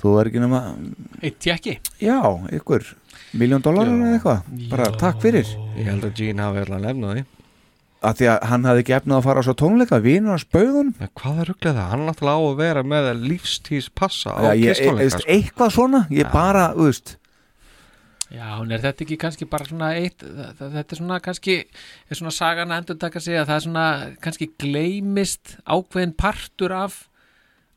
[0.00, 0.62] þú er ekki nema
[1.20, 2.18] Eitt tjekki já,
[2.56, 2.86] ykkur.
[3.38, 4.48] Miljón dólarar eða eitthvað.
[4.72, 5.52] Bara takk fyrir.
[5.78, 7.26] Ég held að Gene hafi allan nefnað því.
[8.00, 10.92] Að því að hann hafði ekki efnað að fara á svo tónleika vinur hans bauðun
[11.20, 11.90] Hvað er rugglega það?
[11.90, 16.30] Hann náttúrulega á að vera með lífstíðs passa á Já, kistónleika veist, eitthvað svona, ég
[16.32, 17.12] bara, þú veist.
[18.30, 21.56] Já, en er þetta ekki kannski bara svona eitt, þetta er svona kannski,
[22.08, 23.86] er svona sagan að endur taka sig að það er svona
[24.22, 27.00] kannski gleymist ákveðin partur af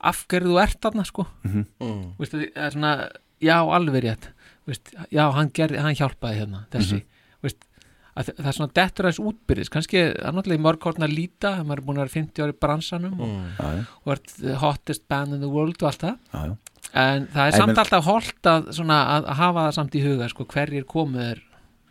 [0.03, 1.65] af hverju þú ert þarna sko Mhm.
[1.82, 2.06] Mm.
[2.19, 3.09] Veistu, það er svona,
[3.41, 4.27] já, alveg rétt
[4.65, 7.03] Vist, já, hann, gerði, hann hjálpaði hérna þessi, Mhm.
[7.43, 7.65] Vist,
[8.15, 11.51] að það er svona dettur aðeins útbyrðis, kannski er náttúrulega í mörg hortna að líta,
[11.65, 13.88] maður er búin að vera 50 ári í bransanum og, Mm.
[14.06, 16.17] Og ert the hottest band in the world og allt það
[16.93, 20.03] en það er En samt alltaf holt að, svona, að að hafa það samt í
[20.03, 21.40] huga sko, hverjir komuður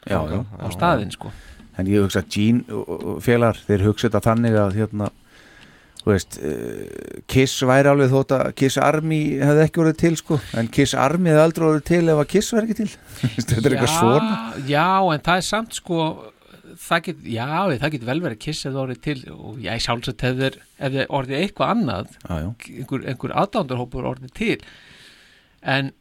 [0.07, 1.31] á staðinn sko.
[1.78, 5.10] en ég hugsa að Gene og- og félagar, þeir hugsa þetta þannig að hérna
[6.06, 10.68] veist, uh, Kiss væri alveg þótt að Kiss Army hefði ekki orðið til sko, en
[10.74, 12.90] Kiss Army hefði aldrei orðið til ef að Kiss væri ekki til
[13.47, 16.00] þetta er eitthvað svona já, en það er samt sko
[16.82, 17.47] það get, já,
[17.78, 21.72] það getur vel verið kiss eða orðið til og ég sjálfsagt ef þeir orðið eitthvað
[21.76, 22.47] annað Já, já.
[22.81, 24.56] einhver, einhver aðdándarhópur orðið til
[25.62, 25.92] en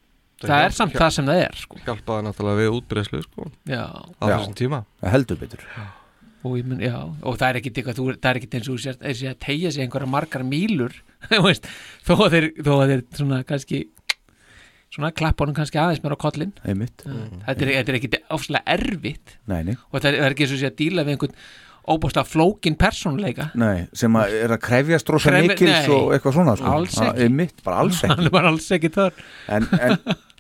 [0.41, 1.79] Það það, er samt hjálp- það sem það er sko.
[1.85, 3.83] Hjálpaði náttúrulega við útbreyslu sko Já.
[3.93, 4.31] Á Já.
[4.39, 4.79] þessum tíma
[5.13, 5.65] heldur betur
[6.43, 8.83] og, mun, já, og það er ekkit eitthvað þú, það er ekkit eins og þú
[8.87, 10.95] sért- er sér að tegja sig einhverja margar mílur
[11.31, 11.67] þú veist,
[12.07, 13.81] þó að þeir, þó að þeir svona kannski
[14.91, 17.03] svona klappa honum kannski aðeins mér á kollin Einmitt.
[17.05, 19.75] þetta er, þetta er ekkit ofslega erfitt Nei, nei.
[19.91, 21.37] og það er, það er ekki eins og sé að díla við einhvern
[21.91, 26.35] óbúslega flókin persónuleika Nei, sem að er að krefjast rosa Kref- mikils nei, og eitthvað
[26.35, 26.73] svona sko.
[26.75, 27.21] alls ekki.
[27.25, 29.95] er mitt, alls ekki bara alls ekki en, en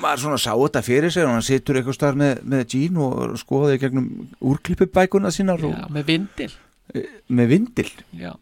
[0.00, 3.34] maður svona sá þetta fyrir sig og hann situr eitthvað starf með, með Gene og
[3.40, 4.08] skoði gegnum
[4.52, 6.48] úrklippubækuna sínar og, já, með vindil.
[7.32, 7.90] Með vindil?
[8.18, 8.32] Já,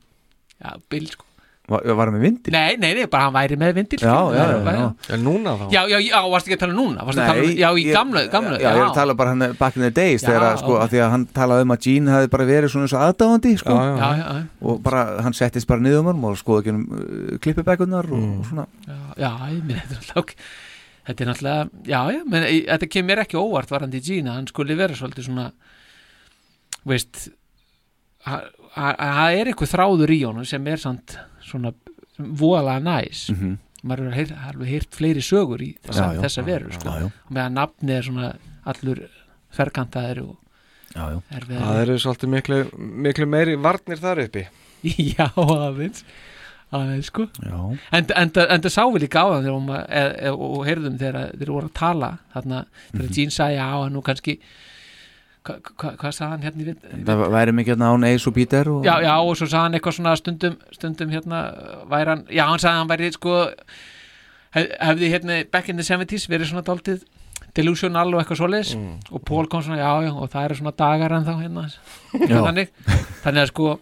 [0.60, 1.26] já, bil sko.
[1.70, 2.50] Var, var hann með vindil?
[2.50, 3.98] nei, nei, nei, bara hann væri með vindil.
[4.02, 4.86] Já, já, já, já.
[5.14, 5.64] En núna þá?
[5.70, 7.04] já, já, já, varstu ekki að tala um núna?
[7.06, 9.34] Varstu að tala um, já, í ég- gamlu, gamlu Já, ég er að tala bara
[9.36, 11.74] hann back in the days Já, þegar að, sko, að því að hann talaði um
[11.76, 13.76] að Gene hefði bara verið svona eins og aðdáðandi sko.
[13.76, 14.48] Já, já, já, já, já.
[14.72, 18.50] og bara hann settist bara niður um hann og skoði genum uh, klippubækunar og, og
[18.50, 18.66] svona.
[18.90, 20.34] Já, já, ég minn, þetta er alltaf
[21.10, 24.76] þetta er náttúrulega, já, já, menn í- þetta kemur ekki óvart varandi Gina, hann skulle
[24.78, 25.50] vera svolítið svona
[26.86, 27.28] veist
[28.24, 31.72] það er eitthvað þráður í honum sem er samt svona
[32.20, 33.56] voðalega næs Mhm.
[33.84, 36.88] maður er alveg heyrt fleiri sögur í þessa, Já, já, þessa já, veru sko.
[36.88, 37.04] já, já.
[37.06, 39.00] og meðan nafni er svona allur
[39.56, 40.36] ferkantaðir og
[40.94, 41.22] já, já.
[41.32, 41.64] erfiðari.
[41.64, 44.46] Það eru svolítið miklu, miklu meiri varnir þar uppi
[45.16, 46.04] já, aðeins
[46.72, 47.26] aðeins sko.
[47.92, 51.66] En, það sá við líka á það var- e, e, og heyrðum þegar þeir voru
[51.70, 53.14] að tala þarna þegar Mhm.
[53.16, 54.38] Gene sagði já en nú kannski
[55.44, 58.68] hva, hva, hvað sagði hann hérna vind það væri mikið hérna án Ace og Peter
[58.70, 61.38] og, já, já og svo sagði hann eitthvað svona stundum stundum hérna
[61.88, 63.36] væri hann já hann sagði hann væri sko
[64.54, 67.02] hef, hefði hérna back in the 70s verið svona dálítið
[67.56, 68.76] delusional og eitthvað svoleiðis.
[69.10, 71.64] Og Paul kom svona já já og það eru svona dagar en þá hérna
[72.44, 72.68] þannig,
[73.24, 73.80] þannig að sko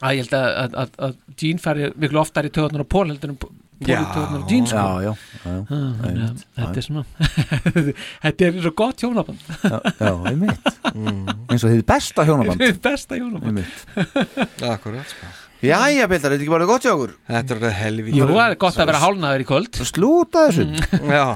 [0.00, 3.32] að ég held að, að, að, Gene færi miklu oftar í töðunar á Paul heldur
[3.32, 4.80] en Paul í töðunar á Gene sko.
[4.80, 5.12] já, já,
[5.44, 5.76] já, já.
[5.76, 7.04] Ah, þetta er svona
[8.24, 9.44] þetta er svo gott hjónaband.
[9.60, 10.72] Já, já, einmitt.
[10.90, 12.64] Eins og þið besta hjónaband.
[12.64, 13.52] Hið besta hjónaband.
[13.52, 14.66] Einmitt.
[14.70, 15.30] Akkurat sko.
[15.60, 17.10] Jæja, Bildar, þetta er ekki bara gott hjá okkur?
[17.28, 19.80] Þetta er helvítið Jú, það er gott að vera hálnaður í kvöld.
[19.90, 20.64] Slúta þessu.
[21.04, 21.26] Já.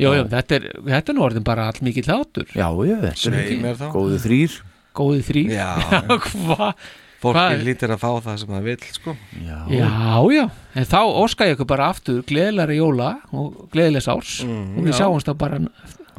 [0.00, 2.50] Jú, jú, þetta er, þetta er nú orðin bara all mikið hlátur.
[2.52, 3.86] Já, já, þetta er þá.
[3.92, 4.58] Góðu þrýr
[4.96, 5.68] Góði þrýr Já.
[6.26, 6.84] Hvað?
[7.20, 9.14] Fólki lítir að fá það sem það vill sko.
[9.44, 9.88] Já, Já,
[10.32, 10.44] já,
[10.80, 14.38] en þá óska ég ykkur bara aftur gleðilega jóla og gleðilegs árs.
[14.46, 14.98] Mm, og við já.
[15.02, 15.60] sjáumst þá bara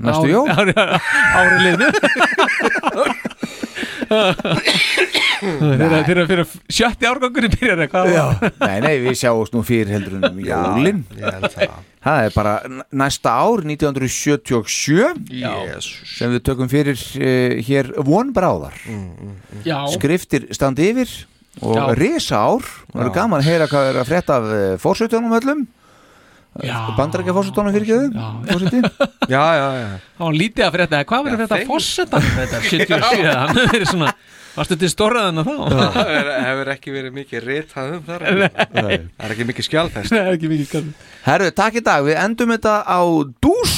[0.02, 0.48] Næstu jól?
[0.58, 1.90] Ári, ári liðnu
[5.42, 8.26] Þeirra, þeirra, þeirra sjötti árgangurinn byrjar eitthvað Já,
[8.62, 12.54] nei, nei, við sjáumst nú fyrir heldur um jólin Ég held það Það er bara
[12.98, 15.90] næsta ár 1977 Jesus.
[16.18, 18.78] sem við tökum fyrir uh, hér vonbráðar
[19.66, 19.78] Já.
[19.94, 21.12] skriftir standi yfir
[21.62, 21.84] og Já.
[22.00, 25.62] risa ár það eru gaman að heyra hvað er að frétta af uh, fórsveitunum öllum
[25.68, 25.81] Já.
[26.98, 28.82] Bandarækja fórsveitunum fyrir ekki fórsveiti
[29.32, 29.88] Já, já, já.
[30.18, 32.62] Það var lítið að frétta, hvað verður þetta fórsetan þetta?
[32.68, 34.12] 77, hann hefur verið svona
[34.52, 35.56] varstu til stórraðan að þá?
[35.72, 38.52] Það hefur- hefur ekki verið mikið ritað um þar Nei.
[38.76, 38.92] Það
[39.30, 42.76] er ekki mikið skjálfest Nei, ekki mikið skjálfest Herru, takk í dag, við endum þetta
[42.84, 43.00] á
[43.48, 43.78] dús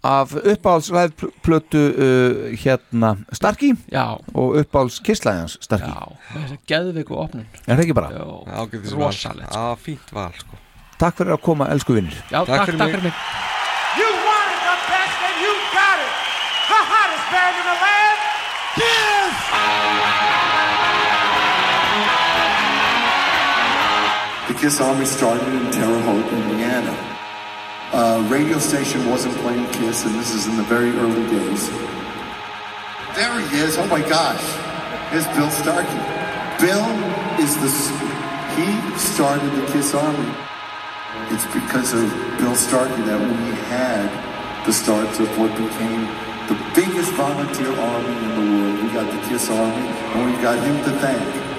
[0.00, 4.16] af uppáhaldsræðplötu uh, hérna Starki Já.
[4.32, 6.04] og uppáhaldskisslæðans Starki Já,
[6.36, 7.44] þessi geðveiku opnun.
[7.66, 8.12] Er það ekki bara?
[8.16, 9.08] Jó, Ágætis val.
[9.10, 10.56] rosalegt Já, fínt val sko
[11.00, 13.14] Takk fyrir að koma, elsku vinnir Já, takk, takk, fyrir mig
[13.96, 16.12] You wanted the best and you got it.
[16.68, 18.18] The hottest band in the land.
[18.76, 19.36] Kiss.
[24.46, 26.94] The Kiss Army started in Terre Haute, Indiana.
[27.92, 31.68] Uh, radio station wasn't playing Kiss, and this is in the very early days.
[33.16, 33.76] There he is.
[33.78, 34.44] Oh my gosh.
[35.10, 36.00] Here's Bill Starkey.
[36.60, 36.86] Bill
[37.40, 37.70] is the.
[38.54, 40.49] He started the Kiss Army.
[41.32, 42.08] It's because of
[42.38, 44.06] Bill Starkey that we had
[44.64, 46.06] the starts of what became
[46.46, 48.82] the biggest volunteer army in the world.
[48.82, 51.50] We got the Kiss Army, and we got him to thank.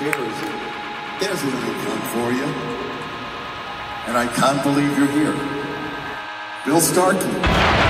[0.00, 0.40] There's,
[1.20, 2.44] there's a little plug for you.
[4.06, 5.34] And I can't believe you're here.
[6.64, 7.83] Bill Starkey.